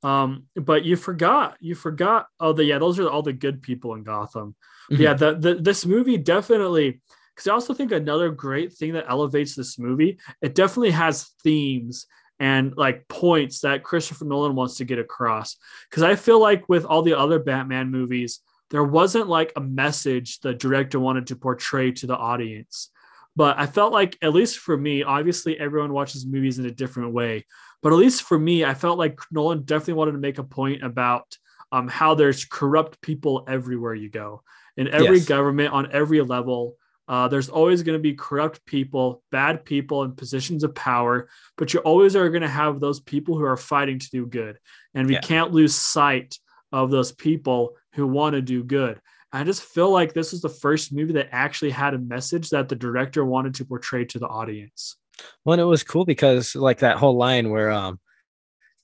Um, 0.04 0.44
but 0.56 0.86
you 0.86 0.96
forgot, 0.96 1.58
you 1.60 1.76
forgot. 1.76 2.28
Oh, 2.40 2.54
the 2.54 2.64
yeah, 2.64 2.78
those 2.78 3.00
are 3.00 3.10
all 3.10 3.24
the 3.24 3.34
good 3.34 3.62
people 3.64 3.96
in 3.96 4.04
Gotham. 4.04 4.56
Mm-hmm. 4.92 5.02
Yeah, 5.02 5.14
the, 5.16 5.36
the 5.36 5.56
this 5.56 5.86
movie 5.86 6.18
definitely 6.18 7.02
because 7.34 7.48
I 7.48 7.54
also 7.54 7.74
think 7.74 7.92
another 7.92 8.30
great 8.30 8.74
thing 8.74 8.94
that 8.94 9.06
elevates 9.10 9.56
this 9.56 9.80
movie, 9.80 10.20
it 10.42 10.54
definitely 10.54 10.92
has 10.92 11.32
themes 11.44 12.06
and 12.40 12.76
like 12.78 13.08
points 13.08 13.62
that 13.62 13.84
Christopher 13.84 14.26
Nolan 14.26 14.56
wants 14.56 14.78
to 14.78 14.86
get 14.86 15.00
across. 15.00 15.58
Because 15.90 16.04
I 16.04 16.16
feel 16.16 16.40
like 16.40 16.70
with 16.70 16.86
all 16.86 17.02
the 17.02 17.18
other 17.18 17.40
Batman 17.40 17.90
movies, 17.90 18.42
there 18.70 18.84
wasn't 18.84 19.30
like 19.30 19.52
a 19.56 19.62
message 19.62 20.42
the 20.42 20.54
director 20.54 21.00
wanted 21.00 21.28
to 21.28 21.36
portray 21.36 21.92
to 21.94 22.06
the 22.06 22.18
audience. 22.18 22.92
But 23.36 23.60
I 23.60 23.66
felt 23.66 23.92
like, 23.94 24.18
at 24.22 24.34
least 24.34 24.60
for 24.60 24.78
me, 24.78 25.04
obviously 25.04 25.60
everyone 25.60 25.94
watches 25.94 26.26
movies 26.26 26.60
in 26.60 26.66
a 26.66 26.72
different 26.72 27.14
way. 27.14 27.46
But 27.82 27.92
at 27.92 28.00
least 28.00 28.24
for 28.24 28.38
me, 28.38 28.64
I 28.64 28.74
felt 28.74 28.98
like 28.98 29.20
Nolan 29.32 29.64
definitely 29.64 29.96
wanted 29.96 30.14
to 30.14 30.18
make 30.20 30.38
a 30.38 30.44
point 30.44 30.84
about 30.84 31.38
um, 31.72 31.88
how 31.88 32.14
there's 32.14 32.46
corrupt 32.46 33.02
people 33.02 33.46
everywhere 33.48 33.96
you 33.96 34.10
go. 34.10 34.44
In 34.78 34.88
every 34.88 35.18
Yes. 35.18 35.28
government, 35.28 35.74
on 35.74 35.92
every 35.92 36.22
level, 36.22 36.78
uh, 37.08 37.28
there's 37.28 37.50
always 37.50 37.84
going 37.84 37.98
to 37.98 38.02
be 38.02 38.14
corrupt 38.14 38.66
people, 38.66 39.24
bad 39.32 39.66
people 39.66 40.04
in 40.04 40.14
positions 40.14 40.64
of 40.64 40.74
power, 40.74 41.28
but 41.58 41.74
you 41.74 41.80
always 41.82 42.16
are 42.16 42.30
going 42.30 42.44
to 42.44 42.48
have 42.48 42.80
those 42.80 43.00
people 43.02 43.38
who 43.38 43.44
are 43.44 43.58
fighting 43.58 44.00
to 44.00 44.10
do 44.10 44.26
good. 44.26 44.58
And 44.94 45.08
we 45.08 45.16
Yeah. 45.16 45.20
can't 45.22 45.52
lose 45.52 45.76
sight 45.76 46.38
of 46.72 46.92
those 46.92 47.12
people 47.12 47.76
who 47.94 48.08
want 48.08 48.34
to 48.36 48.42
do 48.42 48.64
good. 48.64 49.02
I 49.34 49.44
just 49.44 49.64
feel 49.64 49.90
like 49.90 50.14
this 50.14 50.32
was 50.32 50.42
the 50.42 50.50
first 50.50 50.94
movie 50.94 51.14
that 51.14 51.30
actually 51.32 51.72
had 51.72 51.96
a 51.96 51.98
message 51.98 52.52
that 52.52 52.70
the 52.70 52.76
director 52.76 53.26
wanted 53.26 53.56
to 53.56 53.66
portray 53.66 54.06
to 54.06 54.20
the 54.20 54.28
audience. 54.28 54.96
Well, 55.44 55.54
and 55.54 55.62
it 55.62 55.66
was 55.66 55.84
cool 55.84 56.06
because 56.06 56.56
like 56.56 56.80
that 56.80 56.98
whole 56.98 57.18
line 57.18 57.50
where 57.50 57.72
um, 57.72 58.00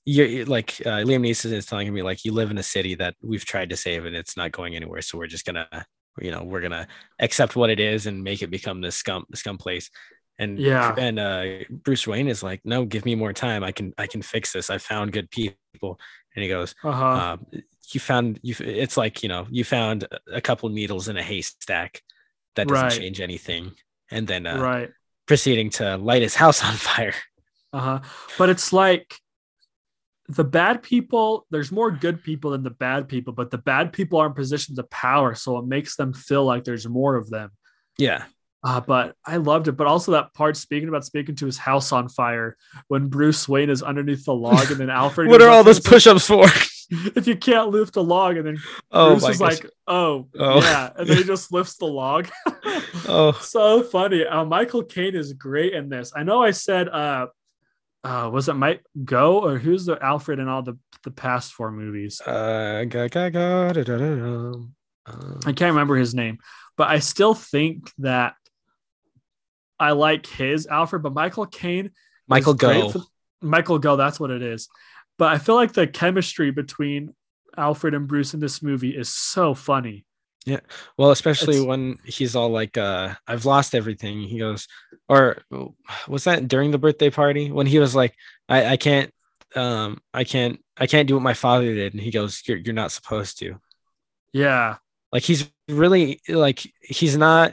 you're- 0.04 0.44
like 0.44 0.80
uh, 0.84 1.02
Liam 1.06 1.24
Neeson 1.24 1.52
is 1.52 1.66
telling 1.66 1.92
me 1.94 2.02
like 2.02 2.24
you 2.24 2.32
live 2.32 2.50
in 2.50 2.58
a 2.58 2.64
city 2.64 2.96
that 2.96 3.14
we've 3.22 3.44
tried 3.44 3.70
to 3.70 3.76
save 3.76 4.04
and 4.04 4.16
it's 4.16 4.36
not 4.36 4.50
going 4.52 4.74
anywhere, 4.74 5.02
so 5.02 5.18
we're 5.18 5.28
just 5.28 5.44
gonna 5.46 5.68
you 6.20 6.32
know 6.32 6.42
we're 6.42 6.60
gonna 6.60 6.88
accept 7.20 7.54
what 7.54 7.70
it 7.70 7.78
is 7.78 8.06
and 8.06 8.24
make 8.24 8.42
it 8.42 8.50
become 8.50 8.80
this 8.80 8.96
scum 8.96 9.24
scum 9.34 9.56
place. 9.56 9.88
And 10.40 10.58
Yeah. 10.58 10.94
and 10.96 11.18
uh, 11.18 11.44
Bruce 11.84 12.06
Wayne 12.10 12.26
is 12.34 12.42
like, 12.42 12.60
no, 12.64 12.84
give 12.84 13.04
me 13.04 13.14
more 13.14 13.32
time. 13.32 13.62
I 13.62 13.72
can 13.72 13.92
I 13.98 14.06
can 14.12 14.22
fix 14.22 14.52
this. 14.52 14.70
I 14.70 14.78
found 14.78 15.12
good 15.12 15.28
people. 15.30 16.00
And 16.34 16.42
he 16.44 16.48
goes, 16.48 16.74
Uh-huh. 16.82 17.06
um, 17.22 17.46
you 17.92 18.00
found 18.00 18.38
you 18.42 18.54
it's 18.58 18.96
like 18.96 19.22
you 19.22 19.28
know 19.28 19.46
you 19.50 19.64
found 19.64 20.06
a 20.32 20.40
couple 20.40 20.68
needles 20.68 21.08
in 21.08 21.16
a 21.16 21.22
haystack 21.22 22.02
that 22.56 22.66
doesn't 22.68 22.84
Right. 22.88 22.98
change 23.00 23.20
anything 23.20 23.72
and 24.10 24.26
then 24.26 24.46
uh, 24.46 24.60
right. 24.60 24.90
proceeding 25.26 25.70
to 25.78 25.96
light 25.96 26.22
his 26.22 26.36
house 26.42 26.64
on 26.64 26.74
fire 26.74 27.14
Uh-huh. 27.72 27.98
But 28.38 28.48
it's 28.48 28.72
like 28.72 29.14
the 30.28 30.44
bad 30.44 30.82
people, 30.82 31.46
there's 31.50 31.72
more 31.72 31.90
good 31.90 32.22
people 32.22 32.52
than 32.52 32.62
the 32.62 32.70
bad 32.86 33.08
people, 33.08 33.32
but 33.32 33.50
the 33.50 33.58
bad 33.72 33.92
people 33.92 34.20
are 34.20 34.28
in 34.28 34.34
positions 34.34 34.78
of 34.78 34.88
power, 34.90 35.34
so 35.34 35.58
it 35.58 35.66
makes 35.66 35.96
them 35.96 36.12
feel 36.12 36.44
like 36.44 36.62
there's 36.64 36.86
more 36.86 37.16
of 37.16 37.28
them. 37.30 37.50
yeah 37.98 38.24
Uh, 38.62 38.80
but 38.80 39.14
I 39.24 39.36
loved 39.38 39.68
it. 39.68 39.72
But 39.72 39.86
also 39.86 40.12
that 40.12 40.34
part 40.34 40.56
speaking 40.56 40.88
about 40.88 41.04
speaking 41.04 41.34
to 41.36 41.46
his 41.46 41.56
house 41.56 41.92
on 41.92 42.08
fire 42.08 42.56
when 42.88 43.08
Bruce 43.08 43.48
Wayne 43.48 43.70
is 43.70 43.82
underneath 43.82 44.24
the 44.26 44.34
log 44.34 44.70
and 44.70 44.78
then 44.78 44.90
Alfred. 44.90 45.28
what 45.30 45.40
are 45.40 45.48
all 45.48 45.64
those 45.64 45.80
push-ups 45.80 46.26
for 46.26 46.46
If 46.92 47.28
you 47.28 47.36
can't 47.36 47.70
lift 47.70 47.94
a 47.94 48.00
log, 48.00 48.36
and 48.36 48.44
then 48.44 48.58
oh 48.90 49.10
Bruce 49.10 49.28
is 49.28 49.38
gosh. 49.38 49.60
like, 49.62 49.70
"Oh, 49.86 50.26
Oh. 50.36 50.60
yeah," 50.60 50.90
and 50.96 51.06
then 51.08 51.18
he 51.18 51.22
just 51.24 51.52
lifts 51.52 51.76
the 51.76 51.84
log. 51.86 52.28
oh 53.06 53.30
so 53.40 53.84
funny. 53.84 54.26
Uh, 54.26 54.44
Michael 54.44 54.82
Caine 54.82 55.14
is 55.14 55.32
great 55.32 55.72
in 55.72 55.88
this. 55.88 56.12
I 56.16 56.24
know 56.24 56.42
I 56.42 56.50
said, 56.50 56.88
uh, 56.88 57.28
uh, 58.02 58.28
was 58.32 58.48
it 58.48 58.54
Mike 58.54 58.82
Gough 59.04 59.44
or 59.44 59.56
who's 59.58 59.86
the 59.86 60.02
Alfred 60.02 60.40
in 60.40 60.48
all 60.48 60.62
the 60.62 60.76
the 61.04 61.12
past 61.12 61.52
four 61.52 61.70
movies? 61.70 62.20
uh 62.22 62.84
ga, 62.88 63.06
ga, 63.06 63.28
ga, 63.30 63.72
da, 63.72 63.82
da, 63.84 63.96
da, 63.96 64.14
da. 64.16 64.52
I 65.46 65.52
can't 65.52 65.72
remember 65.74 65.94
his 65.96 66.12
name, 66.12 66.38
but 66.76 66.88
I 66.88 66.98
still 66.98 67.34
think 67.34 67.90
that 67.98 68.34
I 69.80 69.92
like 69.92 70.26
his 70.26 70.66
Alfred, 70.66 71.02
but 71.02 71.14
Michael 71.14 71.46
Caine. 71.46 71.90
michael 72.28 72.54
go 72.54 72.90
for- 72.90 73.02
Michael 73.42 73.78
Gough, 73.78 73.96
that's 73.96 74.20
what 74.20 74.30
it 74.30 74.42
is. 74.42 74.68
But 75.18 75.32
I 75.32 75.38
feel 75.38 75.54
like 75.54 75.72
the 75.72 75.86
chemistry 75.86 76.50
between 76.50 77.14
Alfred 77.56 77.94
and 77.94 78.06
Bruce 78.06 78.34
in 78.34 78.40
this 78.40 78.62
movie 78.62 78.90
is 78.96 79.08
so 79.08 79.54
funny. 79.54 80.04
Yeah. 80.46 80.60
Well 80.96 81.10
especially 81.10 81.54
it's- 81.56 81.66
when 81.66 81.96
he's 82.04 82.34
all 82.36 82.48
like 82.48 82.78
uh 82.78 83.14
i've 83.26 83.44
lost 83.44 83.74
everything 83.74 84.20
he 84.22 84.38
goes 84.38 84.68
or 85.06 85.42
was 86.08 86.24
that 86.24 86.48
during 86.48 86.70
the 86.70 86.78
birthday 86.78 87.10
party 87.10 87.50
when 87.50 87.66
he 87.66 87.78
was 87.78 87.94
like 87.94 88.14
i 88.48 88.64
i 88.72 88.76
can't 88.78 89.12
um 89.54 89.98
i 90.14 90.24
can't 90.24 90.58
i 90.78 90.86
can't 90.86 91.08
do 91.08 91.14
what 91.14 91.22
my 91.22 91.34
father 91.34 91.74
did 91.74 91.92
and 91.92 92.00
he 92.02 92.10
goes 92.10 92.42
you're, 92.46 92.56
you're 92.56 92.72
not 92.72 92.90
supposed 92.90 93.38
to 93.40 93.56
Yeah. 94.32 94.76
like 95.12 95.24
he's 95.24 95.50
really 95.68 96.20
like 96.26 96.60
he's 96.80 97.18
not 97.18 97.52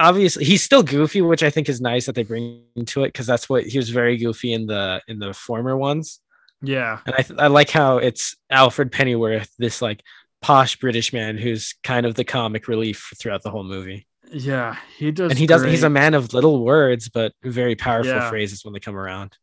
obviously 0.00 0.44
he's 0.44 0.62
still 0.62 0.82
goofy 0.82 1.20
which 1.22 1.42
i 1.42 1.50
think 1.50 1.68
is 1.68 1.80
nice 1.80 2.06
that 2.06 2.14
they 2.16 2.24
bring 2.24 2.62
to 2.86 3.04
it 3.04 3.08
because 3.08 3.26
that's 3.26 3.48
what 3.48 3.64
he 3.64 3.78
was 3.78 3.90
very 3.90 4.16
goofy 4.16 4.52
in 4.52 4.66
the 4.66 5.00
in 5.06 5.18
the 5.20 5.32
former 5.32 5.76
ones 5.76 6.20
Yeah. 6.62 6.98
and 7.06 7.14
i, 7.16 7.44
I 7.44 7.46
like 7.48 7.70
how 7.70 7.98
it's 7.98 8.34
alfred 8.50 8.90
pennyworth 8.90 9.50
this 9.58 9.80
like 9.82 10.02
posh 10.42 10.76
british 10.76 11.12
man 11.12 11.36
who's 11.38 11.74
kind 11.84 12.06
of 12.06 12.14
the 12.14 12.24
comic 12.24 12.66
relief 12.66 13.12
throughout 13.18 13.42
the 13.42 13.50
whole 13.50 13.64
movie 13.64 14.06
Yeah. 14.32 14.76
He 14.96 15.10
does. 15.12 15.30
and 15.30 15.38
he 15.38 15.46
does 15.46 15.62
he's 15.64 15.82
a 15.82 15.90
man 15.90 16.14
of 16.14 16.32
little 16.32 16.64
words 16.64 17.08
but 17.08 17.32
very 17.42 17.76
powerful 17.76 18.12
Yeah. 18.12 18.30
phrases 18.30 18.64
when 18.64 18.72
they 18.74 18.80
come 18.80 18.96
around 18.96 19.36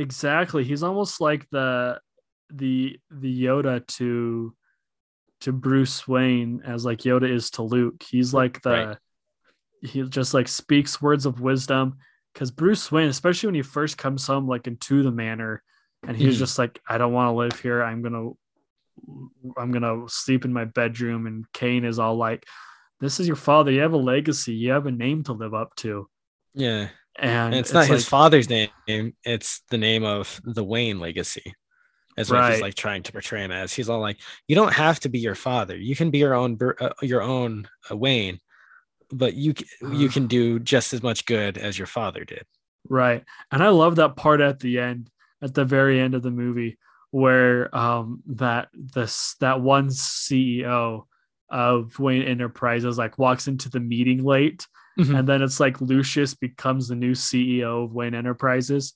Exactly. 0.00 0.62
He's 0.62 0.84
almost 0.84 1.20
like 1.20 1.44
the 1.50 1.98
the 2.50 2.98
the 3.10 3.44
Yoda 3.44 3.84
to 3.98 4.54
to 5.40 5.52
Bruce 5.52 6.06
Wayne 6.06 6.62
as 6.64 6.84
like 6.84 7.00
Yoda 7.00 7.28
is 7.28 7.50
to 7.52 7.62
Luke. 7.62 8.04
He's 8.08 8.32
like 8.32 8.62
the 8.62 8.70
Right. 8.70 8.96
He 9.82 10.02
just 10.08 10.34
like 10.34 10.48
speaks 10.48 11.00
words 11.00 11.26
of 11.26 11.40
wisdom 11.40 11.98
because 12.32 12.50
Bruce 12.50 12.90
Wayne, 12.90 13.08
especially 13.08 13.48
when 13.48 13.54
he 13.54 13.62
first 13.62 13.96
comes 13.98 14.26
home 14.26 14.46
like 14.48 14.66
into 14.66 15.02
the 15.02 15.10
manor 15.12 15.62
and 16.06 16.16
he's 16.16 16.36
Mhm. 16.36 16.38
just 16.40 16.58
like, 16.58 16.80
I 16.88 16.98
don't 16.98 17.12
want 17.12 17.28
to 17.28 17.32
live 17.36 17.60
here. 17.60 17.82
I'm 17.82 18.02
gonna 18.02 18.30
I'm 19.56 19.70
gonna 19.70 20.08
sleep 20.08 20.44
in 20.44 20.52
my 20.52 20.64
bedroom 20.64 21.26
and 21.26 21.44
Caine 21.52 21.84
is 21.84 21.98
all 21.98 22.16
like 22.16 22.44
this 23.00 23.20
is 23.20 23.26
your 23.28 23.36
father. 23.36 23.70
You 23.70 23.80
have 23.82 23.92
a 23.92 23.96
legacy. 23.96 24.54
You 24.54 24.72
have 24.72 24.86
a 24.86 24.90
name 24.90 25.22
to 25.24 25.32
live 25.32 25.54
up 25.54 25.74
to. 25.76 26.08
Yeah. 26.54 26.88
And, 27.16 27.30
And 27.30 27.54
it's, 27.54 27.72
not 27.72 27.86
his 27.86 28.06
father's 28.08 28.48
name, 28.48 28.70
it's 29.24 29.62
the 29.70 29.78
name 29.78 30.04
of 30.04 30.40
the 30.44 30.62
Wayne 30.64 30.98
legacy. 31.00 31.52
That's 32.16 32.30
what 32.30 32.42
he's 32.44 32.54
Right. 32.54 32.62
like 32.62 32.74
trying 32.74 33.02
to 33.04 33.12
portray 33.12 33.44
him 33.44 33.52
as. 33.52 33.72
He's 33.72 33.88
all 33.88 34.00
like, 34.00 34.18
you 34.48 34.56
don't 34.56 34.72
have 34.72 34.98
to 35.00 35.08
be 35.08 35.18
your 35.20 35.34
father. 35.36 35.76
You 35.76 35.94
can 35.96 36.10
be 36.10 36.18
your 36.18 36.34
own 36.34 36.58
uh, 36.80 36.90
your 37.02 37.22
own 37.22 37.68
uh, 37.90 37.96
Wayne, 37.96 38.40
but 39.10 39.34
you 39.34 39.54
you 39.92 40.08
can 40.08 40.26
do 40.38 40.58
just 40.58 40.92
as 40.94 41.02
much 41.02 41.24
good 41.26 41.58
as 41.58 41.78
your 41.78 41.86
father 41.86 42.24
did. 42.24 42.44
Right. 42.88 43.24
And 43.50 43.62
I 43.62 43.68
love 43.68 43.96
that 43.96 44.16
part 44.16 44.40
at 44.40 44.60
the 44.60 44.78
end, 44.78 45.10
at 45.42 45.54
the 45.54 45.64
very 45.64 46.00
end 46.00 46.14
of 46.14 46.22
the 46.22 46.30
movie, 46.30 46.78
where 47.10 47.74
um 47.76 48.22
that 48.26 48.68
this 48.74 49.34
that 49.40 49.60
one 49.60 49.88
CEO 49.88 51.04
of 51.50 51.98
Wayne 51.98 52.22
Enterprises 52.22 52.98
like 52.98 53.18
walks 53.18 53.48
into 53.48 53.70
the 53.70 53.80
meeting 53.80 54.22
late 54.24 54.66
Mhm. 54.98 55.16
and 55.20 55.28
then 55.28 55.42
it's 55.42 55.60
like 55.60 55.80
Lucius 55.80 56.34
becomes 56.34 56.88
the 56.88 56.96
new 56.96 57.12
CEO 57.12 57.84
of 57.84 57.92
Wayne 57.94 58.14
Enterprises. 58.16 58.94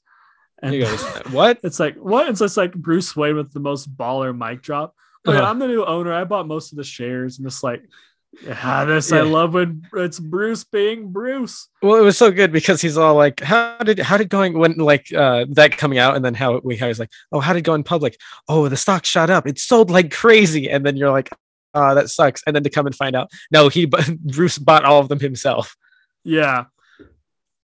And 0.61 0.75
He 0.75 0.81
goes, 0.81 1.01
"What? 1.31 1.61
it's 1.65 1.79
like 1.81 1.95
what? 1.97 2.29
It's 2.29 2.41
just 2.41 2.57
like 2.57 2.73
Bruce 2.75 3.15
Wayne 3.17 3.37
with 3.37 3.53
the 3.53 3.61
most 3.61 3.97
baller 3.97 4.37
mic 4.37 4.63
drop. 4.63 4.95
Oh, 5.27 5.33
Uh-huh. 5.33 5.43
I'm 5.45 5.61
the 5.61 5.69
new 5.69 5.85
owner. 5.85 6.13
I 6.13 6.25
bought 6.25 6.49
most 6.49 6.73
of 6.73 6.77
the 6.77 6.83
shares, 6.85 7.39
and 7.39 7.47
it's 7.47 7.63
like, 7.63 7.83
yeah, 8.41 8.85
this 8.85 9.13
I 9.13 9.21
love 9.21 9.55
when 9.55 9.87
it's 9.95 10.19
Bruce 10.19 10.65
being 10.65 11.13
Bruce. 11.13 11.69
Well, 11.83 11.97
it 11.97 12.03
was 12.03 12.17
so 12.17 12.31
good 12.31 12.51
because 12.51 12.81
he's 12.81 12.97
all 12.97 13.15
like, 13.15 13.41
"How 13.41 13.77
did 13.79 13.99
how 13.99 14.17
did 14.17 14.31
going 14.31 14.59
when 14.59 14.77
like 14.79 15.13
uh 15.13 15.45
that 15.51 15.77
coming 15.77 15.99
out?" 15.99 16.17
And 16.17 16.25
then 16.25 16.35
how 16.35 16.59
we 16.65 16.77
how 16.77 16.87
he's 16.87 16.99
like, 16.99 17.11
"Oh, 17.31 17.41
how 17.41 17.53
did 17.53 17.61
it 17.61 17.63
go 17.63 17.75
in 17.75 17.85
public? 17.85 18.17
Oh, 18.49 18.69
the 18.69 18.77
stock 18.77 19.05
shot 19.05 19.29
up. 19.29 19.47
It 19.47 19.59
sold 19.59 19.91
like 19.91 20.11
crazy." 20.11 20.71
And 20.71 20.85
then 20.85 20.97
you're 20.97 21.11
like, 21.11 21.31
"Ah, 21.75 21.95
that 21.95 22.09
sucks." 22.09 22.43
And 22.47 22.57
then 22.57 22.63
to 22.63 22.71
come 22.71 22.87
and 22.87 22.95
find 22.95 23.15
out, 23.15 23.31
no, 23.51 23.69
he 23.69 23.87
Bruce 24.25 24.59
bought 24.59 24.85
all 24.85 25.01
of 25.01 25.09
them 25.09 25.21
himself. 25.21 25.77
Yeah. 26.25 26.65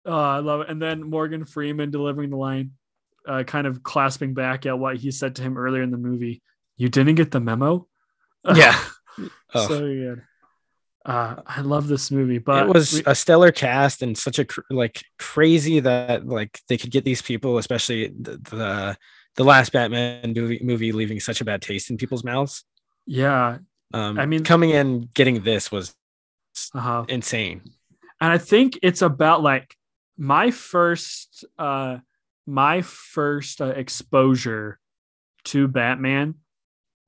Oh, 0.05 0.13
I 0.13 0.39
love 0.39 0.61
it. 0.61 0.69
And 0.69 0.81
then 0.81 1.03
Morgan 1.09 1.45
Freeman 1.45 1.91
delivering 1.91 2.29
the 2.29 2.37
line, 2.37 2.71
uh, 3.27 3.43
kind 3.43 3.67
of 3.67 3.83
clasping 3.83 4.33
back 4.33 4.65
at 4.65 4.79
what 4.79 4.97
he 4.97 5.11
said 5.11 5.35
to 5.35 5.41
him 5.41 5.57
earlier 5.57 5.83
in 5.83 5.91
the 5.91 5.97
movie. 5.97 6.41
You 6.77 6.89
didn't 6.89 7.15
get 7.15 7.31
the 7.31 7.39
memo? 7.39 7.87
Yeah. 8.55 8.79
Oh. 9.53 9.67
so 9.67 9.79
good. 9.79 10.21
Uh, 11.07 11.41
I 11.47 11.61
love 11.61 11.87
this 11.87 12.11
movie, 12.11 12.37
but 12.37 12.67
it 12.67 12.73
was 12.73 12.93
we- 12.93 13.03
a 13.05 13.15
stellar 13.15 13.51
cast 13.51 14.03
and 14.03 14.17
such 14.17 14.39
a 14.39 14.45
cr- 14.45 14.59
like 14.69 15.03
crazy 15.17 15.79
that 15.79 16.27
like 16.27 16.59
they 16.67 16.77
could 16.77 16.91
get 16.91 17.05
these 17.05 17.21
people, 17.21 17.57
especially 17.57 18.09
the 18.09 18.37
the, 18.37 18.97
the 19.35 19.43
last 19.45 19.71
Batman 19.71 20.33
movie, 20.35 20.59
movie 20.61 20.91
leaving 20.91 21.19
such 21.21 21.39
a 21.39 21.45
bad 21.45 21.61
taste 21.61 21.89
in 21.89 21.97
people's 21.97 22.23
mouths. 22.25 22.63
yeah. 23.05 23.59
Um, 23.93 24.19
I 24.19 24.25
mean- 24.25 24.43
coming 24.43 24.71
in 24.71 25.07
getting 25.13 25.43
this 25.43 25.71
was 25.71 25.95
Uh-huh. 26.75 27.05
insane. 27.07 27.61
and 28.19 28.31
I 28.33 28.37
think 28.37 28.77
it's 28.83 29.01
about 29.01 29.41
like 29.41 29.75
my 30.17 30.51
first 30.51 31.45
uh 31.57 31.99
my 32.45 32.81
first 32.81 33.61
uh, 33.61 33.67
exposure 33.67 34.79
to 35.45 35.67
Batman 35.69 36.35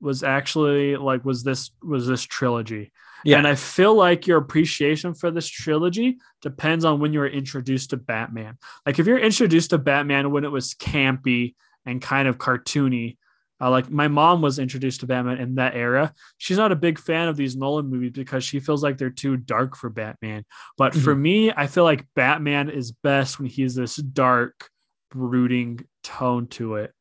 was 0.00 0.22
actually 0.22 0.96
like 0.96 1.22
was 1.24 1.42
this 1.42 1.70
was 1.82 2.06
this 2.06 2.22
trilogy. 2.22 2.92
Yeah. 3.24 3.38
And 3.38 3.46
I 3.46 3.54
feel 3.54 3.94
like 3.94 4.26
your 4.26 4.38
appreciation 4.38 5.14
for 5.14 5.30
this 5.30 5.48
trilogy 5.48 6.18
depends 6.42 6.84
on 6.84 7.00
when 7.00 7.12
you 7.12 7.20
were 7.20 7.28
introduced 7.28 7.90
to 7.90 7.96
Batman. 7.96 8.58
Like 8.86 8.98
if 8.98 9.06
you're 9.06 9.18
introduced 9.18 9.70
to 9.70 9.78
Batman 9.78 10.30
when 10.30 10.44
it 10.44 10.50
was 10.50 10.74
campy 10.74 11.54
and 11.84 12.00
kind 12.00 12.28
of 12.28 12.38
cartoony, 12.38 13.16
uh, 13.60 13.70
like 13.70 13.90
my 13.90 14.08
mom 14.08 14.40
was 14.40 14.58
introduced 14.58 15.00
to 15.00 15.06
Batman 15.06 15.38
in 15.38 15.56
that 15.56 15.74
era. 15.74 16.14
She's 16.38 16.56
not 16.56 16.72
a 16.72 16.76
big 16.76 16.98
fan 16.98 17.28
of 17.28 17.36
these 17.36 17.56
Nolan 17.56 17.88
movies 17.88 18.12
because 18.12 18.42
she 18.42 18.58
feels 18.58 18.82
like 18.82 18.96
they're 18.96 19.10
too 19.10 19.36
dark 19.36 19.76
for 19.76 19.90
Batman. 19.90 20.44
But 20.78 20.94
for 20.94 21.14
me, 21.14 21.52
I 21.52 21.66
feel 21.66 21.84
like 21.84 22.06
Batman 22.14 22.70
is 22.70 22.92
best 22.92 23.38
when 23.38 23.48
he's 23.48 23.74
this 23.74 23.96
dark, 23.96 24.70
brooding 25.10 25.80
tone 26.02 26.46
to 26.48 26.76
it. 26.76 26.94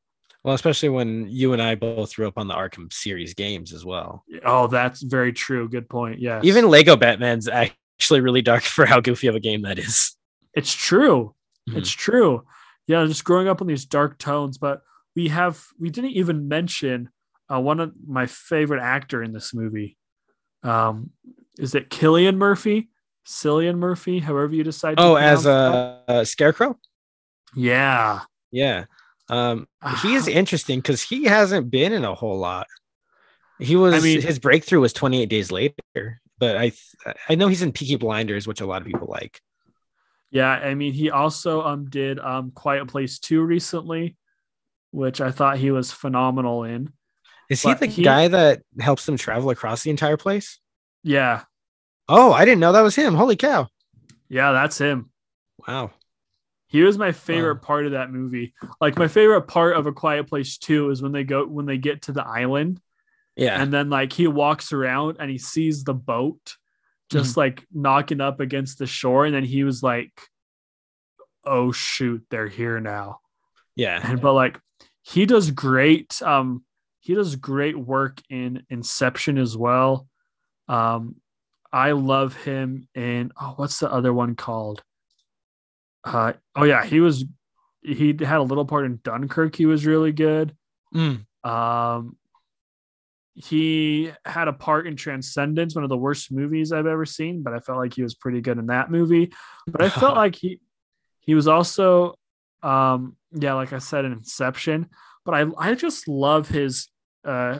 Well, 0.43 0.55
especially 0.55 0.89
when 0.89 1.27
you 1.29 1.51
and 1.53 1.61
I 1.61 1.75
both 1.75 2.15
grew 2.15 2.27
up 2.27 2.37
on 2.37 2.47
the 2.47 2.53
Arkham 2.53 2.91
series 2.93 3.33
games 3.33 3.73
as 3.73 3.83
well. 3.85 4.23
Oh, 4.45 4.67
that's 4.67 5.01
very 5.01 5.33
true. 5.33 5.67
Good 5.67 5.89
point. 5.89 6.19
Yeah. 6.19 6.39
Even 6.43 6.69
Lego 6.69 6.95
Batman's 6.95 7.47
actually 7.49 8.21
really 8.21 8.41
dark 8.41 8.63
for 8.63 8.85
how 8.85 9.01
goofy 9.01 9.27
of 9.27 9.35
a 9.35 9.39
game 9.41 9.63
that 9.63 9.77
is. 9.79 10.15
it's 10.53 10.73
true. 10.73 11.35
Mhm. 11.69 11.77
It's 11.77 11.91
true. 11.91 12.45
Yeah, 12.87 13.05
just 13.05 13.23
growing 13.25 13.47
up 13.47 13.61
on 13.61 13.67
these 13.67 13.85
dark 13.85 14.17
tones. 14.17 14.57
But 14.57 14.81
we 15.15 15.27
have 15.27 15.63
we 15.79 15.89
didn't 15.89 16.11
even 16.11 16.47
mention 16.47 17.09
uh, 17.53 17.59
one 17.59 17.79
of 17.79 17.93
my 18.07 18.25
favorite 18.25 18.81
actor 18.81 19.21
in 19.21 19.33
this 19.33 19.53
movie. 19.53 19.97
Um, 20.63 21.11
is 21.57 21.75
it 21.75 21.89
Killian 21.89 22.37
Murphy? 22.37 22.89
Cillian 23.27 23.77
Murphy, 23.77 24.19
however 24.19 24.55
you 24.55 24.63
decide. 24.63 24.97
to 24.97 25.03
Oh, 25.03 25.15
as 25.15 25.45
a, 25.45 26.01
a 26.07 26.25
scarecrow? 26.25 26.77
yeah, 27.55 28.21
Yeah. 28.51 28.85
Um, 29.29 29.67
he 30.01 30.15
is 30.15 30.27
interesting 30.41 30.79
because 30.79 31.01
he 31.01 31.25
hasn't 31.25 31.69
been 31.69 31.93
in 31.93 32.03
a 32.05 32.15
whole 32.15 32.37
lot. 32.39 32.67
He 33.59 33.75
was 33.75 34.03
mean- 34.03 34.21
his 34.21 34.39
breakthrough 34.39 34.79
was 34.79 34.93
28 34.93 35.25
days 35.27 35.51
later, 35.51 36.21
but 36.37 36.55
I 36.57 36.69
th- 36.69 37.15
I 37.27 37.35
know 37.35 37.47
he's 37.47 37.61
in 37.61 37.71
Peaky 37.73 37.97
Blinders, 37.97 38.47
which 38.47 38.61
a 38.61 38.65
lot 38.65 38.81
of 38.81 38.87
people 38.87 39.07
like. 39.09 39.41
yeah. 40.31 40.49
I 40.49 40.73
mean, 40.75 40.93
he 40.93 41.09
also 41.11 41.61
um 41.63 41.89
did 41.89 42.19
um 42.19 42.51
Quiet 42.51 42.87
Place 42.87 43.19
Two 43.19 43.41
recently, 43.41 44.15
which 44.91 45.19
I 45.21 45.31
thought 45.31 45.57
he 45.57 45.71
was 45.71 45.91
phenomenal 45.91 46.63
in. 46.63 46.93
Is 47.49 47.61
he 47.63 47.69
But 47.69 47.79
the 47.81 47.87
he- 47.87 48.03
guy 48.03 48.27
that 48.29 48.61
helps 48.79 49.05
them 49.05 49.17
travel 49.17 49.49
across 49.49 49.83
the 49.83 49.89
entire 49.89 50.17
place? 50.17 50.59
Yeah, 51.03 51.43
Oh, 52.07 52.31
I 52.31 52.45
didn't 52.45 52.59
know 52.61 52.71
that 52.71 52.81
was 52.81 52.95
him. 52.95 53.13
Holy 53.15 53.35
cow. 53.35 53.67
yeah, 54.29 54.51
that's 54.53 54.77
him. 54.77 55.11
Wow. 55.67 55.91
He 56.69 56.81
was 56.83 56.97
my 56.97 57.11
favorite 57.11 57.55
Wow. 57.55 57.67
part 57.67 57.85
of 57.87 57.91
that 57.93 58.11
movie. 58.11 58.53
Like 58.79 58.97
my 58.97 59.07
favorite 59.07 59.43
part 59.47 59.75
of 59.75 59.85
A 59.87 59.91
Quiet 59.91 60.27
Place 60.27 60.57
2 60.59 60.91
is 60.91 61.01
when 61.01 61.11
they 61.11 61.23
go 61.23 61.45
when 61.45 61.65
they 61.65 61.77
get 61.77 62.03
to 62.03 62.11
the 62.11 62.25
island 62.25 62.79
Yeah. 63.35 63.61
and 63.61 63.73
then 63.73 63.89
like 63.89 64.13
he 64.13 64.27
walks 64.27 64.71
around 64.71 65.17
and 65.19 65.29
he 65.31 65.37
sees 65.39 65.83
the 65.83 65.93
boat 65.95 66.55
just 67.11 67.31
Mm-hmm. 67.31 67.39
like 67.39 67.65
knocking 67.73 68.21
up 68.21 68.39
against 68.39 68.77
the 68.77 68.85
shore 68.85 69.25
and 69.25 69.33
then 69.33 69.43
he 69.43 69.63
was 69.63 69.81
like 69.81 70.11
oh 71.43 71.71
shoot 71.71 72.23
they're 72.29 72.47
here 72.47 72.79
now. 72.79 73.19
yeah. 73.75 73.99
And 74.03 74.21
but 74.21 74.33
like 74.33 74.59
he 75.01 75.25
does 75.25 75.51
great 75.51 76.21
um 76.21 76.63
he 76.99 77.15
does 77.15 77.35
great 77.35 77.77
work 77.77 78.21
in 78.29 78.63
Inception 78.69 79.37
as 79.37 79.57
well. 79.57 80.07
Um 80.67 81.15
I 81.71 81.91
love 81.93 82.35
him 82.35 82.87
in 82.93 83.31
oh 83.41 83.53
what's 83.55 83.79
the 83.79 83.91
other 83.91 84.13
one 84.13 84.35
called? 84.35 84.83
Uh 86.03 86.33
oh 86.55 86.63
yeah, 86.63 86.85
he 86.85 86.99
was 86.99 87.25
he 87.81 88.15
had 88.19 88.39
a 88.39 88.43
little 88.43 88.65
part 88.65 88.85
in 88.85 88.99
Dunkirk. 89.03 89.55
He 89.55 89.65
was 89.65 89.85
really 89.85 90.11
good. 90.11 90.55
Mm. 90.93 91.25
Um 91.43 92.17
he 93.35 94.11
had 94.25 94.49
a 94.49 94.53
part 94.53 94.85
in 94.85 94.97
Transcendence, 94.97 95.73
one 95.73 95.85
of 95.85 95.89
the 95.89 95.97
worst 95.97 96.29
movies 96.29 96.73
I've 96.73 96.85
ever 96.85 97.05
seen, 97.05 97.41
but 97.41 97.53
I 97.53 97.59
felt 97.59 97.77
like 97.77 97.93
he 97.93 98.03
was 98.03 98.13
pretty 98.13 98.41
good 98.41 98.57
in 98.57 98.65
that 98.65 98.91
movie. 98.91 99.31
But 99.65 99.81
I 99.81 99.89
felt 99.89 100.15
like 100.23 100.35
he 100.35 100.59
he 101.21 101.35
was 101.35 101.47
also 101.47 102.15
um 102.63 103.15
yeah, 103.31 103.53
like 103.53 103.73
I 103.73 103.77
said 103.77 104.05
in 104.05 104.13
Inception, 104.13 104.89
but 105.25 105.33
I 105.33 105.45
I 105.57 105.75
just 105.75 106.07
love 106.07 106.49
his 106.49 106.87
uh 107.23 107.59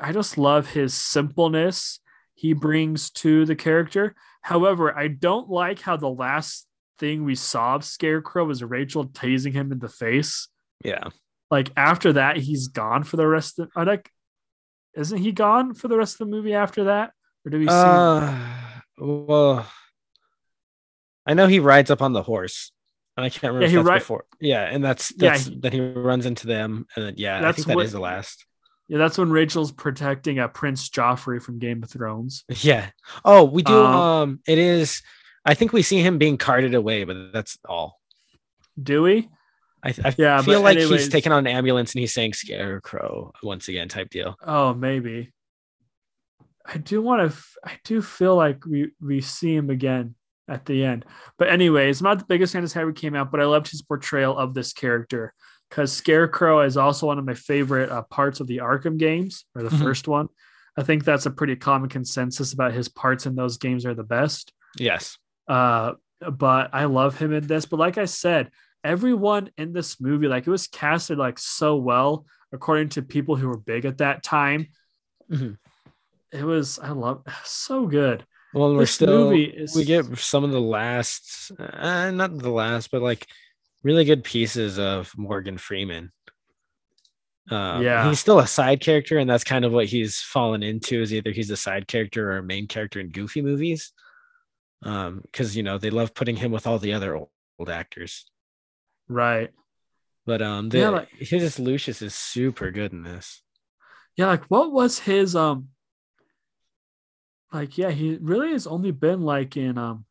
I 0.00 0.12
just 0.12 0.38
love 0.38 0.68
his 0.68 0.94
simpleness 0.94 2.00
he 2.34 2.52
brings 2.54 3.10
to 3.10 3.44
the 3.44 3.54
character. 3.54 4.16
However, 4.40 4.96
I 4.96 5.06
don't 5.06 5.48
like 5.48 5.80
how 5.80 5.96
the 5.96 6.08
last 6.08 6.66
thing 7.02 7.24
we 7.24 7.34
saw 7.34 7.74
of 7.74 7.84
Scarecrow 7.84 8.44
was 8.44 8.62
Rachel 8.62 9.06
tasing 9.08 9.52
him 9.52 9.72
in 9.72 9.80
the 9.80 9.88
face. 9.88 10.46
Yeah. 10.84 11.08
Like 11.50 11.70
after 11.76 12.12
that, 12.14 12.36
he's 12.36 12.68
gone 12.68 13.02
for 13.02 13.16
the 13.16 13.26
rest 13.26 13.58
of 13.58 13.68
I 13.74 13.82
like 13.82 14.08
isn't 14.96 15.18
he 15.18 15.32
gone 15.32 15.74
for 15.74 15.88
the 15.88 15.96
rest 15.96 16.14
of 16.14 16.18
the 16.28 16.36
movie 16.36 16.54
after 16.54 16.84
that? 16.84 17.10
Or 17.44 17.50
do 17.50 17.58
we 17.58 17.66
see 17.66 17.72
Uh, 17.74 18.38
well, 18.98 19.66
I 21.26 21.34
know 21.34 21.46
he 21.48 21.58
rides 21.60 21.90
up 21.90 22.02
on 22.02 22.12
the 22.12 22.22
horse, 22.22 22.72
and 23.16 23.24
I 23.24 23.30
can't 23.30 23.52
remember 23.54 23.62
Yeah, 23.72 23.80
if 23.80 23.86
he 23.86 23.90
ri- 23.92 23.98
before. 23.98 24.24
Yeah, 24.40 24.62
and 24.62 24.84
that's 24.84 25.12
Yeah, 25.16 25.30
that's 25.30 25.46
he- 25.46 25.58
then 25.58 25.72
he 25.72 25.80
runs 25.80 26.24
into 26.26 26.46
them, 26.46 26.86
and 26.96 27.04
then 27.06 27.14
yeah, 27.16 27.38
I 27.38 27.40
That's 27.42 27.56
think 27.56 27.68
that 27.68 27.72
is 27.72 27.92
what- 27.92 27.98
the 27.98 28.00
last. 28.00 28.46
Yeah, 28.88 28.98
that's 28.98 29.16
when 29.18 29.30
Rachel's 29.30 29.72
protecting 29.72 30.38
a 30.38 30.48
Prince 30.48 30.90
Joffrey 30.90 31.40
from 31.42 31.58
Game 31.58 31.82
of 31.82 31.90
Thrones. 31.90 32.44
Yeah. 32.62 32.90
Oh, 33.24 33.44
we 33.44 33.62
do. 33.62 33.72
Um, 33.74 33.96
Um, 33.96 34.40
it 34.46 34.58
is. 34.58 35.02
I 35.44 35.54
think 35.54 35.72
we 35.72 35.82
see 35.82 36.00
him 36.00 36.18
being 36.18 36.38
carted 36.38 36.74
away, 36.74 37.04
but 37.04 37.32
that's 37.32 37.58
all. 37.68 37.98
Do 38.80 39.02
we? 39.02 39.28
I, 39.84 39.92
I 40.04 40.14
Yeah, 40.16 40.40
feel 40.42 40.60
like 40.60 40.76
anyways- 40.76 41.02
he's 41.04 41.08
taken 41.08 41.32
on 41.32 41.46
an 41.46 41.52
ambulance 41.52 41.92
and 41.94 42.00
he's 42.00 42.14
saying 42.14 42.34
"Scarecrow" 42.34 43.32
once 43.42 43.68
again, 43.68 43.88
type 43.88 44.10
deal. 44.10 44.36
Oh, 44.46 44.72
maybe. 44.74 45.32
I 46.64 46.78
do 46.78 47.02
want 47.02 47.32
to. 47.32 47.36
I 47.64 47.72
do 47.84 48.00
feel 48.00 48.36
like 48.36 48.64
we 48.64 48.92
we 49.00 49.20
see 49.20 49.54
him 49.54 49.68
again 49.70 50.14
at 50.48 50.64
the 50.66 50.84
end. 50.84 51.04
But 51.38 51.48
anyways, 51.48 52.00
I'm 52.00 52.04
not 52.04 52.18
the 52.20 52.24
biggest 52.24 52.52
fan 52.52 52.62
of 52.62 52.72
how 52.72 52.86
he 52.86 52.92
came 52.92 53.16
out, 53.16 53.30
but 53.32 53.40
I 53.40 53.44
loved 53.44 53.68
his 53.68 53.82
portrayal 53.82 54.38
of 54.38 54.54
this 54.54 54.72
character 54.72 55.34
because 55.68 55.92
Scarecrow 55.92 56.60
is 56.60 56.76
also 56.76 57.06
one 57.08 57.18
of 57.18 57.24
my 57.24 57.34
favorite 57.34 57.90
uh, 57.90 58.02
parts 58.02 58.38
of 58.38 58.46
the 58.46 58.58
Arkham 58.58 58.96
games 58.98 59.44
or 59.56 59.62
the 59.64 59.70
Mhm. 59.70 59.82
first 59.82 60.06
one. 60.06 60.28
I 60.76 60.82
think 60.84 61.04
that's 61.04 61.26
a 61.26 61.30
pretty 61.30 61.56
common 61.56 61.88
consensus 61.88 62.52
about 62.52 62.72
his 62.72 62.88
parts 62.88 63.26
in 63.26 63.34
those 63.34 63.58
games 63.58 63.84
are 63.84 63.94
the 63.94 64.04
best. 64.04 64.52
Yes. 64.78 65.18
Uh, 65.52 65.94
but 66.30 66.70
I 66.72 66.84
love 66.86 67.18
him 67.18 67.32
in 67.32 67.46
this. 67.46 67.66
But 67.66 67.78
like 67.78 67.98
I 67.98 68.06
said, 68.06 68.50
everyone 68.84 69.50
in 69.58 69.72
this 69.72 70.00
movie, 70.00 70.28
like 70.28 70.46
it 70.46 70.50
was 70.50 70.66
casted 70.66 71.18
like 71.18 71.38
so 71.38 71.76
well 71.76 72.24
according 72.52 72.88
to 72.90 73.02
people 73.02 73.36
who 73.36 73.48
were 73.48 73.58
big 73.58 73.84
at 73.84 73.98
that 73.98 74.22
time. 74.22 74.68
Mhm. 75.30 75.56
It 76.32 76.44
was 76.44 76.78
I 76.78 76.90
love 76.90 77.22
so 77.44 77.86
good. 77.86 78.24
Well, 78.54 78.74
we're 78.74 78.86
still 78.86 79.30
movie 79.30 79.44
is- 79.44 79.74
we 79.74 79.84
get 79.84 80.04
some 80.18 80.44
of 80.44 80.50
the 80.52 80.60
last, 80.60 81.50
uh, 81.58 82.10
not 82.10 82.36
the 82.38 82.50
last, 82.50 82.90
but 82.90 83.02
like 83.02 83.26
really 83.82 84.04
good 84.04 84.24
pieces 84.24 84.78
of 84.78 85.12
Morgan 85.16 85.58
Freeman. 85.58 86.10
Um, 87.50 87.82
Yeah. 87.82 88.08
he's 88.08 88.20
still 88.20 88.38
a 88.38 88.46
side 88.46 88.80
character, 88.80 89.18
and 89.18 89.28
that's 89.28 89.44
kind 89.44 89.64
of 89.64 89.72
what 89.72 89.86
he's 89.86 90.20
fallen 90.20 90.62
into. 90.62 91.00
Is 91.02 91.12
either 91.12 91.32
he's 91.32 91.50
a 91.50 91.56
side 91.56 91.88
character 91.88 92.30
or 92.32 92.36
a 92.38 92.42
main 92.42 92.66
character 92.68 93.00
in 93.00 93.08
Goofy 93.08 93.42
movies, 93.42 93.92
um, 94.82 95.20
because 95.22 95.56
you 95.56 95.62
know 95.62 95.78
they 95.78 95.90
love 95.90 96.14
putting 96.14 96.36
him 96.36 96.50
with 96.52 96.66
all 96.66 96.78
the 96.78 96.92
other 96.92 97.14
old, 97.16 97.28
old 97.58 97.70
actors. 97.70 98.26
Right. 99.08 99.50
But 100.24 100.40
um, 100.42 100.68
the, 100.68 100.78
Yeah, 100.78 100.88
like- 100.90 101.10
his 101.18 101.58
Lucius 101.58 102.00
is 102.02 102.14
super 102.14 102.70
good 102.70 102.92
in 102.92 103.02
this. 103.02 103.42
Yeah, 104.16 104.26
like 104.26 104.44
what 104.44 104.72
was 104.72 104.98
his 105.00 105.34
um 105.34 105.68
like 107.52 107.76
yeah, 107.78 107.90
he 107.90 108.18
really 108.20 108.52
has 108.52 108.66
only 108.66 108.90
been 108.90 109.22
like 109.22 109.56
in 109.56 109.78
um 109.78 110.04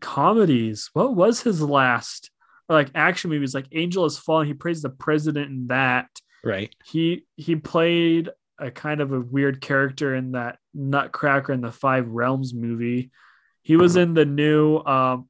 comedies. 0.00 0.90
What 0.92 1.14
was 1.14 1.42
his 1.42 1.60
last 1.60 2.30
or 2.68 2.76
like 2.76 2.90
action 2.94 3.30
movies 3.30 3.54
like 3.54 3.66
Angel 3.72 4.04
Has 4.04 4.18
Fallen? 4.18 4.46
He 4.46 4.54
plays 4.54 4.82
the 4.82 4.90
president 4.90 5.50
in 5.50 5.66
that. 5.68 6.08
Right. 6.44 6.74
He 6.84 7.24
he 7.36 7.56
played 7.56 8.30
a 8.62 8.70
kind 8.70 9.00
of 9.00 9.12
a 9.12 9.20
weird 9.20 9.60
character 9.60 10.14
in 10.14 10.32
that 10.32 10.58
Nutcracker 10.72 11.52
in 11.52 11.60
the 11.60 11.72
Five 11.72 12.08
Realms 12.08 12.54
movie. 12.54 13.10
He 13.62 13.76
was 13.76 13.96
in 13.96 14.14
the 14.14 14.24
new 14.24 14.78
um 14.78 15.28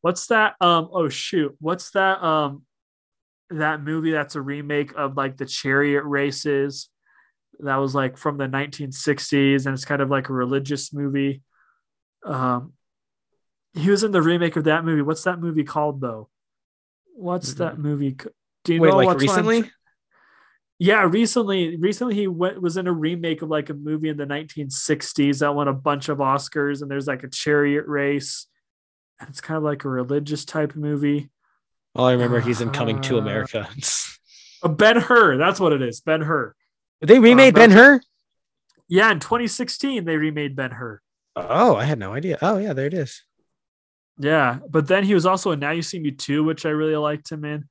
what's 0.00 0.26
that 0.28 0.54
um 0.60 0.88
oh 0.92 1.08
shoot 1.08 1.54
what's 1.60 1.90
that 1.92 2.22
um 2.22 2.62
that 3.50 3.82
movie 3.82 4.12
that's 4.12 4.34
a 4.34 4.40
remake 4.40 4.92
of 4.96 5.16
like 5.16 5.36
the 5.36 5.46
chariot 5.46 6.04
races? 6.04 6.88
That 7.60 7.76
was 7.76 7.94
like 7.94 8.16
from 8.16 8.38
the 8.38 8.46
1960s 8.46 9.66
and 9.66 9.74
it's 9.74 9.84
kind 9.84 10.02
of 10.02 10.10
like 10.10 10.28
a 10.28 10.34
religious 10.34 10.92
movie. 10.92 11.42
Um 12.24 12.72
he 13.74 13.90
was 13.90 14.04
in 14.04 14.12
the 14.12 14.22
remake 14.22 14.56
of 14.56 14.64
that 14.64 14.86
movie. 14.86 15.02
What's 15.02 15.24
that 15.24 15.38
movie 15.38 15.64
called 15.64 16.00
though? 16.00 16.30
What's 17.14 17.54
that 17.54 17.78
movie 17.78 18.16
do 18.64 18.74
you 18.74 18.80
Wait, 18.80 18.90
know 18.90 18.96
like 18.96 19.06
what's 19.06 19.24
what 19.24 19.38
I'm 19.38 19.46
recently? 19.46 19.62
tr- 19.62 19.75
yeah 20.78 21.02
recently 21.02 21.76
recently 21.76 22.14
he 22.14 22.26
went 22.26 22.60
was 22.60 22.76
in 22.76 22.86
a 22.86 22.92
remake 22.92 23.40
of 23.42 23.48
like 23.48 23.70
a 23.70 23.74
movie 23.74 24.08
in 24.08 24.16
the 24.16 24.26
1960s 24.26 25.38
that 25.38 25.54
won 25.54 25.68
a 25.68 25.72
bunch 25.72 26.08
of 26.08 26.18
oscars 26.18 26.82
and 26.82 26.90
there's 26.90 27.06
like 27.06 27.22
a 27.22 27.28
chariot 27.28 27.84
race 27.86 28.46
and 29.18 29.28
it's 29.30 29.40
kind 29.40 29.56
of 29.56 29.62
like 29.64 29.84
a 29.84 29.88
religious 29.88 30.44
type 30.44 30.74
movie 30.76 31.30
All 31.94 32.06
I 32.06 32.12
remember, 32.12 32.40
he's 32.40 32.60
in 32.60 32.70
Coming 32.70 33.00
to 33.02 33.16
Uh, 33.16 33.20
America. 33.22 33.68
uh, 34.62 34.68
ben 34.68 34.96
hur 35.00 35.36
that's 35.38 35.58
what 35.60 35.72
it 35.72 35.80
is 35.82 36.00
ben 36.00 36.20
hur 36.22 36.54
they 37.00 37.18
remade 37.18 37.54
Ben 37.54 37.70
Hur. 37.70 38.00
yeah 38.88 39.10
in 39.12 39.20
2016 39.20 40.04
they 40.04 40.16
remade 40.16 40.56
ben 40.56 40.72
hur 40.72 41.00
Oh, 41.38 41.76
I 41.76 41.84
had 41.84 41.98
no 41.98 42.14
idea. 42.14 42.38
Oh, 42.40 42.56
yeah, 42.56 42.72
there 42.72 42.86
it 42.86 42.94
is. 42.94 43.22
Yeah, 44.18 44.60
but 44.70 44.86
then 44.88 45.04
he 45.04 45.12
was 45.12 45.26
also 45.26 45.50
in 45.50 45.60
Now 45.60 45.72
You 45.72 45.82
See 45.82 45.98
Me 45.98 46.10
Too, 46.10 46.42
which 46.44 46.64
I 46.64 46.70
really 46.70 46.96
liked 46.96 47.30
him 47.30 47.44
in. 47.44 47.68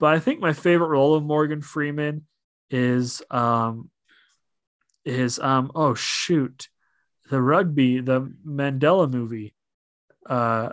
But 0.00 0.14
I 0.14 0.18
think 0.20 0.40
my 0.40 0.54
favorite 0.54 0.86
role 0.88 1.14
of 1.14 1.22
Morgan 1.22 1.60
Freeman 1.60 2.22
is 2.70 3.22
um 3.30 3.90
is 5.04 5.38
um 5.38 5.70
oh 5.74 5.94
shoot 5.94 6.68
the 7.30 7.40
rugby 7.40 8.00
the 8.00 8.32
Mandela 8.46 9.10
movie. 9.10 9.54
Uh, 10.28 10.70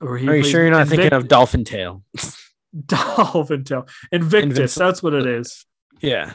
Are 0.00 0.18
you 0.18 0.42
sure 0.42 0.62
you're 0.62 0.70
not 0.70 0.88
thinking 0.88 1.12
of 1.12 1.28
Dolphin 1.28 1.64
Tale? 1.64 2.02
Dolphin 2.86 3.64
Tale 3.64 3.86
Invictus? 4.10 4.50
Invincible. 4.50 4.86
That's 4.86 5.02
what 5.02 5.14
it 5.14 5.26
is. 5.26 5.66
Yeah. 6.00 6.32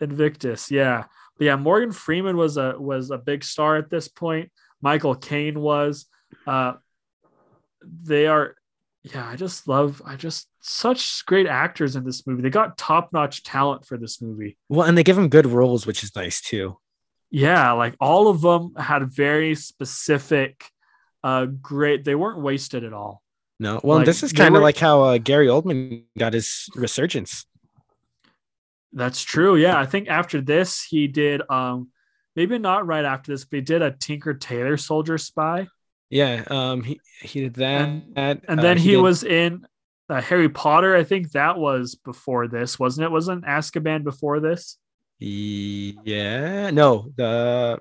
Invictus, 0.00 0.70
yeah. 0.70 1.04
But 1.38 1.44
yeah, 1.44 1.56
Morgan 1.56 1.92
Freeman 1.92 2.36
was 2.36 2.56
a 2.56 2.74
was 2.78 3.10
a 3.10 3.18
big 3.18 3.44
star 3.44 3.76
at 3.76 3.90
this 3.90 4.08
point. 4.08 4.50
Michael 4.80 5.14
Caine 5.14 5.60
was. 5.60 6.06
Uh 6.46 6.74
they 7.82 8.26
are 8.26 8.56
yeah, 9.02 9.28
I 9.28 9.36
just 9.36 9.68
love 9.68 10.02
I 10.04 10.16
just 10.16 10.48
such 10.68 11.24
great 11.26 11.46
actors 11.46 11.96
in 11.96 12.04
this 12.04 12.26
movie. 12.26 12.42
They 12.42 12.50
got 12.50 12.76
top-notch 12.76 13.42
talent 13.42 13.86
for 13.86 13.96
this 13.96 14.20
movie. 14.20 14.56
Well, 14.68 14.86
and 14.86 14.96
they 14.98 15.02
give 15.04 15.16
them 15.16 15.28
good 15.28 15.46
roles, 15.46 15.86
which 15.86 16.02
is 16.02 16.14
nice 16.16 16.40
too. 16.40 16.78
Yeah, 17.30 17.72
like 17.72 17.94
all 18.00 18.28
of 18.28 18.40
them 18.40 18.74
had 18.76 19.10
very 19.10 19.54
specific 19.54 20.64
uh 21.24 21.46
great 21.46 22.04
they 22.04 22.14
weren't 22.14 22.40
wasted 22.40 22.84
at 22.84 22.92
all. 22.92 23.22
No, 23.58 23.80
well, 23.82 23.98
Like, 23.98 24.06
this 24.06 24.22
is 24.22 24.32
kind 24.32 24.54
of 24.54 24.60
were- 24.60 24.64
like 24.64 24.76
how 24.78 25.02
uh, 25.02 25.18
Gary 25.18 25.46
Oldman 25.46 26.04
got 26.18 26.34
his 26.34 26.68
resurgence. 26.76 27.46
That's 28.92 29.22
true. 29.22 29.56
Yeah, 29.56 29.78
I 29.78 29.86
think 29.86 30.08
after 30.08 30.40
this 30.40 30.82
he 30.82 31.06
did 31.08 31.42
um 31.50 31.88
maybe 32.34 32.58
not 32.58 32.86
right 32.86 33.04
after 33.04 33.32
this, 33.32 33.44
but 33.44 33.56
he 33.56 33.60
did 33.62 33.82
a 33.82 33.90
Tinker 33.90 34.34
Tailor 34.34 34.76
Soldier 34.76 35.18
Spy. 35.18 35.68
Yeah, 36.10 36.44
um, 36.48 36.82
he 36.84 37.00
he 37.22 37.40
did 37.40 37.54
that, 37.54 37.88
And- 37.88 38.12
and, 38.16 38.40
And 38.48 38.60
then 38.60 38.78
he, 38.78 38.92
did- 38.92 38.98
was 38.98 39.24
in 39.24 39.66
uh, 40.08 40.20
Harry 40.20 40.48
Potter. 40.48 40.96
I 40.96 41.04
think 41.04 41.32
that 41.32 41.58
was 41.58 41.94
before 41.94 42.48
this, 42.48 42.78
wasn't 42.78 43.06
it? 43.06 43.10
Wasn't 43.10 43.44
Azkaban 43.44 44.04
before 44.04 44.40
this? 44.40 44.78
Yeah, 45.18 46.70
no, 46.70 47.10
the 47.16 47.80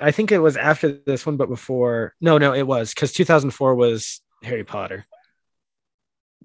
I 0.00 0.10
think 0.10 0.32
it 0.32 0.38
was 0.38 0.56
after 0.56 0.92
this 1.06 1.26
one, 1.26 1.36
but 1.36 1.48
before. 1.48 2.14
No, 2.20 2.38
no, 2.38 2.52
it 2.52 2.66
was 2.66 2.94
because 2.94 3.12
2004 3.12 3.74
was 3.74 4.20
Harry 4.42 4.64
Potter. 4.64 5.06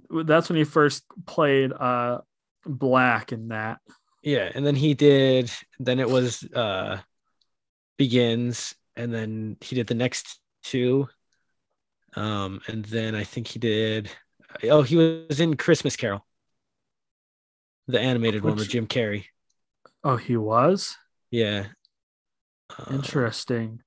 That's 0.09 0.49
when 0.49 0.57
he 0.57 0.63
first 0.63 1.03
played 1.25 1.71
uh 1.73 2.19
Black 2.65 3.31
in 3.31 3.49
that. 3.49 3.79
Yeah, 4.23 4.49
and 4.53 4.65
then 4.65 4.75
he 4.75 4.93
did. 4.93 5.51
Then 5.79 5.99
it 5.99 6.09
was 6.09 6.43
uh 6.43 6.99
begins, 7.97 8.75
and 8.95 9.13
then 9.13 9.57
he 9.61 9.75
did 9.75 9.87
the 9.87 9.95
next 9.95 10.39
two. 10.63 11.07
Um, 12.15 12.61
and 12.67 12.83
then 12.85 13.15
I 13.15 13.23
think 13.23 13.47
he 13.47 13.59
did. 13.59 14.09
Oh, 14.63 14.81
he 14.81 14.95
was 14.95 15.39
in 15.39 15.55
Christmas 15.57 15.95
Carol, 15.95 16.25
the 17.87 17.99
animated 17.99 18.43
one 18.43 18.55
with 18.55 18.69
Jim 18.69 18.87
Carrey. 18.87 19.25
Oh, 20.03 20.17
he 20.17 20.37
was 20.37 20.97
Yeah. 21.31 21.67
Uh, 22.77 22.93
interesting. 22.95 23.81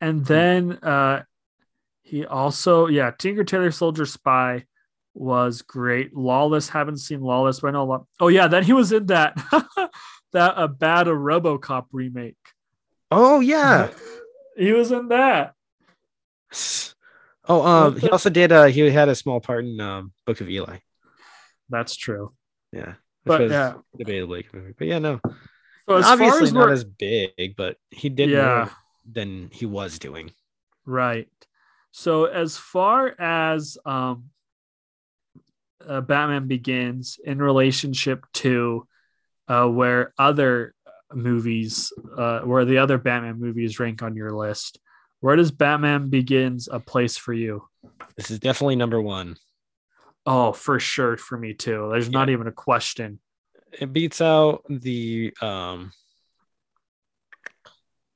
And 0.00 0.24
then 0.24 0.72
uh 0.82 1.22
he 2.02 2.26
also 2.26 2.86
yeah, 2.86 3.10
Tinker 3.16 3.44
Tailor 3.44 3.70
Soldier 3.70 4.06
Spy 4.06 4.64
was 5.14 5.62
great. 5.62 6.14
Lawless, 6.14 6.68
haven't 6.68 6.98
seen 6.98 7.20
Lawless, 7.20 7.60
but 7.60 7.68
I 7.68 7.70
know 7.72 7.82
a 7.82 7.84
lot. 7.84 8.06
Oh 8.20 8.28
yeah, 8.28 8.48
then 8.48 8.64
he 8.64 8.72
was 8.72 8.92
in 8.92 9.06
that 9.06 9.36
that 10.32 10.54
a 10.56 10.68
bad 10.68 11.08
a 11.08 11.12
RoboCop 11.12 11.86
remake. 11.92 12.36
Oh 13.10 13.40
yeah. 13.40 13.90
he 14.56 14.72
was 14.72 14.90
in 14.92 15.08
that. 15.08 15.54
Oh, 17.46 17.62
um, 17.66 17.96
he 17.98 18.08
also 18.08 18.30
did. 18.30 18.52
Uh, 18.52 18.64
he 18.66 18.80
had 18.90 19.08
a 19.08 19.14
small 19.14 19.40
part 19.40 19.64
in 19.64 19.78
um, 19.80 20.12
Book 20.26 20.40
of 20.40 20.48
Eli. 20.48 20.78
That's 21.68 21.94
true. 21.96 22.32
Yeah, 22.72 22.94
which 23.24 23.26
But, 23.26 23.40
was 23.42 23.52
yeah. 23.52 23.74
debatably 23.98 24.44
movie. 24.52 24.74
But 24.76 24.86
yeah, 24.86 24.98
no, 24.98 25.20
So 25.88 26.02
obviously 26.02 26.44
as 26.44 26.52
not 26.52 26.68
we're, 26.68 26.72
as 26.72 26.84
big, 26.84 27.54
but 27.56 27.76
he 27.90 28.08
did 28.08 28.30
Yeah. 28.30 28.54
more 28.64 28.70
than 29.10 29.50
he 29.52 29.66
was 29.66 29.98
doing. 29.98 30.32
right. 30.86 31.28
So 31.96 32.24
as 32.24 32.56
far 32.56 33.14
as 33.20 33.78
um 33.84 34.30
uh, 35.86 36.00
Batman 36.00 36.48
Begins 36.48 37.18
in 37.24 37.38
relationship 37.40 38.24
to 38.34 38.88
uh 39.48 39.68
where 39.68 40.12
other 40.18 40.74
movies 41.12 41.92
uh 42.16 42.40
where 42.40 42.64
the 42.64 42.78
other 42.78 42.98
Batman 42.98 43.38
movies 43.38 43.78
rank 43.78 44.02
on 44.02 44.16
your 44.16 44.32
list, 44.32 44.80
where 45.24 45.36
does 45.36 45.50
Batman 45.50 46.10
Begins 46.10 46.68
a 46.70 46.78
place 46.78 47.16
for 47.16 47.32
you? 47.32 47.66
This 48.14 48.30
is 48.30 48.38
definitely 48.38 48.76
number 48.76 49.00
one. 49.00 49.36
Oh, 50.26 50.52
for 50.52 50.78
sure 50.78 51.16
for 51.16 51.38
me 51.38 51.54
too. 51.54 51.88
There's 51.90 52.10
not 52.10 52.28
even 52.28 52.46
a 52.46 52.52
question. 52.52 53.20
It 53.72 53.90
beats 53.90 54.20
out 54.20 54.64
the 54.68 55.32
um, 55.40 55.92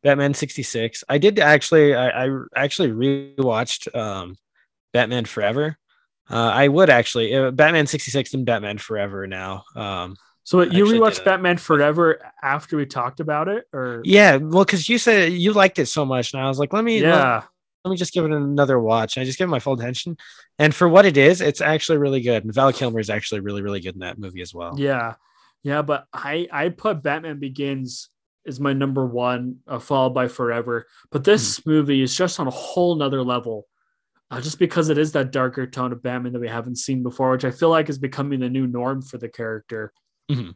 Batman 0.02 0.34
sixty 0.34 0.62
six. 0.62 1.02
I 1.08 1.16
did 1.16 1.38
actually. 1.38 1.94
I, 1.94 2.26
I 2.26 2.40
actually 2.54 2.90
rewatched 2.90 3.96
um, 3.96 4.36
Batman 4.92 5.24
Forever. 5.24 5.78
Uh, 6.28 6.50
I 6.52 6.68
would 6.68 6.90
actually 6.90 7.34
uh, 7.34 7.52
Batman 7.52 7.86
sixty 7.86 8.10
six 8.10 8.34
and 8.34 8.44
Batman 8.44 8.76
Forever 8.76 9.26
now. 9.26 9.64
Um, 9.74 10.14
So 10.48 10.62
you 10.62 10.86
rewatched 10.86 11.26
Batman 11.26 11.58
Forever 11.58 12.22
after 12.42 12.78
we 12.78 12.86
talked 12.86 13.20
about 13.20 13.48
it 13.48 13.68
or 13.70 14.00
yeah, 14.02 14.36
well, 14.36 14.64
because 14.64 14.88
you 14.88 14.96
said 14.96 15.34
you 15.34 15.52
liked 15.52 15.78
it 15.78 15.84
so 15.84 16.06
much, 16.06 16.32
and 16.32 16.42
I 16.42 16.48
was 16.48 16.58
like, 16.58 16.72
let 16.72 16.84
me 16.84 17.02
let- 17.02 17.08
yeah. 17.10 17.42
let 17.84 17.90
me 17.90 17.98
just 17.98 18.14
give 18.14 18.24
it 18.24 18.30
another 18.30 18.80
watch. 18.80 19.18
And 19.18 19.20
I 19.20 19.26
just 19.26 19.36
give 19.36 19.46
it 19.46 19.50
my 19.50 19.58
full 19.58 19.74
attention. 19.74 20.16
And 20.58 20.74
for 20.74 20.88
what 20.88 21.04
it 21.04 21.18
is, 21.18 21.42
it's 21.42 21.60
actually 21.60 21.98
really 21.98 22.22
good. 22.22 22.44
And 22.44 22.54
Val 22.54 22.72
Kilmer 22.72 22.98
is 22.98 23.10
actually 23.10 23.40
really, 23.40 23.60
really 23.60 23.80
good 23.80 23.92
in 23.92 24.00
that 24.00 24.18
movie 24.18 24.40
as 24.40 24.54
well. 24.54 24.74
Yeah. 24.78 25.16
Yeah, 25.62 25.82
but 25.82 26.06
I 26.14 26.48
I 26.50 26.70
put 26.70 27.02
Batman 27.02 27.40
Begins 27.40 28.08
is 28.46 28.58
my 28.58 28.72
number 28.72 29.04
one, 29.04 29.56
uh, 29.66 29.78
followed 29.78 30.14
by 30.14 30.28
Forever. 30.28 30.86
But 31.10 31.24
this 31.24 31.60
mm-hmm. 31.60 31.70
movie 31.70 32.00
is 32.00 32.16
just 32.16 32.40
on 32.40 32.46
a 32.46 32.50
whole 32.50 32.94
nother 32.94 33.22
level, 33.22 33.66
uh, 34.30 34.40
just 34.40 34.58
because 34.58 34.88
it 34.88 34.96
is 34.96 35.12
that 35.12 35.30
darker 35.30 35.66
tone 35.66 35.92
of 35.92 36.02
Batman 36.02 36.32
that 36.32 36.40
we 36.40 36.48
haven't 36.48 36.76
seen 36.76 37.02
before, 37.02 37.32
which 37.32 37.44
I 37.44 37.50
feel 37.50 37.68
like 37.68 37.90
is 37.90 37.98
becoming 37.98 38.40
the 38.40 38.48
new 38.48 38.66
norm 38.66 39.02
for 39.02 39.18
the 39.18 39.28
character. 39.28 39.92
Mm-hmm. 40.30 40.50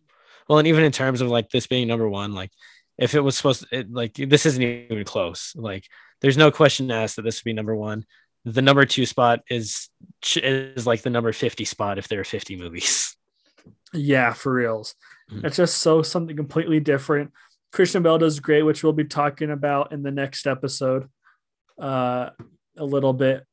Well, 0.48 0.58
and 0.58 0.68
even 0.68 0.84
in 0.84 0.92
terms 0.92 1.20
of 1.20 1.28
like 1.28 1.50
this 1.50 1.66
being 1.66 1.88
number 1.88 2.08
one, 2.08 2.32
like 2.32 2.50
if 2.98 3.14
it 3.14 3.20
was 3.20 3.36
supposed 3.36 3.68
to, 3.68 3.78
it, 3.78 3.92
like 3.92 4.14
this 4.14 4.46
isn't 4.46 4.62
even 4.62 5.04
close. 5.04 5.54
Like 5.56 5.86
there's 6.20 6.36
no 6.36 6.50
question 6.50 6.90
asked 6.90 7.16
that 7.16 7.22
this 7.22 7.40
would 7.40 7.48
be 7.48 7.52
number 7.52 7.74
one. 7.74 8.04
The 8.44 8.62
number 8.62 8.84
two 8.84 9.06
spot 9.06 9.40
is 9.48 9.88
is 10.36 10.86
like 10.86 11.02
the 11.02 11.10
number 11.10 11.32
50 11.32 11.64
spot 11.64 11.98
if 11.98 12.08
there 12.08 12.20
are 12.20 12.24
50 12.24 12.56
movies. 12.56 13.16
Yeah, 13.92 14.32
for 14.32 14.52
reals. 14.52 14.94
Mm-hmm. 15.30 15.46
It's 15.46 15.56
just 15.56 15.78
so 15.78 16.02
something 16.02 16.36
completely 16.36 16.80
different. 16.80 17.32
Christian 17.72 18.02
Bale 18.02 18.18
does 18.18 18.40
great, 18.40 18.62
which 18.62 18.82
we'll 18.82 18.92
be 18.92 19.04
talking 19.04 19.50
about 19.50 19.92
in 19.92 20.02
the 20.02 20.10
next 20.10 20.46
episode. 20.46 21.08
Uh, 21.80 22.30
a 22.76 22.84
little 22.84 23.12
bit. 23.12 23.46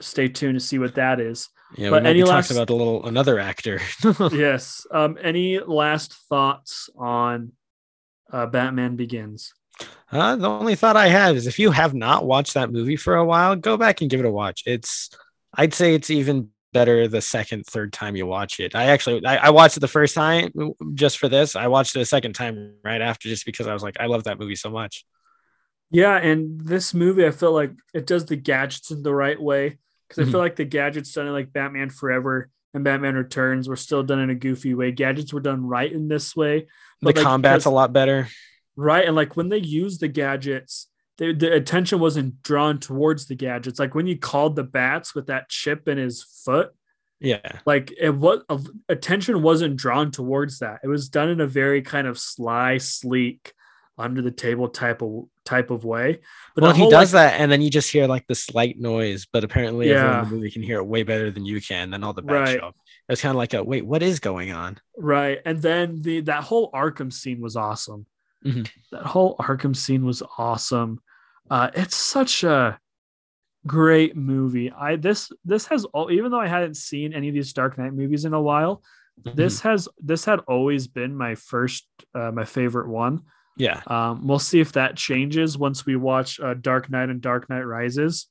Stay 0.00 0.28
tuned 0.28 0.58
to 0.58 0.64
see 0.64 0.78
what 0.78 0.96
that 0.96 1.20
is. 1.20 1.48
Yeah, 1.76 1.90
but 1.90 2.06
any 2.06 2.22
last 2.22 2.50
about 2.50 2.70
a 2.70 2.74
little 2.74 3.06
another 3.06 3.38
actor. 3.38 3.80
yes. 4.32 4.86
Um, 4.90 5.18
any 5.22 5.58
last 5.58 6.14
thoughts 6.28 6.90
on 6.96 7.52
uh, 8.30 8.46
Batman 8.46 8.96
Begins? 8.96 9.52
Uh, 10.10 10.36
the 10.36 10.48
only 10.48 10.74
thought 10.74 10.96
I 10.96 11.08
have 11.08 11.36
is 11.36 11.46
if 11.46 11.58
you 11.58 11.70
have 11.70 11.94
not 11.94 12.26
watched 12.26 12.54
that 12.54 12.70
movie 12.70 12.96
for 12.96 13.16
a 13.16 13.24
while, 13.24 13.56
go 13.56 13.76
back 13.76 14.00
and 14.00 14.10
give 14.10 14.20
it 14.20 14.26
a 14.26 14.30
watch. 14.30 14.62
It's, 14.66 15.10
I'd 15.54 15.72
say 15.72 15.94
it's 15.94 16.10
even 16.10 16.50
better 16.72 17.08
the 17.08 17.20
second, 17.20 17.66
third 17.66 17.92
time 17.92 18.16
you 18.16 18.26
watch 18.26 18.60
it. 18.60 18.74
I 18.74 18.84
actually, 18.84 19.24
I, 19.24 19.36
I, 19.36 19.50
watched 19.50 19.76
it 19.76 19.80
the 19.80 19.88
first 19.88 20.14
time 20.14 20.50
just 20.94 21.18
for 21.18 21.28
this. 21.28 21.56
I 21.56 21.68
watched 21.68 21.96
it 21.96 22.00
a 22.00 22.06
second 22.06 22.34
time 22.34 22.74
right 22.84 23.00
after 23.00 23.28
just 23.28 23.46
because 23.46 23.66
I 23.66 23.72
was 23.72 23.82
like, 23.82 23.96
I 24.00 24.06
love 24.06 24.24
that 24.24 24.38
movie 24.38 24.56
so 24.56 24.70
much. 24.70 25.04
Yeah, 25.90 26.16
and 26.16 26.60
this 26.60 26.94
movie, 26.94 27.26
I 27.26 27.30
feel 27.30 27.52
like 27.52 27.72
it 27.92 28.06
does 28.06 28.24
the 28.24 28.36
gadgets 28.36 28.90
in 28.90 29.02
the 29.02 29.14
right 29.14 29.40
way 29.40 29.78
because 30.12 30.28
I 30.28 30.30
feel 30.30 30.38
mm-hmm. 30.38 30.44
like 30.44 30.56
the 30.56 30.64
gadgets 30.64 31.12
done 31.12 31.26
in 31.26 31.32
like 31.32 31.52
Batman 31.52 31.90
Forever 31.90 32.50
and 32.74 32.84
Batman 32.84 33.14
Returns 33.14 33.68
were 33.68 33.76
still 33.76 34.02
done 34.02 34.20
in 34.20 34.30
a 34.30 34.34
goofy 34.34 34.74
way. 34.74 34.92
Gadgets 34.92 35.32
were 35.32 35.40
done 35.40 35.66
right 35.66 35.90
in 35.90 36.08
this 36.08 36.36
way. 36.36 36.66
the 37.00 37.06
like, 37.06 37.16
combat's 37.16 37.64
a 37.64 37.70
lot 37.70 37.92
better. 37.92 38.28
Right. 38.76 39.06
And 39.06 39.16
like 39.16 39.36
when 39.36 39.48
they 39.48 39.58
use 39.58 39.98
the 39.98 40.08
gadgets, 40.08 40.88
they, 41.18 41.32
the 41.32 41.52
attention 41.52 41.98
wasn't 41.98 42.42
drawn 42.42 42.78
towards 42.78 43.26
the 43.26 43.34
gadgets. 43.34 43.78
Like 43.78 43.94
when 43.94 44.06
you 44.06 44.18
called 44.18 44.56
the 44.56 44.64
bats 44.64 45.14
with 45.14 45.26
that 45.26 45.48
chip 45.48 45.88
in 45.88 45.98
his 45.98 46.22
foot. 46.22 46.70
Yeah. 47.20 47.60
Like 47.64 47.92
it 47.98 48.10
was 48.10 48.42
attention 48.88 49.42
wasn't 49.42 49.76
drawn 49.76 50.10
towards 50.10 50.58
that. 50.58 50.80
It 50.82 50.88
was 50.88 51.08
done 51.08 51.28
in 51.28 51.40
a 51.40 51.46
very 51.46 51.80
kind 51.80 52.06
of 52.06 52.18
sly, 52.18 52.78
sleek, 52.78 53.52
under 53.98 54.22
the 54.22 54.30
table 54.30 54.68
type 54.68 55.02
of 55.02 55.24
type 55.44 55.70
of 55.70 55.84
way. 55.84 56.20
But 56.54 56.62
well, 56.62 56.72
he 56.72 56.88
does 56.88 57.12
like, 57.12 57.32
that, 57.32 57.40
and 57.40 57.50
then 57.50 57.60
you 57.60 57.70
just 57.70 57.90
hear 57.90 58.06
like 58.06 58.26
the 58.26 58.34
slight 58.34 58.78
noise. 58.78 59.26
But 59.30 59.44
apparently, 59.44 59.90
yeah. 59.90 59.96
everyone 59.96 60.18
in 60.18 60.24
the 60.24 60.36
movie 60.36 60.50
can 60.50 60.62
hear 60.62 60.78
it 60.78 60.86
way 60.86 61.02
better 61.02 61.30
than 61.30 61.44
you 61.44 61.60
can. 61.60 61.90
Then 61.90 62.04
all 62.04 62.12
the 62.12 62.22
bats 62.22 62.52
right. 62.52 62.60
show. 62.60 62.72
It's 63.08 63.20
kind 63.20 63.30
of 63.30 63.36
like 63.36 63.54
a 63.54 63.62
wait, 63.62 63.84
what 63.84 64.02
is 64.02 64.20
going 64.20 64.52
on? 64.52 64.78
Right, 64.96 65.40
and 65.44 65.60
then 65.60 66.00
the 66.02 66.20
that 66.22 66.44
whole 66.44 66.70
Arkham 66.72 67.12
scene 67.12 67.40
was 67.40 67.56
awesome. 67.56 68.06
Mm-hmm. 68.44 68.62
That 68.92 69.04
whole 69.04 69.36
Arkham 69.36 69.76
scene 69.76 70.04
was 70.04 70.22
awesome. 70.38 71.00
Uh, 71.50 71.70
it's 71.74 71.96
such 71.96 72.44
a 72.44 72.78
great 73.66 74.16
movie. 74.16 74.72
I 74.72 74.96
this 74.96 75.30
this 75.44 75.66
has 75.66 75.84
all 75.86 76.10
even 76.10 76.30
though 76.30 76.40
I 76.40 76.48
hadn't 76.48 76.76
seen 76.76 77.12
any 77.12 77.28
of 77.28 77.34
these 77.34 77.52
Dark 77.52 77.78
Knight 77.78 77.92
movies 77.92 78.24
in 78.24 78.34
a 78.34 78.40
while, 78.40 78.82
mm-hmm. 79.20 79.36
this 79.36 79.60
has 79.60 79.88
this 80.00 80.24
had 80.24 80.40
always 80.48 80.86
been 80.86 81.16
my 81.16 81.34
first 81.34 81.86
uh, 82.14 82.30
my 82.32 82.44
favorite 82.44 82.88
one. 82.88 83.22
Yeah. 83.56 83.82
Um, 83.86 84.26
we'll 84.26 84.38
see 84.38 84.60
if 84.60 84.72
that 84.72 84.96
changes 84.96 85.58
once 85.58 85.84
we 85.84 85.96
watch 85.96 86.40
uh, 86.40 86.54
Dark 86.54 86.90
Knight 86.90 87.10
and 87.10 87.20
Dark 87.20 87.48
Knight 87.50 87.62
Rises. 87.62 88.28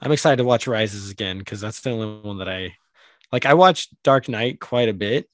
I'm 0.00 0.12
excited 0.12 0.36
to 0.36 0.44
watch 0.44 0.66
Rises 0.66 1.10
again 1.10 1.38
because 1.38 1.60
that's 1.60 1.80
the 1.80 1.90
only 1.90 2.20
one 2.22 2.38
that 2.38 2.48
I 2.48 2.74
like. 3.32 3.46
I 3.46 3.54
watched 3.54 3.94
Dark 4.02 4.28
Knight 4.28 4.60
quite 4.60 4.88
a 4.88 4.94
bit. 4.94 5.28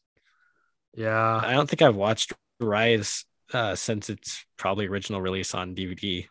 Yeah. 0.94 1.40
I 1.42 1.52
don't 1.52 1.68
think 1.68 1.82
I've 1.82 1.96
watched 1.96 2.32
Rise 2.60 3.24
uh, 3.52 3.74
since 3.74 4.10
its 4.10 4.44
probably 4.56 4.86
original 4.86 5.20
release 5.20 5.54
on 5.54 5.74
DVD. 5.74 6.26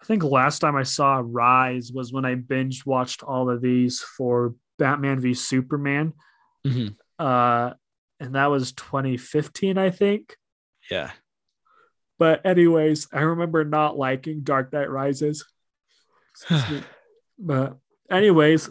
I 0.00 0.04
think 0.04 0.22
last 0.22 0.58
time 0.58 0.76
I 0.76 0.82
saw 0.82 1.22
Rise 1.24 1.90
was 1.92 2.12
when 2.12 2.24
I 2.24 2.34
binge 2.34 2.84
watched 2.84 3.22
all 3.22 3.48
of 3.48 3.62
these 3.62 4.00
for 4.00 4.54
Batman 4.78 5.20
v 5.20 5.32
Superman. 5.32 6.12
Mm-hmm. 6.66 6.88
Uh, 7.18 7.72
and 8.20 8.34
that 8.34 8.50
was 8.50 8.72
2015, 8.72 9.78
I 9.78 9.90
think. 9.90 10.36
Yeah. 10.90 11.10
But 12.18 12.46
anyways, 12.46 13.08
I 13.12 13.20
remember 13.20 13.64
not 13.64 13.98
liking 13.98 14.40
Dark 14.40 14.72
Knight 14.72 14.90
Rises. 14.90 15.44
but 17.38 17.76
anyways, 18.10 18.70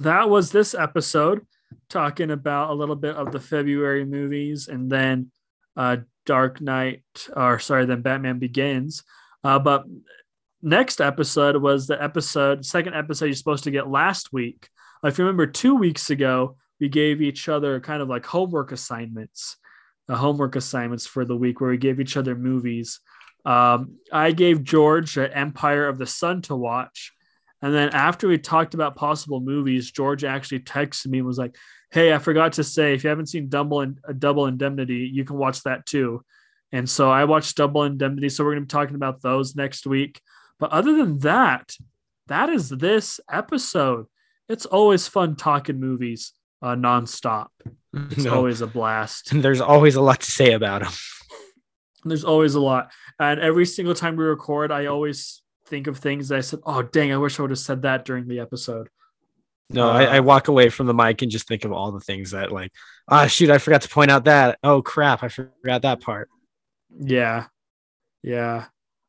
that 0.00 0.28
was 0.28 0.52
this 0.52 0.74
episode 0.74 1.46
talking 1.88 2.30
about 2.30 2.70
a 2.70 2.74
little 2.74 2.96
bit 2.96 3.16
of 3.16 3.32
the 3.32 3.40
February 3.40 4.04
movies 4.04 4.68
and 4.68 4.90
then 4.90 5.30
uh 5.76 5.96
Dark 6.26 6.60
Knight 6.60 7.02
or 7.34 7.58
sorry, 7.58 7.86
then 7.86 8.02
Batman 8.02 8.38
Begins. 8.38 9.02
Uh, 9.44 9.58
but 9.58 9.84
next 10.62 11.00
episode 11.00 11.56
was 11.56 11.86
the 11.86 12.00
episode, 12.02 12.64
second 12.64 12.94
episode 12.94 13.26
you're 13.26 13.34
supposed 13.34 13.64
to 13.64 13.70
get 13.70 13.88
last 13.88 14.32
week. 14.32 14.68
If 15.04 15.18
you 15.18 15.24
remember, 15.24 15.46
two 15.46 15.74
weeks 15.74 16.10
ago, 16.10 16.56
we 16.80 16.88
gave 16.88 17.20
each 17.20 17.48
other 17.48 17.80
kind 17.80 18.02
of 18.02 18.08
like 18.08 18.24
homework 18.24 18.70
assignments 18.72 19.56
homework 20.16 20.56
assignments 20.56 21.06
for 21.06 21.24
the 21.24 21.36
week 21.36 21.60
where 21.60 21.70
we 21.70 21.78
gave 21.78 22.00
each 22.00 22.16
other 22.16 22.34
movies. 22.34 23.00
Um, 23.44 23.96
I 24.12 24.32
gave 24.32 24.62
George 24.62 25.18
Empire 25.18 25.88
of 25.88 25.98
the 25.98 26.06
Sun 26.06 26.42
to 26.42 26.56
watch. 26.56 27.12
And 27.60 27.72
then 27.72 27.90
after 27.90 28.26
we 28.26 28.38
talked 28.38 28.74
about 28.74 28.96
possible 28.96 29.40
movies, 29.40 29.90
George 29.90 30.24
actually 30.24 30.60
texted 30.60 31.06
me 31.08 31.18
and 31.18 31.26
was 31.26 31.38
like, 31.38 31.56
Hey, 31.90 32.12
I 32.12 32.18
forgot 32.18 32.54
to 32.54 32.64
say, 32.64 32.94
if 32.94 33.04
you 33.04 33.10
haven't 33.10 33.26
seen 33.26 33.48
Double 33.48 33.82
and 33.82 33.98
uh, 34.08 34.12
Double 34.12 34.46
Indemnity, 34.46 35.10
you 35.12 35.24
can 35.24 35.36
watch 35.36 35.62
that 35.64 35.84
too. 35.86 36.24
And 36.72 36.88
so 36.88 37.10
I 37.10 37.24
watched 37.24 37.56
Double 37.56 37.84
Indemnity. 37.84 38.30
So 38.30 38.44
we're 38.44 38.52
going 38.52 38.62
to 38.62 38.66
be 38.66 38.70
talking 38.70 38.96
about 38.96 39.20
those 39.20 39.54
next 39.54 39.86
week. 39.86 40.20
But 40.58 40.70
other 40.70 40.96
than 40.96 41.18
that, 41.20 41.76
that 42.28 42.48
is 42.48 42.70
this 42.70 43.20
episode. 43.30 44.06
It's 44.48 44.66
always 44.66 45.06
fun 45.06 45.36
talking 45.36 45.78
movies 45.78 46.32
uh, 46.62 46.74
nonstop. 46.74 47.48
It's 48.10 48.24
no. 48.24 48.34
always 48.34 48.60
a 48.60 48.66
blast. 48.66 49.32
And 49.32 49.42
there's 49.42 49.60
always 49.60 49.96
a 49.96 50.00
lot 50.00 50.20
to 50.20 50.30
say 50.30 50.52
about 50.52 50.82
them. 50.82 50.92
There's 52.04 52.24
always 52.24 52.54
a 52.54 52.60
lot. 52.60 52.90
And 53.20 53.38
every 53.38 53.64
single 53.66 53.94
time 53.94 54.16
we 54.16 54.24
record, 54.24 54.72
I 54.72 54.86
always 54.86 55.42
think 55.66 55.86
of 55.86 55.98
things 55.98 56.28
that 56.28 56.38
I 56.38 56.40
said, 56.40 56.58
oh, 56.66 56.82
dang, 56.82 57.12
I 57.12 57.16
wish 57.16 57.38
I 57.38 57.42
would 57.42 57.52
have 57.52 57.60
said 57.60 57.82
that 57.82 58.04
during 58.04 58.26
the 58.26 58.40
episode. 58.40 58.88
No, 59.70 59.88
uh, 59.88 59.92
I, 59.92 60.04
I, 60.16 60.20
walk 60.20 60.48
away 60.48 60.68
from 60.68 60.86
the 60.86 60.94
mic 60.94 61.22
and 61.22 61.30
just 61.30 61.46
think 61.46 61.64
of 61.64 61.72
all 61.72 61.92
the 61.92 62.00
things 62.00 62.32
that, 62.32 62.50
like, 62.50 62.72
ah, 63.08 63.24
oh, 63.24 63.26
shoot, 63.28 63.50
I 63.50 63.58
forgot 63.58 63.82
to 63.82 63.88
point 63.88 64.10
out 64.10 64.24
that. 64.24 64.58
Oh, 64.64 64.82
crap, 64.82 65.22
I 65.22 65.28
forgot 65.28 65.82
that 65.82 66.00
part. 66.00 66.28
Yeah. 66.90 67.46
Yeah. 68.22 68.66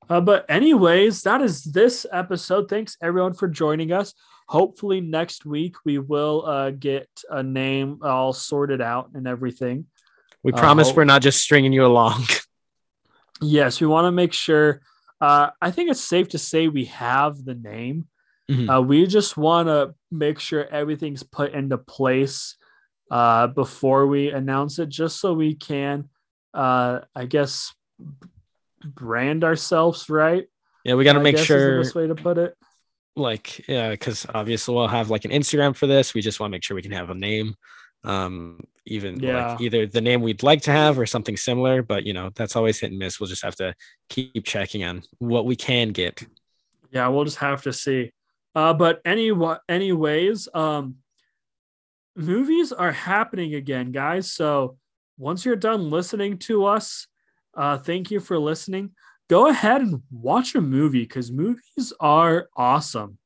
Uh, 0.08 0.22
but, 0.22 0.46
anyways, 0.48 1.24
that 1.24 1.42
is 1.42 1.64
this 1.64 2.06
episode. 2.12 2.70
Thanks, 2.70 2.96
everyone, 3.02 3.34
for 3.34 3.48
joining 3.48 3.92
us 3.92 4.14
hopefully 4.48 5.02
next 5.02 5.46
week 5.46 5.76
we 5.86 5.98
will 5.98 6.46
uh, 6.46 6.72
get 6.72 7.10
a 7.30 7.44
name 7.44 8.00
all 8.02 8.34
sorted 8.34 8.82
out 8.82 9.12
and 9.14 9.28
everything. 9.28 9.86
We 10.44 10.52
promise 10.52 10.90
uh, 10.90 10.94
we're 10.96 11.06
not 11.06 11.22
just 11.22 11.42
stringing 11.42 11.74
you 11.74 11.86
along. 11.86 12.26
yes, 13.42 13.80
we 13.80 13.88
want 13.88 14.06
to 14.06 14.12
make 14.12 14.34
sure. 14.34 14.82
Uh, 15.22 15.52
I 15.62 15.72
think 15.72 15.90
it's 15.90 16.02
safe 16.02 16.30
to 16.30 16.38
say 16.38 16.68
we 16.68 16.86
have 16.86 17.44
the 17.44 17.56
name. 17.56 18.08
Mm-hmm. 18.52 18.70
Uh, 18.70 18.82
we 18.82 19.08
just 19.08 19.38
want 19.38 19.70
to 19.70 19.96
make 20.12 20.40
sure 20.40 20.68
everything's 20.68 21.24
put 21.24 21.54
into 21.54 21.78
place 21.78 22.58
uh, 23.10 23.48
before 23.48 24.06
we 24.08 24.32
announce 24.32 24.80
it, 24.80 24.90
just 24.90 25.22
so 25.22 25.34
we 25.34 25.56
can, 25.56 26.10
uh, 26.54 27.00
I 27.16 27.26
guess, 27.26 27.74
brand 28.84 29.46
ourselves 29.46 30.10
right. 30.10 30.46
Yeah, 30.84 30.96
we 30.96 31.06
got 31.06 31.14
to 31.14 31.22
make 31.22 31.38
sure. 31.38 31.80
Is 31.80 31.88
the 31.88 31.88
best 31.88 31.96
way 31.96 32.08
to 32.08 32.16
put 32.16 32.38
it 32.38 32.58
like 33.16 33.68
yeah 33.68 33.92
because 33.92 34.26
obviously 34.34 34.74
we'll 34.74 34.88
have 34.88 35.10
like 35.10 35.26
an 35.26 35.32
instagram 35.32 35.76
for 35.76 35.88
this. 35.88 36.14
We 36.14 36.22
just 36.22 36.40
want 36.40 36.52
to 36.52 36.56
make 36.56 36.64
sure 36.64 36.76
we 36.76 36.82
can 36.82 36.92
have 36.92 37.10
a 37.10 37.16
name 37.16 37.56
um 38.06 38.60
even 38.86 39.20
yeah. 39.20 39.52
like 39.52 39.62
either 39.62 39.88
the 39.88 40.02
name 40.02 40.22
we'd 40.22 40.44
like 40.44 40.62
to 40.62 40.72
have 40.72 41.00
or 41.00 41.06
something 41.06 41.38
similar 41.38 41.82
but 41.82 42.04
you 42.06 42.12
know 42.12 42.32
that's 42.36 42.56
always 42.56 42.80
hit 42.80 42.92
and 42.92 43.00
miss. 43.00 43.20
We'll 43.20 43.30
just 43.30 43.44
have 43.44 43.56
to 43.58 43.74
keep 44.10 44.44
checking 44.46 44.84
on 44.84 45.04
what 45.20 45.46
we 45.46 45.56
can 45.56 45.90
get. 45.90 46.24
Yeah 46.92 47.08
we'll 47.08 47.26
just 47.26 47.38
have 47.38 47.62
to 47.64 47.74
see. 47.74 48.12
Uh 48.56 48.74
but 48.74 49.02
any 49.06 49.32
anyways 49.70 50.50
um 50.54 50.96
movies 52.16 52.72
are 52.72 52.92
happening 52.92 53.56
again 53.56 53.92
guys. 53.92 54.32
So 54.32 54.78
once 55.18 55.46
you're 55.46 55.56
done 55.56 55.90
listening 55.90 56.40
to 56.40 56.66
us 56.66 57.08
uh 57.56 57.78
thank 57.78 58.10
you 58.12 58.20
for 58.20 58.40
listening 58.40 58.92
go 59.30 59.48
ahead 59.48 59.82
and 59.82 60.04
watch 60.12 60.56
a 60.56 60.62
movie 60.62 61.04
because 61.04 61.32
movies 61.32 61.94
are 62.00 62.50
awesome. 62.56 63.18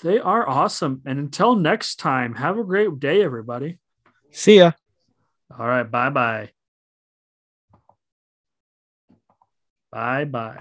They 0.00 0.18
are 0.18 0.48
awesome. 0.48 1.02
And 1.06 1.18
until 1.18 1.56
next 1.56 1.96
time, 1.96 2.34
have 2.34 2.58
a 2.58 2.64
great 2.64 2.98
day, 3.00 3.22
everybody. 3.22 3.78
See 4.30 4.58
ya. 4.58 4.72
All 5.58 5.66
right. 5.66 5.90
Bye 5.90 6.10
bye. 6.10 6.50
Bye 9.90 10.24
bye. 10.24 10.54